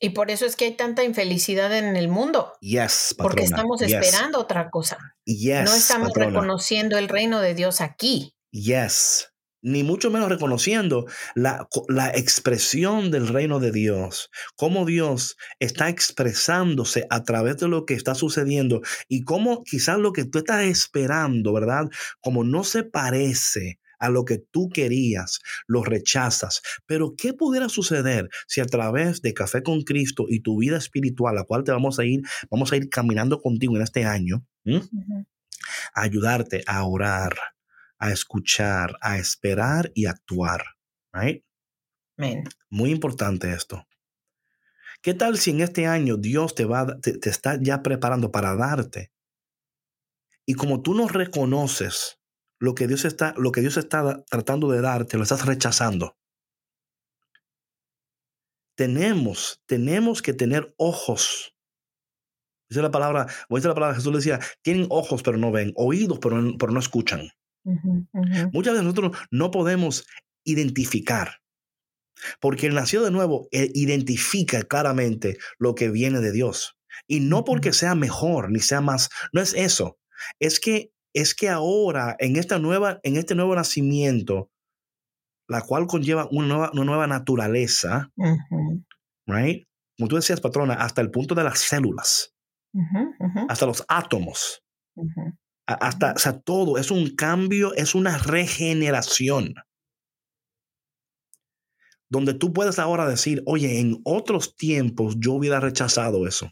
Y 0.00 0.10
por 0.10 0.30
eso 0.30 0.46
es 0.46 0.54
que 0.56 0.66
hay 0.66 0.76
tanta 0.76 1.02
infelicidad 1.04 1.76
en 1.76 1.96
el 1.96 2.08
mundo, 2.08 2.52
Yes, 2.60 3.14
porque 3.18 3.42
patrona. 3.42 3.56
estamos 3.56 3.80
yes, 3.80 3.92
esperando 3.92 4.38
otra 4.40 4.70
cosa. 4.70 4.96
Yes, 5.24 5.64
no 5.64 5.74
estamos 5.74 6.08
patrona. 6.08 6.30
reconociendo 6.30 6.98
el 6.98 7.08
reino 7.08 7.40
de 7.40 7.54
Dios 7.54 7.80
aquí. 7.80 8.32
Yes. 8.52 9.32
Ni 9.68 9.82
mucho 9.82 10.10
menos 10.10 10.28
reconociendo 10.28 11.06
la, 11.34 11.68
la 11.88 12.10
expresión 12.10 13.10
del 13.10 13.28
reino 13.28 13.60
de 13.60 13.70
Dios, 13.70 14.30
cómo 14.56 14.86
Dios 14.86 15.36
está 15.58 15.88
expresándose 15.88 17.06
a 17.10 17.22
través 17.22 17.58
de 17.58 17.68
lo 17.68 17.84
que 17.84 17.94
está 17.94 18.14
sucediendo 18.14 18.80
y 19.08 19.24
cómo 19.24 19.62
quizás 19.64 19.98
lo 19.98 20.12
que 20.12 20.24
tú 20.24 20.38
estás 20.38 20.64
esperando, 20.64 21.52
¿verdad? 21.52 21.88
Como 22.20 22.44
no 22.44 22.64
se 22.64 22.82
parece 22.82 23.78
a 23.98 24.08
lo 24.08 24.24
que 24.24 24.38
tú 24.38 24.68
querías, 24.68 25.40
lo 25.66 25.82
rechazas. 25.82 26.62
Pero 26.86 27.14
¿qué 27.16 27.34
pudiera 27.34 27.68
suceder 27.68 28.28
si 28.46 28.60
a 28.60 28.66
través 28.66 29.20
de 29.22 29.34
Café 29.34 29.62
con 29.62 29.82
Cristo 29.82 30.26
y 30.28 30.40
tu 30.40 30.58
vida 30.58 30.78
espiritual, 30.78 31.34
la 31.34 31.44
cual 31.44 31.64
te 31.64 31.72
vamos 31.72 31.98
a 31.98 32.04
ir, 32.04 32.22
vamos 32.50 32.72
a 32.72 32.76
ir 32.76 32.88
caminando 32.88 33.40
contigo 33.40 33.76
en 33.76 33.82
este 33.82 34.04
año, 34.04 34.44
ayudarte 35.94 36.62
a 36.66 36.84
orar, 36.84 37.36
a 37.98 38.10
escuchar, 38.10 38.96
a 39.00 39.18
esperar 39.18 39.90
y 39.94 40.06
actuar. 40.06 40.62
Right? 41.12 41.44
Amén. 42.16 42.44
Muy 42.70 42.90
importante 42.90 43.52
esto. 43.52 43.86
¿Qué 45.02 45.14
tal 45.14 45.38
si 45.38 45.50
en 45.50 45.60
este 45.60 45.86
año 45.86 46.16
Dios 46.16 46.54
te, 46.54 46.64
va, 46.64 46.98
te, 47.00 47.18
te 47.18 47.30
está 47.30 47.58
ya 47.60 47.82
preparando 47.82 48.32
para 48.32 48.56
darte? 48.56 49.12
Y 50.44 50.54
como 50.54 50.82
tú 50.82 50.94
no 50.94 51.08
reconoces 51.08 52.20
lo 52.58 52.74
que 52.74 52.88
Dios 52.88 53.04
está, 53.04 53.34
lo 53.36 53.52
que 53.52 53.60
Dios 53.60 53.76
está 53.76 54.24
tratando 54.24 54.70
de 54.70 54.80
darte, 54.80 55.16
lo 55.16 55.22
estás 55.22 55.46
rechazando. 55.46 56.16
Tenemos, 58.74 59.62
tenemos 59.66 60.22
que 60.22 60.32
tener 60.32 60.74
ojos 60.76 61.54
Dice 62.68 62.82
la 62.82 62.90
palabra, 62.90 63.26
dice 63.48 63.68
la 63.68 63.74
palabra, 63.74 63.94
Jesús 63.94 64.12
le 64.12 64.18
decía, 64.18 64.40
tienen 64.62 64.86
ojos 64.90 65.22
pero 65.22 65.38
no 65.38 65.50
ven, 65.50 65.72
oídos 65.74 66.18
pero 66.20 66.40
no 66.40 66.78
escuchan. 66.80 67.30
Ujú, 67.68 68.06
ujú. 68.12 68.50
Muchas 68.52 68.72
veces 68.72 68.84
nosotros 68.84 69.16
no 69.30 69.50
podemos 69.50 70.06
identificar, 70.44 71.40
porque 72.40 72.66
el 72.66 72.74
nacido 72.74 73.04
de 73.04 73.10
nuevo 73.10 73.48
identifica 73.52 74.62
claramente 74.62 75.38
lo 75.58 75.74
que 75.74 75.90
viene 75.90 76.20
de 76.20 76.32
Dios. 76.32 76.76
Y 77.06 77.20
no 77.20 77.44
porque 77.44 77.72
sea 77.72 77.94
mejor 77.94 78.50
ni 78.50 78.60
sea 78.60 78.80
más, 78.80 79.08
no 79.32 79.40
es 79.40 79.54
eso. 79.54 79.98
Es 80.40 80.60
que 80.60 80.90
es 81.14 81.34
que 81.34 81.48
ahora 81.48 82.16
en 82.18 82.36
esta 82.36 82.58
nueva 82.58 83.00
en 83.02 83.16
este 83.16 83.34
nuevo 83.34 83.54
nacimiento, 83.54 84.50
la 85.48 85.62
cual 85.62 85.86
conlleva 85.86 86.28
una 86.30 86.46
nueva, 86.48 86.70
una 86.72 86.84
nueva 86.84 87.06
naturaleza, 87.06 88.10
Ujú, 88.16 88.84
right? 89.26 89.66
Como 89.96 90.08
tú 90.08 90.16
decías, 90.16 90.40
patrona, 90.40 90.74
hasta 90.74 91.00
el 91.00 91.10
punto 91.10 91.34
de 91.34 91.44
las 91.44 91.58
células, 91.60 92.34
ujú, 92.72 93.14
ujú, 93.20 93.46
hasta 93.48 93.66
los 93.66 93.84
átomos, 93.88 94.62
hasta, 95.74 96.12
o 96.12 96.18
sea, 96.18 96.40
todo 96.40 96.78
es 96.78 96.90
un 96.90 97.14
cambio, 97.14 97.74
es 97.74 97.94
una 97.94 98.16
regeneración. 98.16 99.54
Donde 102.08 102.32
tú 102.32 102.54
puedes 102.54 102.78
ahora 102.78 103.06
decir, 103.06 103.42
oye, 103.44 103.78
en 103.78 104.00
otros 104.04 104.56
tiempos 104.56 105.16
yo 105.18 105.34
hubiera 105.34 105.60
rechazado 105.60 106.26
eso. 106.26 106.50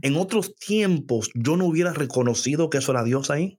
En 0.00 0.16
otros 0.16 0.54
tiempos 0.54 1.30
yo 1.34 1.56
no 1.56 1.66
hubiera 1.66 1.92
reconocido 1.92 2.70
que 2.70 2.78
eso 2.78 2.92
era 2.92 3.02
Dios 3.02 3.30
ahí. 3.30 3.58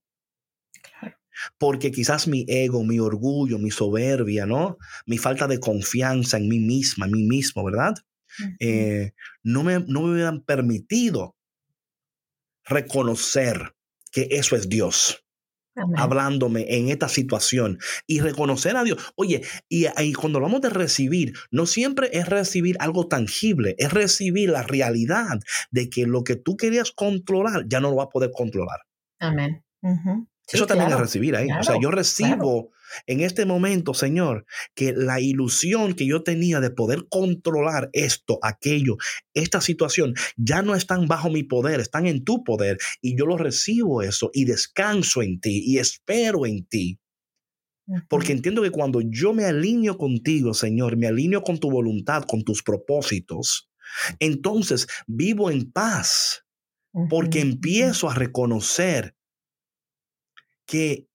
Claro. 0.82 1.18
Porque 1.58 1.92
quizás 1.92 2.30
mi 2.30 2.46
ego, 2.48 2.86
mi 2.86 3.00
orgullo, 3.00 3.60
mi 3.60 3.72
soberbia, 3.72 4.46
¿no? 4.46 4.78
Mi 5.06 5.18
falta 5.18 5.48
de 5.48 5.60
confianza 5.60 6.38
en 6.38 6.48
mí 6.48 6.60
misma, 6.60 7.08
en 7.08 7.12
mí 7.12 7.24
mismo, 7.24 7.64
¿verdad? 7.66 7.94
Eh, 8.60 9.12
no, 9.44 9.64
me, 9.64 9.80
no 9.82 10.04
me 10.04 10.14
hubieran 10.14 10.44
permitido 10.44 11.36
reconocer 12.64 13.77
que 14.12 14.28
eso 14.32 14.56
es 14.56 14.70
Dios 14.70 15.24
Amén. 15.76 16.00
hablándome 16.00 16.66
en 16.70 16.90
esta 16.90 17.08
situación 17.08 17.78
y 18.08 18.20
reconocer 18.20 18.76
a 18.76 18.84
Dios. 18.84 19.14
Oye, 19.16 19.42
y, 19.70 19.86
y 19.86 20.14
cuando 20.14 20.40
hablamos 20.40 20.62
de 20.62 20.70
recibir, 20.70 21.34
no 21.52 21.66
siempre 21.66 22.10
es 22.14 22.28
recibir 22.28 22.78
algo 22.80 23.08
tangible, 23.08 23.76
es 23.78 23.94
recibir 23.94 24.50
la 24.50 24.64
realidad 24.64 25.40
de 25.72 25.90
que 25.90 26.06
lo 26.08 26.24
que 26.24 26.36
tú 26.36 26.58
querías 26.58 26.92
controlar 26.92 27.66
ya 27.68 27.80
no 27.80 27.90
lo 27.90 27.98
vas 27.98 28.08
a 28.08 28.10
poder 28.10 28.32
controlar. 28.34 28.80
Amén. 29.20 29.64
Sí, 30.48 30.56
Eso 30.56 30.66
también 30.66 30.88
claro, 30.88 31.04
es 31.04 31.10
recibir 31.10 31.36
ahí. 31.36 31.48
o 31.60 31.64
sea, 31.64 31.76
yo 31.82 31.92
recibo 31.92 32.72
en 33.06 33.20
este 33.20 33.46
momento, 33.46 33.94
Señor, 33.94 34.46
que 34.76 34.94
la 34.94 35.20
ilusión 35.20 35.94
que 35.94 36.06
yo 36.06 36.24
tenía 36.24 36.62
de 36.62 36.70
poder 36.70 37.06
controlar 37.10 37.90
esto, 37.92 38.40
aquello, 38.42 38.96
esta 39.34 39.60
situación, 39.60 40.14
ya 40.38 40.62
no 40.62 40.74
están 40.74 41.08
bajo 41.08 41.30
mi 41.30 41.44
poder, 41.44 41.82
están 41.82 42.08
en 42.08 42.24
tu 42.24 42.46
poder. 42.46 42.78
Y 43.02 43.18
yo 43.18 43.26
lo 43.26 43.38
recibo 43.38 44.02
eso 44.02 44.30
y 44.34 44.46
descanso 44.46 45.22
en 45.22 45.42
ti 45.42 45.64
y 45.66 45.80
espero 45.80 46.46
en 46.46 46.66
ti. 46.66 47.00
Porque 48.10 48.34
entiendo 48.34 48.62
que 48.62 48.72
cuando 48.72 49.02
yo 49.02 49.34
me 49.34 49.46
alineo 49.46 49.98
contigo, 49.98 50.54
Señor, 50.54 50.98
me 50.98 51.08
alineo 51.08 51.42
con 51.42 51.58
tu 51.58 51.70
voluntad, 51.70 52.24
con 52.24 52.44
tus 52.44 52.64
propósitos, 52.64 53.70
entonces 54.20 54.88
vivo 55.08 55.50
en 55.52 55.72
paz 55.72 56.46
porque 57.10 57.42
empiezo 57.42 58.10
a 58.10 58.16
reconocer 58.16 59.17
que 60.68 61.08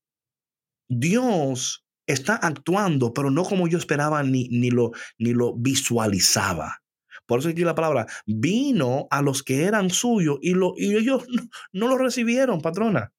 Dios 0.88 1.84
está 2.06 2.34
actuando, 2.34 3.12
pero 3.14 3.30
no 3.30 3.44
como 3.44 3.68
yo 3.68 3.78
esperaba 3.78 4.22
ni, 4.22 4.48
ni, 4.48 4.70
lo, 4.70 4.90
ni 5.18 5.32
lo 5.32 5.54
visualizaba. 5.54 6.82
Por 7.26 7.38
eso 7.38 7.48
aquí 7.48 7.62
la 7.62 7.74
palabra 7.74 8.06
vino 8.26 9.06
a 9.10 9.22
los 9.22 9.42
que 9.42 9.64
eran 9.64 9.90
suyos 9.90 10.38
y, 10.42 10.54
lo, 10.54 10.74
y 10.76 10.96
ellos 10.96 11.24
no, 11.28 11.42
no 11.72 11.88
lo 11.88 11.98
recibieron, 11.98 12.60
patrona. 12.60 13.12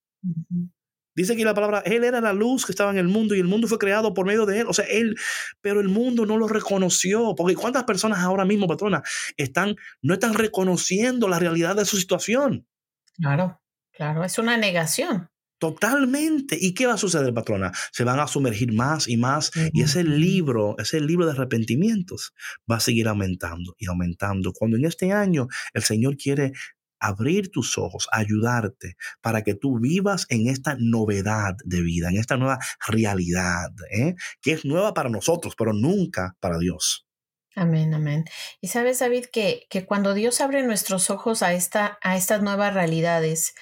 Dice 1.16 1.34
aquí 1.34 1.44
la 1.44 1.54
palabra, 1.54 1.80
Él 1.86 2.04
era 2.04 2.22
la 2.22 2.34
luz 2.34 2.66
que 2.66 2.72
estaba 2.72 2.92
en 2.92 2.98
el 2.98 3.08
mundo 3.08 3.36
y 3.36 3.40
el 3.40 3.48
mundo 3.48 3.68
fue 3.68 3.78
creado 3.78 4.14
por 4.14 4.26
medio 4.26 4.46
de 4.46 4.62
Él. 4.62 4.68
O 4.68 4.74
sea, 4.74 4.86
Él, 4.86 5.16
pero 5.62 5.80
el 5.80 5.90
mundo 5.90 6.26
no 6.26 6.38
lo 6.38 6.48
reconoció. 6.48 7.36
Porque 7.36 7.56
¿cuántas 7.56 7.84
personas 7.84 8.20
ahora 8.20 8.46
mismo, 8.46 8.68
patrona, 8.68 9.04
están, 9.38 9.76
no 10.02 10.16
están 10.16 10.34
reconociendo 10.34 11.28
la 11.28 11.40
realidad 11.40 11.76
de 11.76 11.86
su 11.86 11.98
situación? 11.98 12.68
Claro, 13.16 13.62
claro, 13.92 14.24
es 14.24 14.40
una 14.40 14.58
negación. 14.58 15.30
Totalmente. 15.64 16.58
¿Y 16.60 16.74
qué 16.74 16.88
va 16.88 16.96
a 16.96 16.98
suceder, 16.98 17.34
patrona? 17.34 17.72
Se 17.94 18.04
van 18.04 18.20
a 18.20 18.28
sumergir 18.28 18.74
más 18.74 19.08
y 19.08 19.16
más. 19.16 19.50
Y 19.72 19.82
ese 19.82 20.04
libro, 20.04 20.76
ese 20.78 21.00
libro 21.00 21.26
de 21.26 21.32
arrepentimientos 21.32 22.34
va 22.70 22.76
a 22.76 22.80
seguir 22.82 23.08
aumentando 23.08 23.74
y 23.78 23.86
aumentando. 23.86 24.52
Cuando 24.52 24.76
en 24.76 24.84
este 24.84 25.14
año 25.14 25.48
el 25.74 25.84
Señor 25.84 26.18
quiere 26.18 26.52
abrir 27.00 27.50
tus 27.50 27.78
ojos, 27.78 28.10
ayudarte 28.12 28.98
para 29.22 29.42
que 29.44 29.56
tú 29.56 29.80
vivas 29.80 30.26
en 30.28 30.50
esta 30.50 30.76
novedad 30.78 31.56
de 31.64 31.82
vida, 31.82 32.10
en 32.10 32.18
esta 32.18 32.36
nueva 32.36 32.60
realidad, 32.86 33.70
¿eh? 33.98 34.16
que 34.42 34.52
es 34.52 34.66
nueva 34.66 34.94
para 34.94 35.10
nosotros, 35.10 35.54
pero 35.58 35.72
nunca 35.72 36.36
para 36.42 36.58
Dios. 36.58 37.08
Amén, 37.56 37.94
amén. 37.94 38.26
Y 38.60 38.68
sabes, 38.68 39.00
David, 39.00 39.28
que, 39.32 39.66
que 39.70 39.86
cuando 39.86 40.14
Dios 40.14 40.42
abre 40.42 40.62
nuestros 40.64 41.10
ojos 41.10 41.42
a, 41.42 41.54
esta, 41.54 42.00
a 42.02 42.18
estas 42.18 42.42
nuevas 42.42 42.74
realidades, 42.74 43.54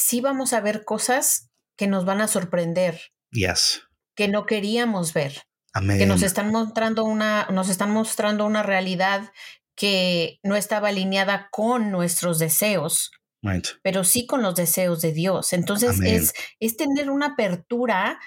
sí 0.00 0.20
vamos 0.20 0.52
a 0.52 0.60
ver 0.60 0.84
cosas 0.84 1.50
que 1.76 1.86
nos 1.86 2.04
van 2.04 2.20
a 2.20 2.28
sorprender, 2.28 3.00
Yes. 3.30 3.82
que 4.16 4.28
no 4.28 4.46
queríamos 4.46 5.12
ver, 5.12 5.42
Amén. 5.72 5.98
que 5.98 6.06
nos 6.06 6.22
están 6.22 6.50
mostrando 6.50 7.04
una, 7.04 7.46
nos 7.50 7.68
están 7.68 7.90
mostrando 7.90 8.44
una 8.46 8.62
realidad 8.62 9.30
que 9.76 10.38
no 10.42 10.56
estaba 10.56 10.88
alineada 10.88 11.48
con 11.50 11.90
nuestros 11.90 12.38
deseos, 12.38 13.10
Right. 13.42 13.66
pero 13.82 14.04
sí 14.04 14.26
con 14.26 14.42
los 14.42 14.54
deseos 14.54 15.00
de 15.00 15.12
Dios. 15.12 15.52
Entonces 15.52 15.96
Amén. 15.98 16.14
es, 16.16 16.34
es 16.60 16.76
tener 16.76 17.08
una 17.10 17.26
apertura 17.28 18.18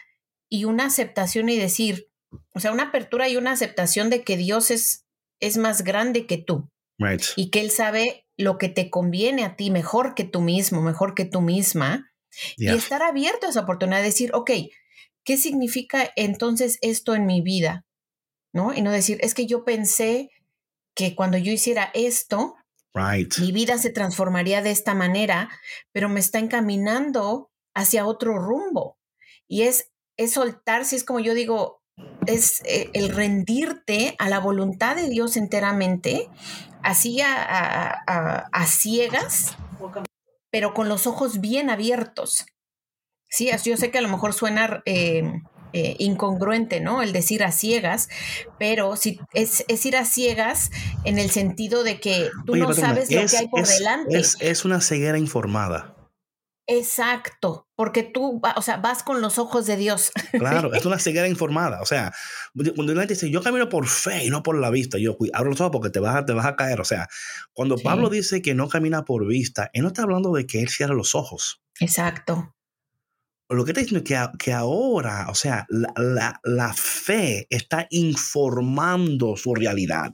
y 0.50 0.66
una 0.66 0.86
aceptación 0.86 1.50
y 1.50 1.58
decir, 1.58 2.08
o 2.56 2.60
sea, 2.60 2.72
una 2.72 2.84
apertura 2.86 3.30
y 3.30 3.38
una 3.38 3.52
aceptación 3.52 4.10
de 4.10 4.24
que 4.24 4.38
Dios 4.38 4.72
es, 4.72 5.06
es 5.40 5.58
más 5.58 5.84
grande 5.84 6.26
que 6.26 6.38
tú 6.38 6.70
Right. 6.98 7.24
y 7.36 7.50
que 7.52 7.62
Él 7.62 7.70
sabe 7.72 8.23
lo 8.38 8.58
que 8.58 8.70
te 8.70 8.90
conviene 8.90 9.44
a 9.44 9.56
ti 9.56 9.72
mejor 9.72 10.16
que 10.16 10.24
tú 10.24 10.42
mismo, 10.42 10.82
mejor 10.82 11.14
que 11.16 11.26
tú 11.26 11.42
misma, 11.42 12.12
y 12.58 12.68
estar 12.70 13.04
abierto 13.04 13.46
a 13.46 13.50
esa 13.50 13.62
oportunidad 13.62 14.00
de 14.00 14.06
decir, 14.06 14.32
ok, 14.34 14.52
¿qué 15.24 15.38
significa 15.38 16.12
entonces 16.16 16.80
esto 16.82 17.14
en 17.14 17.26
mi 17.26 17.42
vida? 17.42 17.86
¿No? 18.52 18.74
Y 18.74 18.82
no 18.82 18.92
decir, 18.92 19.20
es 19.22 19.34
que 19.34 19.46
yo 19.46 19.64
pensé 19.64 20.30
que 20.96 21.16
cuando 21.16 21.38
yo 21.38 21.52
hiciera 21.52 21.92
esto, 21.94 22.56
Right. 22.96 23.40
mi 23.40 23.52
vida 23.52 23.78
se 23.80 23.90
transformaría 23.90 24.62
de 24.62 24.72
esta 24.72 24.94
manera, 24.94 25.50
pero 25.92 26.10
me 26.10 26.20
está 26.20 26.40
encaminando 26.40 27.52
hacia 27.74 28.06
otro 28.06 28.38
rumbo. 28.38 29.00
Y 29.48 29.64
es, 29.64 29.92
es 30.18 30.34
soltarse, 30.34 30.96
es 30.96 31.04
como 31.04 31.20
yo 31.20 31.34
digo, 31.34 31.83
es 32.26 32.62
eh, 32.66 32.90
el 32.94 33.10
rendirte 33.10 34.16
a 34.20 34.30
la 34.30 34.40
voluntad 34.40 34.96
de 34.96 35.10
Dios 35.10 35.36
enteramente, 35.38 36.30
así 36.82 37.22
a, 37.22 37.34
a- 37.36 38.04
a- 38.08 38.50
a 38.52 38.66
ciegas, 38.68 39.56
pero 40.50 40.74
con 40.74 40.90
los 40.90 41.08
ojos 41.08 41.42
bien 41.42 41.70
abiertos. 41.70 42.46
Sí, 43.30 43.50
yo 43.66 43.78
sé 43.78 43.90
que 43.92 43.98
a 43.98 44.02
lo 44.02 44.10
mejor 44.10 44.34
suena 44.34 44.84
eh, 44.86 45.24
eh, 45.74 45.96
incongruente, 45.98 46.80
¿no? 46.82 47.02
El 47.02 47.14
decir 47.14 47.44
a 47.44 47.52
ciegas, 47.52 48.08
pero 48.60 48.96
si 48.96 49.20
es, 49.34 49.66
es 49.68 49.86
ir 49.88 49.98
a 49.98 50.06
ciegas 50.06 50.70
en 51.04 51.18
el 51.18 51.32
sentido 51.32 51.84
de 51.84 52.00
que 52.00 52.30
tú 52.46 52.54
Oye, 52.54 52.62
no 52.62 52.74
sabes 52.74 53.10
lo 53.12 53.22
es- 53.22 53.32
que 53.32 53.38
hay 53.38 53.48
por 53.48 53.64
es- 53.64 53.78
delante. 53.80 54.20
Es, 54.20 54.38
es 54.40 54.66
una 54.66 54.82
ceguera 54.82 55.18
informada. 55.18 55.96
Exacto, 56.66 57.68
porque 57.76 58.04
tú, 58.04 58.42
o 58.56 58.62
sea, 58.62 58.78
vas 58.78 59.04
con 59.04 59.20
los 59.22 59.38
ojos 59.38 59.66
de 59.66 59.76
Dios. 59.76 60.12
Claro, 60.32 60.74
es 60.74 60.86
una 60.86 60.98
ceguera 60.98 61.28
informada. 61.28 61.82
O 61.82 61.86
sea, 61.86 62.14
cuando 62.76 62.94
la 62.94 63.02
gente 63.02 63.16
dice, 63.16 63.30
yo 63.30 63.44
camino 63.44 63.68
por 63.68 63.86
fe 63.88 64.24
y 64.26 64.30
no 64.30 64.44
por 64.44 64.58
la 64.58 64.70
vista, 64.70 64.98
yo 64.98 65.18
"Cuida, 65.18 65.38
abre 65.38 65.50
los 65.50 65.60
ojos 65.60 65.72
porque 65.74 65.90
te 65.90 66.00
vas, 66.00 66.16
a, 66.16 66.26
te 66.26 66.32
vas 66.34 66.46
a 66.46 66.56
caer. 66.56 66.80
O 66.80 66.86
sea, 66.86 67.10
cuando 67.52 67.78
Sí. 67.78 67.84
Pablo 67.84 68.10
dice 68.10 68.42
que 68.42 68.56
no 68.56 68.70
camina 68.70 69.04
por 69.04 69.28
vista, 69.28 69.70
él 69.74 69.82
no 69.82 69.90
está 69.90 70.04
hablando 70.04 70.32
de 70.34 70.46
que 70.48 70.62
él 70.62 70.70
cierra 70.70 70.94
los 70.94 71.16
ojos. 71.16 71.62
Exacto. 71.82 72.56
Lo 73.50 73.66
que 73.66 73.72
está 73.72 73.82
diciendo 73.82 74.04
es 74.10 74.30
que, 74.40 74.54
ahora, 74.54 75.28
o 75.30 75.36
sea, 75.36 75.66
la, 75.70 75.94
la- 75.98 76.40
la 76.44 76.74
fe 76.74 77.46
está 77.50 77.88
informando 77.90 79.36
su 79.36 79.54
realidad. 79.54 80.14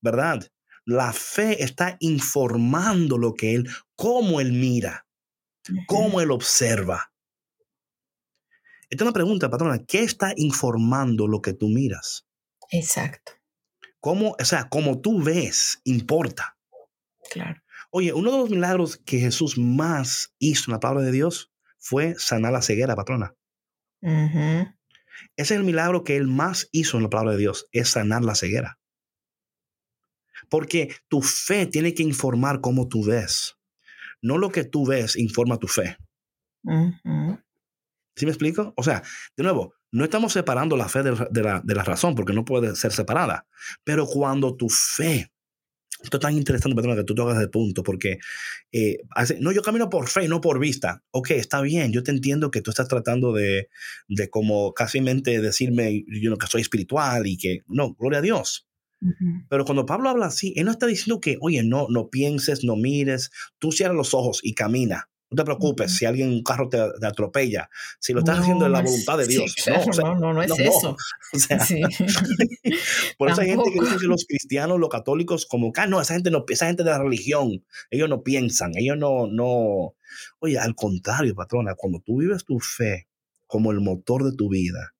¿verdad? 0.00 0.51
La 0.84 1.12
fe 1.12 1.62
está 1.62 1.96
informando 2.00 3.18
lo 3.18 3.34
que 3.34 3.54
él, 3.54 3.68
cómo 3.94 4.40
él 4.40 4.52
mira, 4.52 5.06
cómo 5.86 6.20
él 6.20 6.30
observa. 6.30 7.12
Esta 8.90 9.04
es 9.04 9.06
una 9.06 9.12
pregunta, 9.12 9.48
patrona. 9.48 9.84
¿Qué 9.86 10.02
está 10.02 10.32
informando 10.36 11.26
lo 11.26 11.40
que 11.40 11.54
tú 11.54 11.68
miras? 11.68 12.26
Exacto, 12.70 13.32
¿Cómo, 14.00 14.34
o 14.38 14.44
sea, 14.44 14.68
como 14.68 15.00
tú 15.00 15.22
ves, 15.22 15.80
importa. 15.84 16.58
claro. 17.30 17.62
Oye, 17.94 18.12
uno 18.14 18.32
de 18.32 18.38
los 18.38 18.50
milagros 18.50 18.96
que 18.96 19.18
Jesús 19.18 19.58
más 19.58 20.34
hizo 20.38 20.70
en 20.70 20.72
la 20.72 20.80
palabra 20.80 21.04
de 21.04 21.12
Dios 21.12 21.52
fue 21.78 22.14
sanar 22.16 22.52
la 22.52 22.62
ceguera, 22.62 22.96
patrona. 22.96 23.36
Ese 25.36 25.54
es 25.54 25.60
el 25.60 25.64
milagro 25.64 26.02
que 26.02 26.16
él 26.16 26.26
más 26.26 26.68
hizo 26.72 26.96
en 26.96 27.02
la 27.04 27.10
palabra 27.10 27.32
de 27.32 27.38
Dios, 27.38 27.68
es 27.70 27.90
sanar 27.90 28.24
la 28.24 28.34
ceguera. 28.34 28.78
Porque 30.48 30.94
tu 31.08 31.22
fe 31.22 31.66
tiene 31.66 31.94
que 31.94 32.02
informar 32.02 32.60
cómo 32.60 32.88
tú 32.88 33.04
ves. 33.04 33.56
No 34.20 34.38
lo 34.38 34.50
que 34.50 34.64
tú 34.64 34.86
ves 34.86 35.16
informa 35.16 35.58
tu 35.58 35.66
fe. 35.68 35.96
Ujú. 36.64 37.38
¿Sí 38.14 38.26
me 38.26 38.32
explico? 38.32 38.72
O 38.76 38.82
sea, 38.82 39.02
de 39.36 39.42
nuevo, 39.42 39.74
no 39.90 40.04
estamos 40.04 40.32
separando 40.32 40.76
la 40.76 40.88
fe 40.88 41.02
de, 41.02 41.26
de 41.30 41.42
la, 41.42 41.60
de 41.64 41.74
la 41.74 41.82
razón 41.84 42.14
porque 42.14 42.32
no 42.32 42.44
puede 42.44 42.76
ser 42.76 42.92
separada. 42.92 43.46
Pero 43.84 44.06
cuando 44.06 44.54
tu 44.54 44.68
fe, 44.68 45.32
esto 46.02 46.16
es 46.18 46.20
tan 46.20 46.36
interesante, 46.36 46.74
Patrona, 46.74 46.96
que 46.96 47.04
tú 47.04 47.14
tocas 47.14 47.40
el 47.40 47.48
punto, 47.50 47.82
porque 47.82 48.18
eh, 48.72 48.98
hace- 49.10 49.38
no, 49.40 49.50
yo 49.52 49.62
camino 49.62 49.88
por 49.88 50.08
fe, 50.08 50.28
no 50.28 50.40
por 50.40 50.58
vista. 50.58 51.02
Ok, 51.10 51.30
está 51.32 51.60
bien, 51.62 51.92
yo 51.92 52.02
te 52.02 52.10
entiendo 52.10 52.50
que 52.50 52.60
tú 52.60 52.70
estás 52.70 52.88
tratando 52.88 53.32
de, 53.32 53.68
de 54.08 54.28
como 54.28 54.72
casi 54.74 55.00
decirme 55.00 56.04
you 56.06 56.28
know, 56.28 56.36
que 56.38 56.46
soy 56.48 56.60
espiritual 56.62 57.26
y 57.26 57.36
que, 57.36 57.60
no, 57.66 57.94
gloria 57.94 58.18
a 58.18 58.22
Dios. 58.22 58.68
Pero 59.48 59.64
cuando 59.64 59.86
Pablo 59.86 60.08
habla 60.10 60.26
así, 60.26 60.52
él 60.56 60.64
no 60.66 60.70
está 60.70 60.86
diciendo 60.86 61.20
que, 61.20 61.36
oye, 61.40 61.62
no, 61.62 61.86
no 61.88 62.08
pienses, 62.08 62.64
no 62.64 62.76
mires, 62.76 63.30
tú 63.58 63.72
cierra 63.72 63.94
los 63.94 64.14
ojos 64.14 64.40
y 64.42 64.54
camina. 64.54 65.08
No 65.30 65.36
te 65.36 65.44
preocupes 65.44 65.96
si 65.96 66.04
alguien 66.04 66.28
en 66.28 66.34
un 66.34 66.42
carro 66.42 66.68
te, 66.68 66.76
te 67.00 67.06
atropella. 67.06 67.70
Si 68.00 68.12
lo 68.12 68.18
estás 68.18 68.36
No, 68.36 68.42
haciendo 68.42 68.66
en 68.66 68.72
la 68.72 68.82
voluntad 68.82 69.16
de 69.16 69.24
sí, 69.24 69.32
Dios. 69.32 69.54
claro, 69.64 69.84
no, 69.86 69.90
o 69.90 69.92
sea, 69.94 70.04
no, 70.04 70.14
no, 70.16 70.32
no 70.34 70.42
es 70.42 70.58
eso. 70.58 70.94
o 71.32 71.38
sea, 71.38 71.58
Sí. 71.64 71.80
por 73.18 73.30
eso 73.30 73.40
hay 73.40 73.48
gente 73.48 73.70
que 73.72 73.80
dice 73.80 73.96
que 73.98 74.06
los 74.06 74.26
cristianos, 74.26 74.78
los 74.78 74.90
católicos, 74.90 75.46
como 75.46 75.72
que, 75.72 75.80
ah, 75.80 75.86
no, 75.86 76.00
esa 76.00 76.14
gente 76.14 76.30
no, 76.30 76.44
esa 76.48 76.66
gente 76.66 76.84
de 76.84 76.90
la 76.90 76.98
religión, 76.98 77.64
ellos 77.90 78.08
no 78.08 78.22
piensan, 78.22 78.72
ellos 78.76 78.96
no, 78.98 79.26
no. 79.26 79.94
Oye, 80.40 80.58
al 80.58 80.74
contrario, 80.74 81.34
patrona, 81.34 81.74
cuando 81.76 82.00
tú 82.00 82.18
vives 82.20 82.44
tu 82.44 82.58
fe 82.60 83.08
como 83.46 83.72
el 83.72 83.80
motor 83.80 84.24
de 84.24 84.36
tu 84.36 84.48
vida 84.50 84.94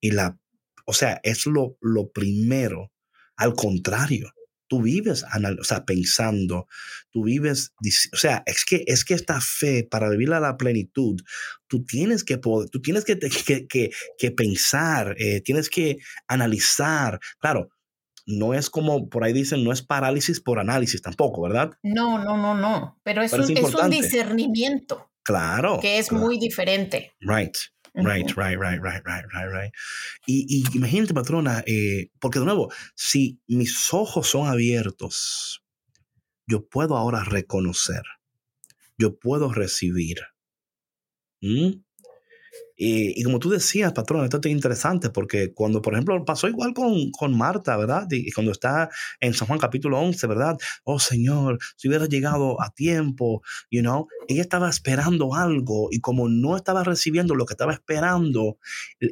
y 0.00 0.10
la, 0.10 0.38
o 0.86 0.92
sea, 0.92 1.20
es 1.22 1.46
lo, 1.46 1.76
lo 1.80 2.10
primero, 2.10 2.92
al 3.40 3.54
contrario, 3.54 4.32
tú 4.68 4.82
vives, 4.82 5.24
o 5.58 5.64
sea, 5.64 5.84
pensando, 5.84 6.68
tú 7.10 7.24
vives, 7.24 7.72
o 8.12 8.16
sea, 8.16 8.42
es 8.46 8.64
que, 8.64 8.84
es 8.86 9.04
que 9.04 9.14
esta 9.14 9.40
fe, 9.40 9.88
para 9.90 10.10
vivirla 10.10 10.36
a 10.36 10.40
la 10.40 10.56
plenitud, 10.56 11.20
tú 11.66 11.84
tienes 11.84 12.22
que 12.22 12.38
poder, 12.38 12.68
tú 12.68 12.80
tienes 12.82 13.04
que, 13.04 13.18
que, 13.46 13.66
que, 13.66 13.90
que 14.18 14.30
pensar, 14.30 15.16
eh, 15.18 15.40
tienes 15.40 15.70
que 15.70 15.98
analizar. 16.28 17.18
Claro, 17.40 17.70
no 18.26 18.52
es 18.52 18.68
como 18.68 19.08
por 19.08 19.24
ahí 19.24 19.32
dicen, 19.32 19.64
no 19.64 19.72
es 19.72 19.82
parálisis 19.82 20.40
por 20.40 20.58
análisis 20.58 21.00
tampoco, 21.00 21.42
¿verdad? 21.42 21.70
No, 21.82 22.22
no, 22.22 22.36
no, 22.36 22.54
no. 22.54 23.00
Pero 23.02 23.22
es, 23.22 23.30
Pero 23.30 23.44
un, 23.44 23.56
es 23.56 23.74
un 23.74 23.90
discernimiento 23.90 25.10
Claro. 25.22 25.80
que 25.80 25.98
es 25.98 26.08
claro. 26.08 26.26
muy 26.26 26.38
diferente. 26.38 27.12
Right. 27.20 27.56
Right, 27.94 28.30
right, 28.36 28.58
right, 28.58 28.80
right, 28.80 29.02
right, 29.04 29.24
right, 29.34 29.50
right. 29.50 29.72
Y, 30.26 30.46
y 30.48 30.76
imagínate, 30.76 31.12
patrona, 31.12 31.62
eh, 31.66 32.10
porque 32.20 32.38
de 32.38 32.44
nuevo, 32.44 32.72
si 32.94 33.40
mis 33.48 33.92
ojos 33.92 34.28
son 34.28 34.46
abiertos, 34.46 35.62
yo 36.46 36.66
puedo 36.66 36.96
ahora 36.96 37.24
reconocer, 37.24 38.02
yo 38.98 39.18
puedo 39.18 39.52
recibir. 39.52 40.18
¿Mm? 41.42 41.82
Y, 42.82 43.22
como 43.24 43.38
tú 43.38 43.50
decías, 43.50 43.92
patrón, 43.92 44.24
esto 44.24 44.40
es 44.42 44.46
interesante 44.46 45.10
porque 45.10 45.52
cuando, 45.52 45.82
por 45.82 45.92
ejemplo, 45.92 46.24
pasó 46.24 46.48
igual 46.48 46.72
con, 46.72 47.10
con 47.10 47.36
Marta, 47.36 47.76
¿verdad? 47.76 48.06
Y, 48.10 48.32
cuando 48.32 48.52
está 48.52 48.88
en 49.20 49.34
San 49.34 49.48
Juan 49.48 49.58
capítulo 49.58 50.00
11, 50.00 50.26
¿verdad? 50.26 50.56
Oh 50.84 50.98
Señor, 50.98 51.58
si 51.76 51.88
hubiera 51.88 52.06
llegado 52.06 52.58
a 52.62 52.70
tiempo, 52.70 53.42
you 53.70 53.82
know, 53.82 54.08
ella 54.28 54.40
estaba 54.40 54.70
esperando 54.70 55.34
algo 55.34 55.88
y 55.90 56.00
como 56.00 56.30
no 56.30 56.56
estaba 56.56 56.82
recibiendo 56.82 57.34
lo 57.34 57.44
que 57.44 57.52
estaba 57.52 57.74
esperando, 57.74 58.56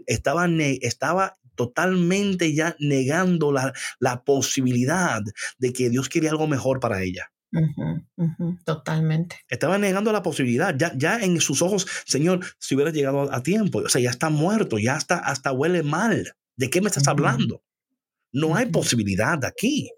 estaba, 0.06 0.48
ne- 0.48 0.78
estaba 0.80 1.34
totalmente 1.54 2.54
ya 2.54 2.74
negando 2.78 3.52
la, 3.52 3.74
la 4.00 4.24
posibilidad 4.24 5.20
de 5.58 5.72
que 5.74 5.90
Dios 5.90 6.08
quería 6.08 6.30
algo 6.30 6.46
mejor 6.46 6.80
para 6.80 7.02
ella. 7.02 7.32
Totalmente. 8.64 9.36
Estaba 9.49 9.78
negando 9.78 10.12
la 10.12 10.22
posibilidad. 10.22 10.74
Ya, 10.76 10.92
ya 10.96 11.18
en 11.18 11.40
sus 11.40 11.62
ojos, 11.62 11.86
Señor, 12.07 12.44
si 12.59 12.74
hubiera 12.74 12.90
llegado 12.90 13.32
a 13.32 13.42
tiempo, 13.42 13.78
o 13.78 13.88
sea, 13.88 14.01
ya 14.01 14.11
está 14.11 14.30
muerto, 14.30 14.78
ya 14.78 14.96
está, 14.96 15.18
hasta 15.18 15.53
huele 15.53 15.82
mal. 15.82 16.34
¿De 16.57 16.70
qué 16.70 16.80
me 16.80 16.88
estás 16.88 17.09
hablando? 17.09 17.62
No 18.32 18.57
hay 18.57 18.66
posibilidad 18.66 19.44
aquí. 19.44 19.90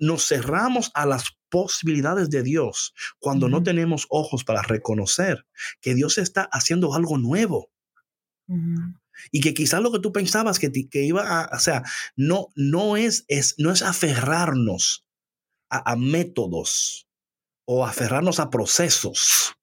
Nos 0.00 0.26
cerramos 0.26 0.90
a 0.94 1.06
las 1.06 1.24
posibilidades 1.48 2.30
de 2.30 2.42
Dios 2.42 2.94
cuando 3.18 3.48
no 3.48 3.62
tenemos 3.62 4.06
ojos 4.10 4.44
para 4.44 4.62
reconocer 4.62 5.46
que 5.80 5.94
Dios 5.94 6.18
está 6.18 6.48
haciendo 6.52 6.94
algo 6.94 7.16
nuevo 7.16 7.70
y 9.30 9.40
que 9.40 9.54
quizás 9.54 9.80
lo 9.80 9.92
que 9.92 10.00
tú 10.00 10.12
pensabas 10.12 10.58
que, 10.58 10.70
que 10.90 11.04
iba 11.04 11.40
a, 11.40 11.56
o 11.56 11.58
sea, 11.58 11.84
no, 12.16 12.48
no 12.54 12.96
es, 12.96 13.24
es, 13.28 13.54
no 13.58 13.70
es 13.70 13.82
aferrarnos 13.82 15.06
a, 15.70 15.92
a 15.92 15.96
métodos 15.96 17.06
o 17.66 17.84
aferrarnos 17.86 18.40
a 18.40 18.50
procesos, 18.50 19.54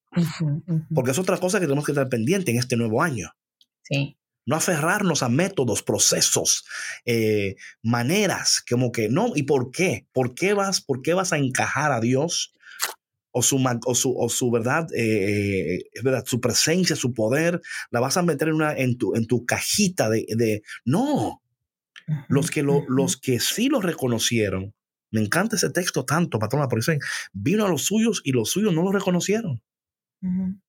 porque 0.93 1.11
es 1.11 1.19
otra 1.19 1.37
cosa 1.37 1.59
que 1.59 1.65
tenemos 1.67 1.85
que 1.85 1.91
estar 1.91 2.09
pendiente 2.09 2.51
en 2.51 2.57
este 2.57 2.75
nuevo 2.75 3.01
año. 3.01 3.31
Sí. 3.83 4.17
No 4.45 4.55
aferrarnos 4.55 5.21
a 5.21 5.29
métodos, 5.29 5.83
procesos, 5.83 6.65
eh, 7.05 7.55
maneras, 7.83 8.63
como 8.67 8.91
que 8.91 9.07
no. 9.07 9.33
¿Y 9.35 9.43
por 9.43 9.69
qué? 9.71 10.07
¿Por 10.13 10.33
qué 10.33 10.53
vas, 10.53 10.81
por 10.81 11.03
qué 11.03 11.13
vas 11.13 11.31
a 11.31 11.37
encajar 11.37 11.91
a 11.91 11.99
Dios 11.99 12.53
o 13.29 13.43
su, 13.43 13.63
o 13.85 13.95
su, 13.95 14.17
o 14.17 14.29
su 14.29 14.49
verdad, 14.51 14.87
eh, 14.95 15.75
eh, 15.75 16.01
verdad, 16.03 16.25
su 16.25 16.41
presencia, 16.41 16.95
su 16.95 17.13
poder, 17.13 17.61
la 17.91 17.99
vas 17.99 18.17
a 18.17 18.23
meter 18.23 18.47
en, 18.49 18.55
una, 18.55 18.75
en, 18.75 18.97
tu, 18.97 19.15
en 19.15 19.27
tu 19.27 19.45
cajita 19.45 20.09
de, 20.09 20.25
de- 20.35 20.63
no. 20.85 21.41
Los 22.27 22.49
que, 22.51 22.63
lo, 22.63 22.83
los 22.89 23.15
que 23.15 23.39
sí 23.39 23.69
lo 23.69 23.79
reconocieron, 23.79 24.73
me 25.11 25.21
encanta 25.21 25.55
ese 25.57 25.69
texto 25.69 26.05
tanto, 26.05 26.39
patrona, 26.39 26.67
por 26.67 26.79
eso 26.79 26.91
vino 27.33 27.65
a 27.65 27.69
los 27.69 27.83
suyos 27.83 28.21
y 28.23 28.31
los 28.31 28.49
suyos 28.49 28.73
no 28.73 28.81
lo 28.83 28.91
reconocieron. 28.91 29.61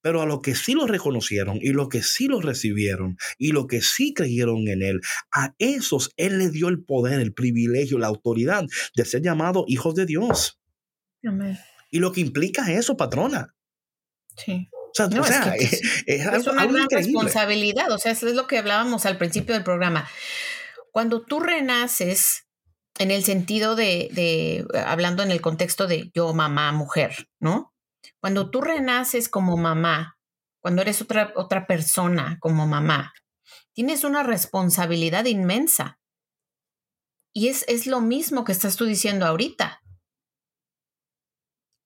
Pero 0.00 0.22
a 0.22 0.26
los 0.26 0.40
que 0.40 0.54
sí 0.54 0.72
lo 0.72 0.86
reconocieron 0.86 1.58
y 1.60 1.72
los 1.72 1.90
que 1.90 2.02
sí 2.02 2.26
lo 2.26 2.40
recibieron 2.40 3.18
y 3.36 3.52
los 3.52 3.66
que 3.66 3.82
sí 3.82 4.14
creyeron 4.14 4.66
en 4.68 4.80
él, 4.82 5.00
a 5.30 5.54
esos 5.58 6.10
él 6.16 6.38
le 6.38 6.48
dio 6.48 6.68
el 6.68 6.82
poder, 6.82 7.20
el 7.20 7.34
privilegio, 7.34 7.98
la 7.98 8.06
autoridad 8.06 8.64
de 8.96 9.04
ser 9.04 9.20
llamados 9.20 9.64
hijos 9.68 9.94
de 9.94 10.06
Dios. 10.06 10.58
amén. 11.26 11.58
Y 11.90 11.98
lo 11.98 12.12
que 12.12 12.22
implica 12.22 12.72
eso, 12.72 12.96
patrona. 12.96 13.54
Sí. 14.38 14.70
O 14.72 14.90
sea, 14.94 15.08
No, 15.08 15.20
o 15.20 15.24
es 15.26 15.30
que- 15.38 15.64
es, 15.64 15.72
es 15.72 16.02
Es 16.06 16.26
algo, 16.26 16.52
una 16.52 16.62
algo 16.62 16.72
gran 16.72 16.84
increíble. 16.84 17.12
responsabilidad. 17.12 17.92
O 17.92 17.98
sea, 17.98 18.12
eso 18.12 18.28
es 18.28 18.34
lo 18.34 18.46
que 18.46 18.56
hablábamos 18.56 19.04
al 19.04 19.18
principio 19.18 19.54
del 19.54 19.64
programa. 19.64 20.08
Cuando 20.92 21.26
tú 21.26 21.40
renaces, 21.40 22.46
en 22.98 23.10
el 23.10 23.24
sentido 23.24 23.74
de, 23.74 24.08
de, 24.12 24.66
hablando 24.86 25.22
en 25.22 25.30
el 25.30 25.40
contexto 25.40 25.86
de 25.86 26.10
yo, 26.14 26.32
mamá, 26.34 26.72
mujer, 26.72 27.28
¿no? 27.40 27.72
Cuando 28.20 28.50
tú 28.50 28.60
renaces 28.60 29.28
como 29.28 29.56
mamá, 29.56 30.18
cuando 30.60 30.82
eres 30.82 31.02
otra, 31.02 31.32
otra 31.34 31.66
persona 31.66 32.38
como 32.40 32.66
mamá, 32.66 33.12
tienes 33.72 34.04
una 34.04 34.22
responsabilidad 34.22 35.24
inmensa. 35.24 35.98
Y 37.34 37.48
es, 37.48 37.64
es 37.66 37.86
lo 37.86 38.00
mismo 38.00 38.44
que 38.44 38.52
estás 38.52 38.76
tú 38.76 38.84
diciendo 38.84 39.26
ahorita. 39.26 39.82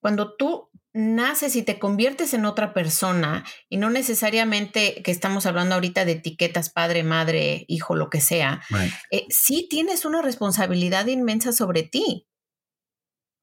Cuando 0.02 0.36
tú 0.36 0.70
naces 0.96 1.56
y 1.56 1.62
te 1.62 1.78
conviertes 1.78 2.32
en 2.32 2.46
otra 2.46 2.72
persona, 2.72 3.44
y 3.68 3.76
no 3.76 3.90
necesariamente 3.90 5.02
que 5.02 5.10
estamos 5.10 5.44
hablando 5.44 5.74
ahorita 5.74 6.04
de 6.04 6.12
etiquetas 6.12 6.70
padre, 6.70 7.02
madre, 7.02 7.64
hijo, 7.68 7.94
lo 7.94 8.08
que 8.08 8.20
sea, 8.20 8.62
Right. 8.70 8.92
eh, 9.10 9.26
sí 9.28 9.66
tienes 9.68 10.04
una 10.04 10.22
responsabilidad 10.22 11.06
inmensa 11.06 11.52
sobre 11.52 11.82
ti. 11.82 12.26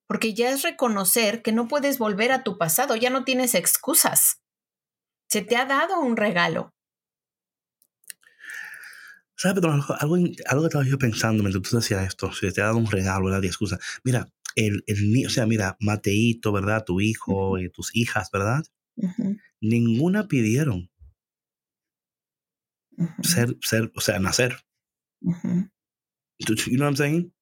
Porque 0.08 0.34
ya 0.34 0.50
es 0.50 0.64
reconocer 0.64 1.42
que 1.42 1.52
no 1.52 1.68
puedes 1.68 1.98
volver 1.98 2.32
a 2.32 2.44
tu 2.44 2.58
pasado, 2.58 2.96
ya 2.96 3.10
no 3.10 3.24
tienes 3.24 3.56
excusas. 3.56 4.42
Se 5.30 5.42
te 5.42 5.56
ha 5.56 5.66
dado 5.66 6.00
un 6.00 6.18
regalo. 6.18 6.74
¿Sabes, 9.36 9.56
Pedro? 9.56 9.74
Algo, 9.74 9.96
algo, 10.00 10.16
algo 10.16 10.62
que 10.62 10.68
estaba 10.68 10.86
yo 10.86 10.98
pensando 10.98 11.44
mientras 11.44 11.70
tú 11.70 11.76
decías 11.76 12.06
esto, 12.06 12.32
si 12.34 12.52
te 12.52 12.62
ha 12.62 12.66
dado 12.66 12.78
un 12.78 12.90
regalo, 12.90 13.26
¿verdad? 13.26 13.42
De 13.42 13.48
excusa. 13.48 13.80
Mira, 14.04 14.28
el, 14.56 14.84
el 14.88 15.12
niño, 15.12 15.28
o 15.28 15.32
sea, 15.32 15.46
mira, 15.46 15.78
Mateito, 15.80 16.52
¿verdad? 16.52 16.84
Tu 16.86 17.02
hijo 17.02 17.58
y 17.60 17.70
tus 17.70 17.96
hijas, 17.96 18.30
¿verdad? 18.32 18.64
Ninguna 19.62 20.28
pidieron 20.28 20.90
ujú, 22.98 23.24
ser, 23.24 23.58
ser, 23.62 23.92
o 23.96 24.02
sea, 24.02 24.20
nacer. 24.20 24.58
You 26.40 26.78
know 26.78 26.86
what 26.86 26.88
I'm 26.88 26.96
saying? 26.98 27.34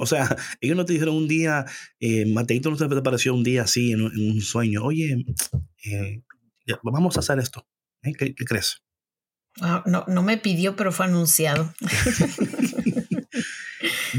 O 0.00 0.06
sea, 0.06 0.36
ellos 0.60 0.76
no 0.76 0.84
te 0.84 0.92
dijeron 0.94 1.14
un 1.16 1.28
día, 1.28 1.64
eh, 2.00 2.26
Mateito 2.26 2.70
no 2.70 2.76
te 2.76 2.84
apareció 2.84 3.34
un 3.34 3.44
día 3.44 3.62
así 3.62 3.92
en, 3.92 4.02
un- 4.02 4.12
en 4.12 4.30
un 4.32 4.40
sueño, 4.40 4.82
oye, 4.84 5.24
eh, 5.84 6.22
vamos 6.82 7.16
a 7.16 7.20
hacer 7.20 7.38
esto. 7.38 7.66
¿Eh? 8.02 8.12
¿Qué, 8.12 8.34
qué 8.34 8.44
crees? 8.44 8.82
Ah, 9.60 9.82
no, 9.86 10.04
no 10.08 10.22
me 10.22 10.38
pidió, 10.38 10.76
pero 10.76 10.92
fue 10.92 11.06
anunciado. 11.06 11.72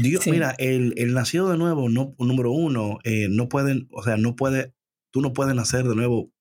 Dios, 0.02 0.24
Sí. 0.24 0.30
mira, 0.30 0.54
el, 0.58 0.94
el 0.96 1.14
nacido 1.14 1.48
de 1.50 1.58
nuevo, 1.58 1.88
no, 1.88 2.14
número 2.18 2.52
uno, 2.52 2.98
eh, 3.04 3.28
no 3.30 3.48
pueden, 3.48 3.88
o 3.92 4.02
sea, 4.02 4.16
no 4.16 4.36
puede, 4.36 4.74
tú 5.12 5.20
no 5.20 5.32
puedes 5.32 5.54
nacer 5.54 5.84
de 5.86 5.94
nuevo 5.96 6.32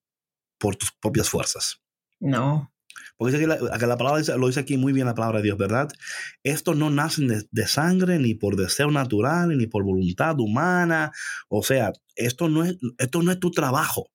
por 0.60 0.76
tus 0.76 0.92
propias 1.02 1.30
fuerzas. 1.30 1.82
No. 2.20 2.74
Porque 3.18 3.34
dice 3.38 3.44
que 3.44 3.48
la, 3.48 3.78
que 3.78 3.88
la 3.88 3.98
palabra 3.98 4.20
dice- 4.20 4.38
lo 4.38 4.48
dice 4.48 4.60
aquí 4.62 4.78
muy 4.78 4.94
bien 4.94 5.06
la 5.06 5.14
palabra 5.16 5.40
de 5.40 5.44
Dios, 5.46 5.58
¿verdad? 5.58 5.90
Esto 6.44 6.74
no 6.74 6.90
nace 6.90 7.24
de, 7.24 7.44
de 7.50 7.68
sangre, 7.68 8.18
ni 8.20 8.34
por 8.36 8.56
deseo 8.56 8.92
natural, 8.92 9.58
ni 9.58 9.68
por 9.68 9.84
voluntad 9.84 10.40
humana. 10.40 11.12
O 11.50 11.64
sea, 11.64 11.92
esto 12.16 12.50
no 12.50 12.64
es, 12.66 12.78
esto 12.98 13.22
no 13.22 13.32
es 13.32 13.40
tu 13.40 13.52
trabajo, 13.52 14.10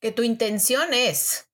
Que 0.00 0.12
tu 0.12 0.22
intención 0.22 0.92
es, 0.92 1.50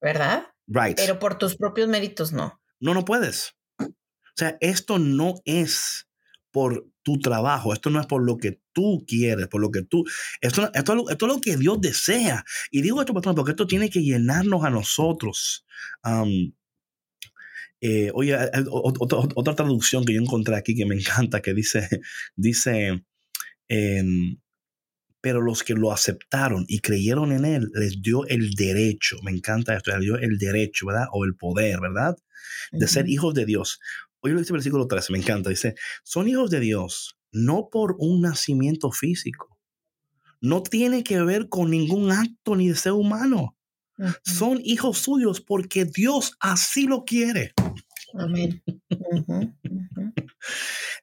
¿verdad? 0.00 0.46
right? 0.66 0.96
Pero 0.96 1.18
por 1.18 1.36
tus 1.38 1.56
propios 1.56 1.88
méritos 1.88 2.32
no. 2.32 2.60
No, 2.80 2.94
no 2.94 3.04
puedes. 3.04 3.54
O 3.78 4.36
sea, 4.36 4.56
esto 4.60 4.98
no 4.98 5.34
es 5.44 6.06
por 6.54 6.86
tu 7.02 7.18
trabajo, 7.18 7.72
esto 7.72 7.90
no 7.90 8.00
es 8.00 8.06
por 8.06 8.24
lo 8.24 8.36
que 8.38 8.60
tú 8.72 9.04
quieres, 9.08 9.48
por 9.48 9.60
lo 9.60 9.72
que 9.72 9.82
tú... 9.82 10.04
Esto, 10.40 10.70
esto, 10.72 10.92
es 10.92 10.96
lo- 10.96 11.10
esto 11.10 11.26
es 11.26 11.32
lo 11.34 11.40
que 11.40 11.56
Dios 11.56 11.80
desea. 11.80 12.44
Y 12.70 12.80
digo 12.80 13.00
esto, 13.00 13.12
patrón, 13.12 13.34
porque 13.34 13.50
esto 13.50 13.66
tiene 13.66 13.90
que 13.90 14.02
llenarnos 14.04 14.64
a 14.64 14.70
nosotros. 14.70 15.66
Eh, 17.80 18.10
oye, 18.14 18.36
otra, 18.70 19.18
otra 19.34 19.54
traducción 19.54 20.04
que 20.04 20.14
yo 20.14 20.20
encontré 20.20 20.56
aquí 20.56 20.74
que 20.74 20.86
me 20.86 20.94
encanta, 21.00 21.42
que 21.42 21.54
dice, 21.54 21.88
dice, 22.36 23.04
em, 23.68 24.38
pero 25.20 25.40
los 25.42 25.62
que 25.64 25.74
lo 25.74 25.92
aceptaron 25.92 26.64
y 26.68 26.80
creyeron 26.80 27.32
en 27.32 27.44
él, 27.46 27.70
les 27.74 28.02
dio 28.02 28.26
el 28.26 28.52
derecho, 28.54 29.16
me 29.24 29.32
encanta 29.32 29.76
esto, 29.76 29.90
les 29.92 30.00
dio 30.00 30.16
el 30.18 30.38
derecho, 30.38 30.86
¿verdad? 30.86 31.06
O 31.12 31.24
el 31.24 31.36
poder, 31.36 31.80
¿verdad? 31.80 32.16
de 32.72 32.88
ser 32.88 33.08
hijos 33.08 33.34
de 33.34 33.46
Dios. 33.46 33.80
Oye 34.24 34.32
lo 34.32 34.40
dice 34.40 34.52
el 34.52 34.56
versículo 34.56 34.86
13, 34.88 35.12
me 35.12 35.18
encanta. 35.18 35.50
Dice, 35.50 35.74
son 36.02 36.28
hijos 36.28 36.48
de 36.48 36.58
Dios, 36.58 37.18
no 37.30 37.68
por 37.70 37.96
un 37.98 38.22
nacimiento 38.22 38.90
físico. 38.90 39.58
No 40.40 40.62
tiene 40.62 41.04
que 41.04 41.20
ver 41.20 41.50
con 41.50 41.70
ningún 41.70 42.10
acto 42.10 42.56
ni 42.56 42.68
deseo 42.68 42.96
humano. 42.96 43.54
Son 44.24 44.60
hijos 44.64 44.96
suyos 44.96 45.42
porque 45.42 45.84
Dios 45.84 46.36
así 46.40 46.86
lo 46.86 47.04
quiere. 47.04 47.52
Amén. 48.14 48.62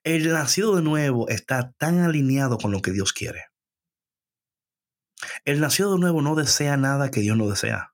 El 0.03 0.29
nacido 0.33 0.75
de 0.75 0.81
nuevo 0.81 1.29
está 1.29 1.73
tan 1.77 1.99
alineado 1.99 2.57
con 2.57 2.71
lo 2.71 2.81
que 2.81 2.91
Dios 2.91 3.13
quiere. 3.13 3.45
El 5.45 5.59
nacido 5.59 5.93
de 5.93 5.99
nuevo 5.99 6.23
no 6.23 6.33
desea 6.33 6.75
nada 6.75 7.11
que 7.11 7.21
Dios 7.21 7.37
no 7.37 7.47
desea. 7.47 7.93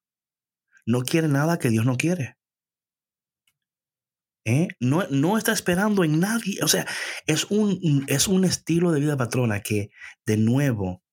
No 0.85 1.01
quiere 1.01 1.27
nada 1.27 1.59
que 1.59 1.69
Dios 1.69 1.85
no 1.85 1.97
quiere. 1.97 2.37
¿Eh? 4.47 4.69
No, 4.79 5.03
no 5.09 5.37
está 5.37 5.51
esperando 5.51 6.05
en 6.05 6.21
nadie. 6.21 6.59
O 6.63 6.69
sea, 6.69 6.87
es 7.25 7.47
un, 7.49 8.05
es 8.07 8.29
un 8.29 8.45
estilo 8.45 8.93
de 8.93 9.01
vida 9.01 9.17
patrona 9.17 9.59
que, 9.59 9.89
de 10.25 10.37
nuevo, 10.37 11.03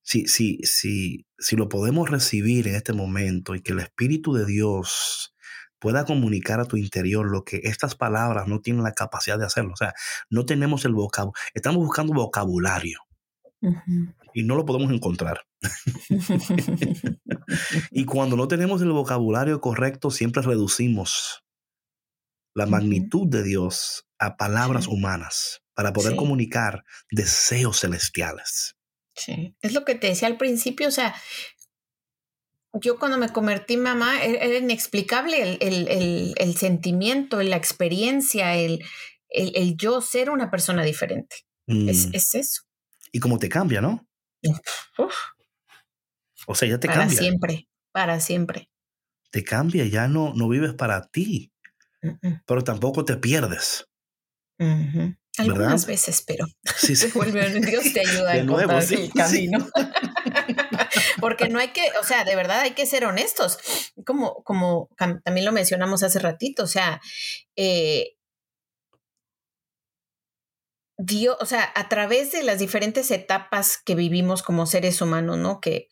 si, 0.00 0.28
si, 0.28 0.58
si, 0.62 1.26
si 1.38 1.56
lo 1.56 1.68
podemos 1.68 2.08
recibir 2.08 2.68
en 2.68 2.76
este 2.76 2.92
momento 2.92 3.56
y 3.56 3.62
que 3.62 3.72
el 3.72 3.80
Espíritu 3.80 4.32
de 4.32 4.46
Dios 4.46 5.34
pueda 5.80 6.04
comunicar 6.04 6.60
a 6.60 6.64
tu 6.64 6.76
interior 6.76 7.28
lo 7.28 7.42
que 7.42 7.62
estas 7.64 7.96
palabras 7.96 8.46
no 8.46 8.60
tienen 8.60 8.84
la 8.84 8.92
capacidad 8.92 9.40
de 9.40 9.46
hacerlo. 9.46 9.72
O 9.72 9.76
sea, 9.76 9.92
no 10.30 10.46
tenemos 10.46 10.84
el 10.84 10.92
vocabulario. 10.92 11.42
Estamos 11.54 11.84
buscando 11.84 12.14
vocabulario 12.14 13.00
y 14.34 14.44
no 14.44 14.54
lo 14.54 14.64
podemos 14.64 14.92
encontrar. 14.92 15.40
Y 17.90 18.06
cuando 18.06 18.36
no 18.36 18.48
tenemos 18.48 18.80
el 18.82 18.92
vocabulario 18.92 19.60
correcto, 19.60 20.10
siempre 20.10 20.42
reducimos 20.42 21.41
la 22.54 22.66
magnitud 22.66 23.26
de 23.28 23.42
Dios 23.42 24.04
a 24.18 24.36
palabras 24.36 24.84
Sí. 24.84 24.90
humanas 24.90 25.62
para 25.74 25.92
poder 25.92 26.12
Sí. 26.12 26.16
comunicar 26.18 26.84
deseos 27.10 27.80
celestiales. 27.80 28.76
Sí, 29.14 29.54
es 29.60 29.72
lo 29.72 29.84
que 29.84 29.94
te 29.94 30.06
decía 30.08 30.28
al 30.28 30.36
principio, 30.38 30.88
o 30.88 30.90
sea, 30.90 31.14
yo 32.74 32.98
cuando 32.98 33.18
me 33.18 33.28
convertí 33.28 33.74
en 33.74 33.82
mamá 33.82 34.24
e- 34.24 34.36
era 34.42 34.58
inexplicable 34.58 35.42
el, 35.42 35.58
el- 35.60 35.88
el- 35.88 36.34
el 36.38 36.56
sentimiento, 36.56 37.42
la 37.42 37.56
experiencia, 37.56 38.54
el, 38.56 38.80
yo 39.76 40.00
ser 40.00 40.30
una 40.30 40.50
persona 40.50 40.82
diferente. 40.82 41.36
Es, 41.66 42.08
Mm, 42.08 42.14
es 42.14 42.34
eso, 42.34 42.62
Y 43.12 43.20
como 43.20 43.38
te 43.38 43.48
cambia, 43.48 43.80
¿no? 43.82 44.06
Uf, 44.98 45.14
O 46.46 46.54
sea, 46.54 46.68
ya 46.68 46.80
te 46.80 46.88
para 46.88 47.00
cambia. 47.00 47.18
siempre, 47.18 47.68
para 47.92 48.20
siempre. 48.20 48.68
Te 49.30 49.44
cambia, 49.44 49.84
ya 49.86 50.08
no, 50.08 50.32
no 50.34 50.48
vives 50.48 50.74
para 50.74 51.06
ti, 51.08 51.51
Pero 52.46 52.64
tampoco 52.64 53.04
te 53.04 53.16
pierdes. 53.16 53.86
Algunas 55.38 55.58
¿Verdad? 55.58 55.86
veces, 55.86 56.22
pero 56.26 56.44
Sí, 56.76 56.94
sí. 56.94 57.06
Dios 57.70 57.92
te 57.94 58.00
ayuda 58.00 58.32
a 58.32 58.34
De 58.34 58.42
nuevo, 58.44 58.80
sí, 58.82 58.94
el 58.94 59.02
sí. 59.06 59.10
camino. 59.12 59.66
Porque 61.20 61.48
no 61.48 61.58
hay 61.58 61.68
que, 61.68 61.82
o 62.00 62.04
sea, 62.04 62.24
de 62.24 62.36
verdad 62.36 62.60
hay 62.60 62.72
que 62.72 62.84
ser 62.84 63.06
honestos. 63.06 63.58
Como, 64.04 64.42
como 64.44 64.88
también 64.96 65.46
lo 65.46 65.52
mencionamos 65.52 66.02
hace 66.02 66.18
ratito, 66.18 66.64
o 66.64 66.66
sea, 66.66 67.00
eh, 67.56 68.16
Dios, 70.98 71.36
o 71.40 71.46
sea, 71.46 71.72
a 71.74 71.88
través 71.88 72.32
de 72.32 72.42
las 72.42 72.58
diferentes 72.58 73.10
etapas 73.10 73.78
que 73.82 73.94
vivimos 73.94 74.42
como 74.42 74.66
seres 74.66 75.00
humanos, 75.00 75.38
¿no? 75.38 75.60
Que, 75.60 75.88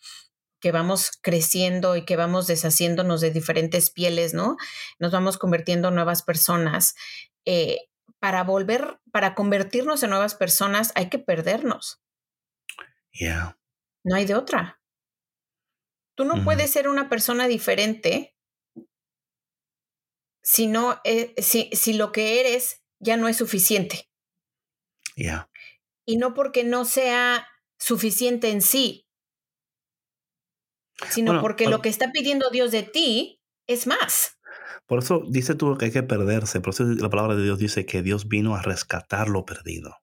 que 0.61 0.73
vamos 0.73 1.11
creciendo 1.23 1.97
y 1.97 2.05
que 2.05 2.17
vamos 2.17 2.47
deshaciéndonos 2.47 3.21
de 3.21 3.31
diferentes 3.31 3.91
pieles, 3.91 4.35
¿no? 4.35 4.57
Nos 4.99 5.13
vamos 5.13 5.39
convirtiendo 5.39 5.89
en 5.89 5.95
nuevas 5.95 6.23
personas. 6.23 6.95
Eh, 7.45 7.89
para 8.19 8.45
volver, 8.45 9.01
para 9.13 9.35
convertirnos 9.35 10.03
en 10.03 10.11
nuevas 10.11 10.35
personas, 10.35 10.93
hay 10.95 11.09
que 11.09 11.19
perdernos. 11.19 12.03
Yeah. 13.13 13.59
No 14.05 14.15
hay 14.17 14.27
de 14.27 14.35
otra. 14.35 14.81
Tú 16.15 16.25
no 16.25 16.45
puedes 16.45 16.71
ser 16.71 16.87
una 16.87 17.09
persona 17.09 17.49
diferente 17.49 18.37
si, 20.43 20.67
no, 20.67 21.01
eh, 21.05 21.35
si, 21.39 21.71
si 21.73 21.95
lo 21.95 22.13
que 22.13 22.41
eres 22.41 22.83
ya 22.99 23.17
no 23.17 23.27
es 23.27 23.39
suficiente. 23.39 24.11
Yeah. 25.17 25.51
Y 26.05 26.19
no 26.19 26.35
porque 26.35 26.63
no 26.65 26.85
sea 26.85 27.49
suficiente 27.79 28.51
en 28.51 28.61
sí, 28.61 29.09
sino 31.09 31.33
Bueno, 31.33 31.43
porque 31.43 31.69
lo 31.69 31.81
que 31.81 31.89
está 31.89 32.13
pidiendo 32.13 32.51
Dios 32.51 32.71
de 32.71 32.83
ti 32.83 33.41
es 33.67 33.87
más. 33.87 34.37
Por 34.87 34.99
eso 34.99 35.23
dice 35.29 35.55
tú 35.55 35.77
que 35.79 35.87
hay 35.87 35.91
que 35.93 36.03
perderse. 36.03 36.61
Por 36.61 36.75
eso 36.75 36.85
la 36.85 37.09
palabra 37.09 37.37
de 37.37 37.45
Dios 37.45 37.59
dice 37.59 37.87
que 37.87 38.03
Dios 38.03 38.29
vino 38.29 38.57
a 38.57 38.63
rescatar 38.63 39.29
lo 39.29 39.45
perdido. 39.45 39.97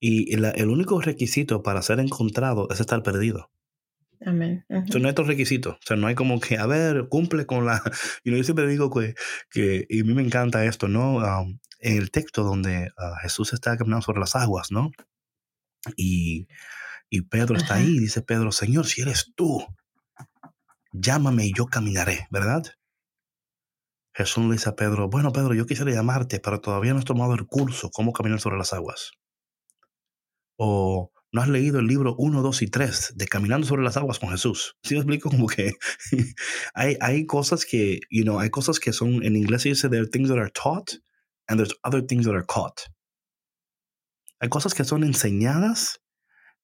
Y 0.00 0.36
la- 0.36 0.50
el 0.50 0.68
único 0.68 1.00
requisito 1.00 1.62
para 1.62 1.82
ser 1.82 2.00
encontrado 2.00 2.68
es 2.70 2.80
estar 2.80 3.02
perdido. 3.02 3.50
Amén. 4.24 4.64
Ujú. 4.68 4.84
Eso 4.88 4.98
no 4.98 5.06
hay 5.06 5.12
otro 5.12 5.24
requisito. 5.24 5.70
O 5.70 5.78
sea, 5.84 5.96
no 5.96 6.06
hay 6.06 6.14
como 6.14 6.40
que, 6.40 6.58
a 6.58 6.66
ver, 6.66 7.08
cumple 7.08 7.46
con 7.46 7.66
la... 7.66 7.80
Y 8.24 8.36
yo 8.36 8.42
siempre 8.42 8.66
digo 8.66 8.90
que, 8.90 9.14
que 9.50 9.86
y 9.88 10.00
a 10.00 10.04
mí 10.04 10.14
me 10.14 10.22
encanta 10.22 10.64
esto, 10.64 10.88
¿no? 10.88 11.16
Um, 11.18 11.58
en 11.80 11.96
el 11.98 12.10
texto 12.10 12.42
donde 12.42 12.90
ah, 12.96 13.16
Jesús 13.22 13.52
está 13.52 13.76
caminando 13.76 14.02
sobre 14.02 14.20
las 14.20 14.34
aguas, 14.34 14.72
¿no? 14.72 14.90
Y, 15.96 16.48
y 17.10 17.22
Pedro 17.22 17.56
está 17.56 17.76
ahí 17.76 17.96
y 17.96 18.00
dice 18.00 18.22
Pedro, 18.22 18.52
Señor, 18.52 18.86
si 18.86 19.02
eres 19.02 19.32
tú, 19.34 19.64
llámame 20.92 21.46
y 21.46 21.52
yo 21.54 21.66
caminaré, 21.66 22.26
¿verdad? 22.30 22.64
Jesús 24.14 24.44
le 24.46 24.52
dice 24.54 24.68
a 24.68 24.74
Pedro, 24.74 25.08
bueno, 25.08 25.32
Pedro, 25.32 25.54
yo 25.54 25.64
quisiera 25.66 25.92
llamarte, 25.92 26.40
pero 26.40 26.60
todavía 26.60 26.92
no 26.92 26.98
has 26.98 27.04
tomado 27.04 27.34
el 27.34 27.46
curso, 27.46 27.90
cómo 27.90 28.12
caminar 28.12 28.40
sobre 28.40 28.58
las 28.58 28.72
aguas. 28.72 29.12
O 30.56 31.12
no 31.30 31.40
has 31.40 31.48
leído 31.48 31.78
el 31.78 31.86
libro 31.86 32.14
1, 32.18 32.42
2 32.42 32.62
y 32.62 32.66
3 32.66 33.12
de 33.14 33.28
Caminando 33.28 33.66
sobre 33.66 33.84
las 33.84 33.96
aguas 33.96 34.18
con 34.18 34.30
Jesús. 34.30 34.76
¿Sí 34.82 34.94
me 34.94 35.00
explico? 35.00 35.30
Como 35.30 35.46
que 35.46 35.72
hay, 36.74 36.96
hay 37.00 37.26
cosas 37.26 37.64
que, 37.64 38.00
you 38.10 38.24
know, 38.24 38.40
hay 38.40 38.50
cosas 38.50 38.80
que 38.80 38.92
son, 38.92 39.22
en 39.22 39.36
inglés 39.36 39.62
se 39.62 39.68
dice, 39.70 39.88
there 39.88 40.00
are 40.00 40.10
things 40.10 40.28
that 40.28 40.38
are 40.38 40.50
taught 40.50 40.94
and 41.46 41.60
there's 41.60 41.74
other 41.84 42.04
things 42.04 42.26
that 42.26 42.34
are 42.34 42.46
caught. 42.46 42.80
Hay 44.40 44.48
cosas 44.48 44.74
que 44.74 44.84
son 44.84 45.04
enseñadas 45.04 46.00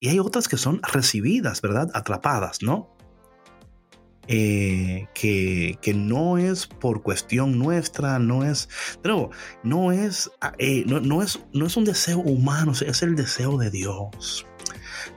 y 0.04 0.08
hay 0.10 0.18
otras 0.18 0.48
que 0.48 0.58
son 0.58 0.82
recibidas, 0.82 1.62
¿verdad? 1.62 1.90
Atrapadas, 1.94 2.60
¿no? 2.60 2.94
Eh, 4.28 5.08
que, 5.14 5.78
que 5.80 5.94
no 5.94 6.36
es 6.36 6.66
por 6.66 7.02
cuestión 7.02 7.58
nuestra, 7.58 8.18
no 8.18 8.44
es, 8.44 8.68
pero 9.00 9.30
no 9.62 9.92
es, 9.92 10.30
ah, 10.42 10.52
eh, 10.58 10.84
no, 10.86 11.00
no 11.00 11.22
es, 11.22 11.40
no 11.54 11.64
es 11.64 11.78
un 11.78 11.86
deseo 11.86 12.18
humano, 12.18 12.72
es 12.72 13.02
el 13.02 13.16
deseo 13.16 13.56
de 13.56 13.70
Dios. 13.70 14.46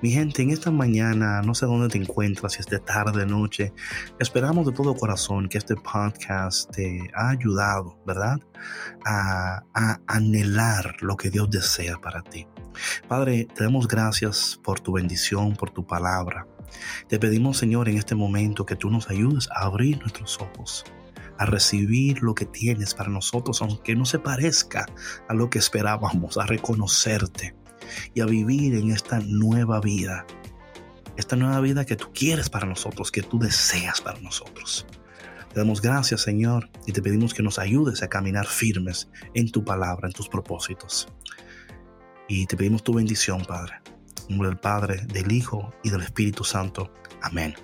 Mi 0.02 0.12
gente, 0.12 0.42
en 0.44 0.52
esta 0.52 0.72
mañana, 0.72 1.42
no 1.42 1.54
sé 1.54 1.66
dónde 1.66 1.90
te 1.90 1.98
encuentras, 1.98 2.54
si 2.54 2.62
es 2.62 2.68
de 2.68 2.80
tarde, 2.80 3.26
noche, 3.26 3.74
esperamos 4.20 4.68
de 4.68 4.72
todo 4.72 4.96
corazón 4.96 5.50
que 5.50 5.58
este 5.58 5.76
podcast 5.76 6.72
te 6.74 7.12
ha 7.14 7.32
ayudado, 7.32 8.02
¿verdad? 8.06 8.38
A 9.04 9.64
anhelar 10.08 10.96
lo 11.02 11.18
que 11.18 11.30
Dios 11.30 11.50
desea 11.50 11.98
para 11.98 12.22
ti. 12.22 12.48
Padre, 13.08 13.48
te 13.54 13.64
damos 13.64 13.88
gracias 13.88 14.60
por 14.64 14.80
tu 14.80 14.94
bendición, 14.94 15.56
por 15.56 15.72
tu 15.72 15.86
palabra. 15.86 16.48
Te 17.08 17.20
pedimos, 17.20 17.58
Señor, 17.58 17.90
en 17.90 17.98
este 17.98 18.16
momento 18.16 18.66
que 18.66 18.76
tú 18.76 18.90
nos 18.90 19.10
ayudes 19.10 19.50
a 19.52 19.66
abrir 19.66 20.00
nuestros 20.00 20.40
ojos, 20.42 20.86
a 21.38 21.46
recibir 21.46 22.22
lo 22.22 22.36
que 22.36 22.46
tienes 22.46 22.94
para 22.94 23.10
nosotros, 23.10 23.62
aunque 23.62 23.96
no 23.96 24.06
se 24.06 24.20
parezca 24.20 24.86
a 25.28 25.34
lo 25.34 25.50
que 25.50 25.60
esperábamos, 25.60 26.38
a 26.38 26.46
reconocerte 26.46 27.56
y 28.14 28.22
a 28.22 28.26
vivir 28.26 28.76
en 28.76 28.92
esta 28.92 29.20
nueva 29.20 29.80
vida. 29.80 30.26
Esta 31.16 31.36
nueva 31.36 31.60
vida 31.62 31.86
que 31.86 31.96
tú 31.96 32.12
quieres 32.14 32.50
para 32.50 32.68
nosotros, 32.68 33.12
que 33.12 33.24
tú 33.24 33.40
deseas 33.40 34.02
para 34.02 34.20
nosotros. 34.20 34.86
Te 35.52 35.60
damos 35.60 35.82
gracias, 35.82 36.22
Señor, 36.22 36.70
y 36.86 36.92
te 36.92 37.02
pedimos 37.02 37.34
que 37.34 37.42
nos 37.42 37.58
ayudes 37.58 38.04
a 38.04 38.10
caminar 38.10 38.46
firmes 38.46 39.10
en 39.34 39.52
tu 39.52 39.64
palabra, 39.64 40.08
en 40.08 40.14
tus 40.14 40.30
propósitos. 40.30 41.08
Y 42.28 42.46
te 42.46 42.58
pedimos 42.58 42.84
tu 42.84 42.94
bendición, 42.94 43.44
Padre. 43.46 43.76
En 44.28 44.36
nombre 44.36 44.50
del 44.50 44.60
Padre, 44.60 45.02
del 45.08 45.32
Hijo 45.32 45.72
y 45.84 45.90
del 45.90 46.02
Espíritu 46.02 46.44
Santo. 46.44 46.92
Amén. 47.22 47.56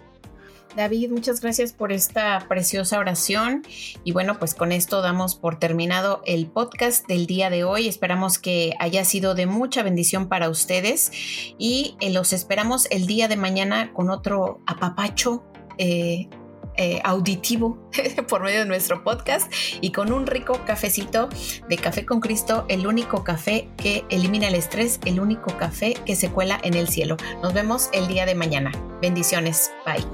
David, 0.75 1.11
muchas 1.11 1.39
gracias 1.41 1.71
por 1.71 1.91
esta 1.91 2.45
preciosa 2.47 2.97
oración. 2.97 3.63
Y 4.03 4.11
bueno, 4.11 4.39
pues 4.39 4.55
con 4.55 4.71
esto 4.71 5.01
damos 5.01 5.35
por 5.35 5.59
terminado 5.59 6.21
el 6.25 6.47
podcast 6.47 7.07
del 7.07 7.27
día 7.27 7.49
de 7.49 7.63
hoy. 7.63 7.87
Esperamos 7.87 8.39
que 8.39 8.73
haya 8.79 9.05
sido 9.05 9.35
de 9.35 9.45
mucha 9.45 9.83
bendición 9.83 10.29
para 10.29 10.49
ustedes 10.49 11.11
y 11.59 11.95
eh, 11.99 12.11
los 12.11 12.33
esperamos 12.33 12.87
el 12.89 13.05
día 13.05 13.27
de 13.27 13.35
mañana 13.35 13.93
con 13.93 14.09
otro 14.09 14.61
apapacho. 14.65 15.43
Eh, 15.77 16.27
eh, 16.77 17.01
auditivo 17.03 17.89
por 18.27 18.43
medio 18.43 18.59
de 18.59 18.65
nuestro 18.65 19.03
podcast 19.03 19.51
y 19.81 19.91
con 19.91 20.11
un 20.11 20.27
rico 20.27 20.61
cafecito 20.65 21.29
de 21.69 21.77
Café 21.77 22.05
con 22.05 22.19
Cristo, 22.19 22.65
el 22.69 22.87
único 22.87 23.23
café 23.23 23.69
que 23.77 24.05
elimina 24.09 24.47
el 24.47 24.55
estrés, 24.55 24.99
el 25.05 25.19
único 25.19 25.57
café 25.57 25.93
que 26.05 26.15
se 26.15 26.29
cuela 26.29 26.59
en 26.63 26.73
el 26.73 26.87
cielo. 26.87 27.17
Nos 27.41 27.53
vemos 27.53 27.89
el 27.93 28.07
día 28.07 28.25
de 28.25 28.35
mañana. 28.35 28.71
Bendiciones. 29.01 29.71
Bye. 29.85 30.05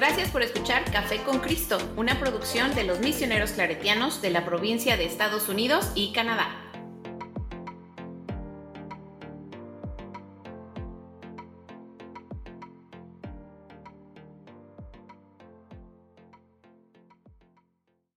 Gracias 0.00 0.30
por 0.30 0.42
escuchar 0.42 0.90
Café 0.90 1.18
con 1.18 1.40
Cristo, 1.40 1.76
una 1.96 2.18
producción 2.18 2.74
de 2.74 2.84
los 2.84 3.00
misioneros 3.00 3.50
claretianos 3.50 4.22
de 4.22 4.30
la 4.30 4.46
provincia 4.46 4.96
de 4.96 5.04
Estados 5.04 5.50
Unidos 5.50 5.92
y 5.94 6.12
Canadá. 6.12 6.69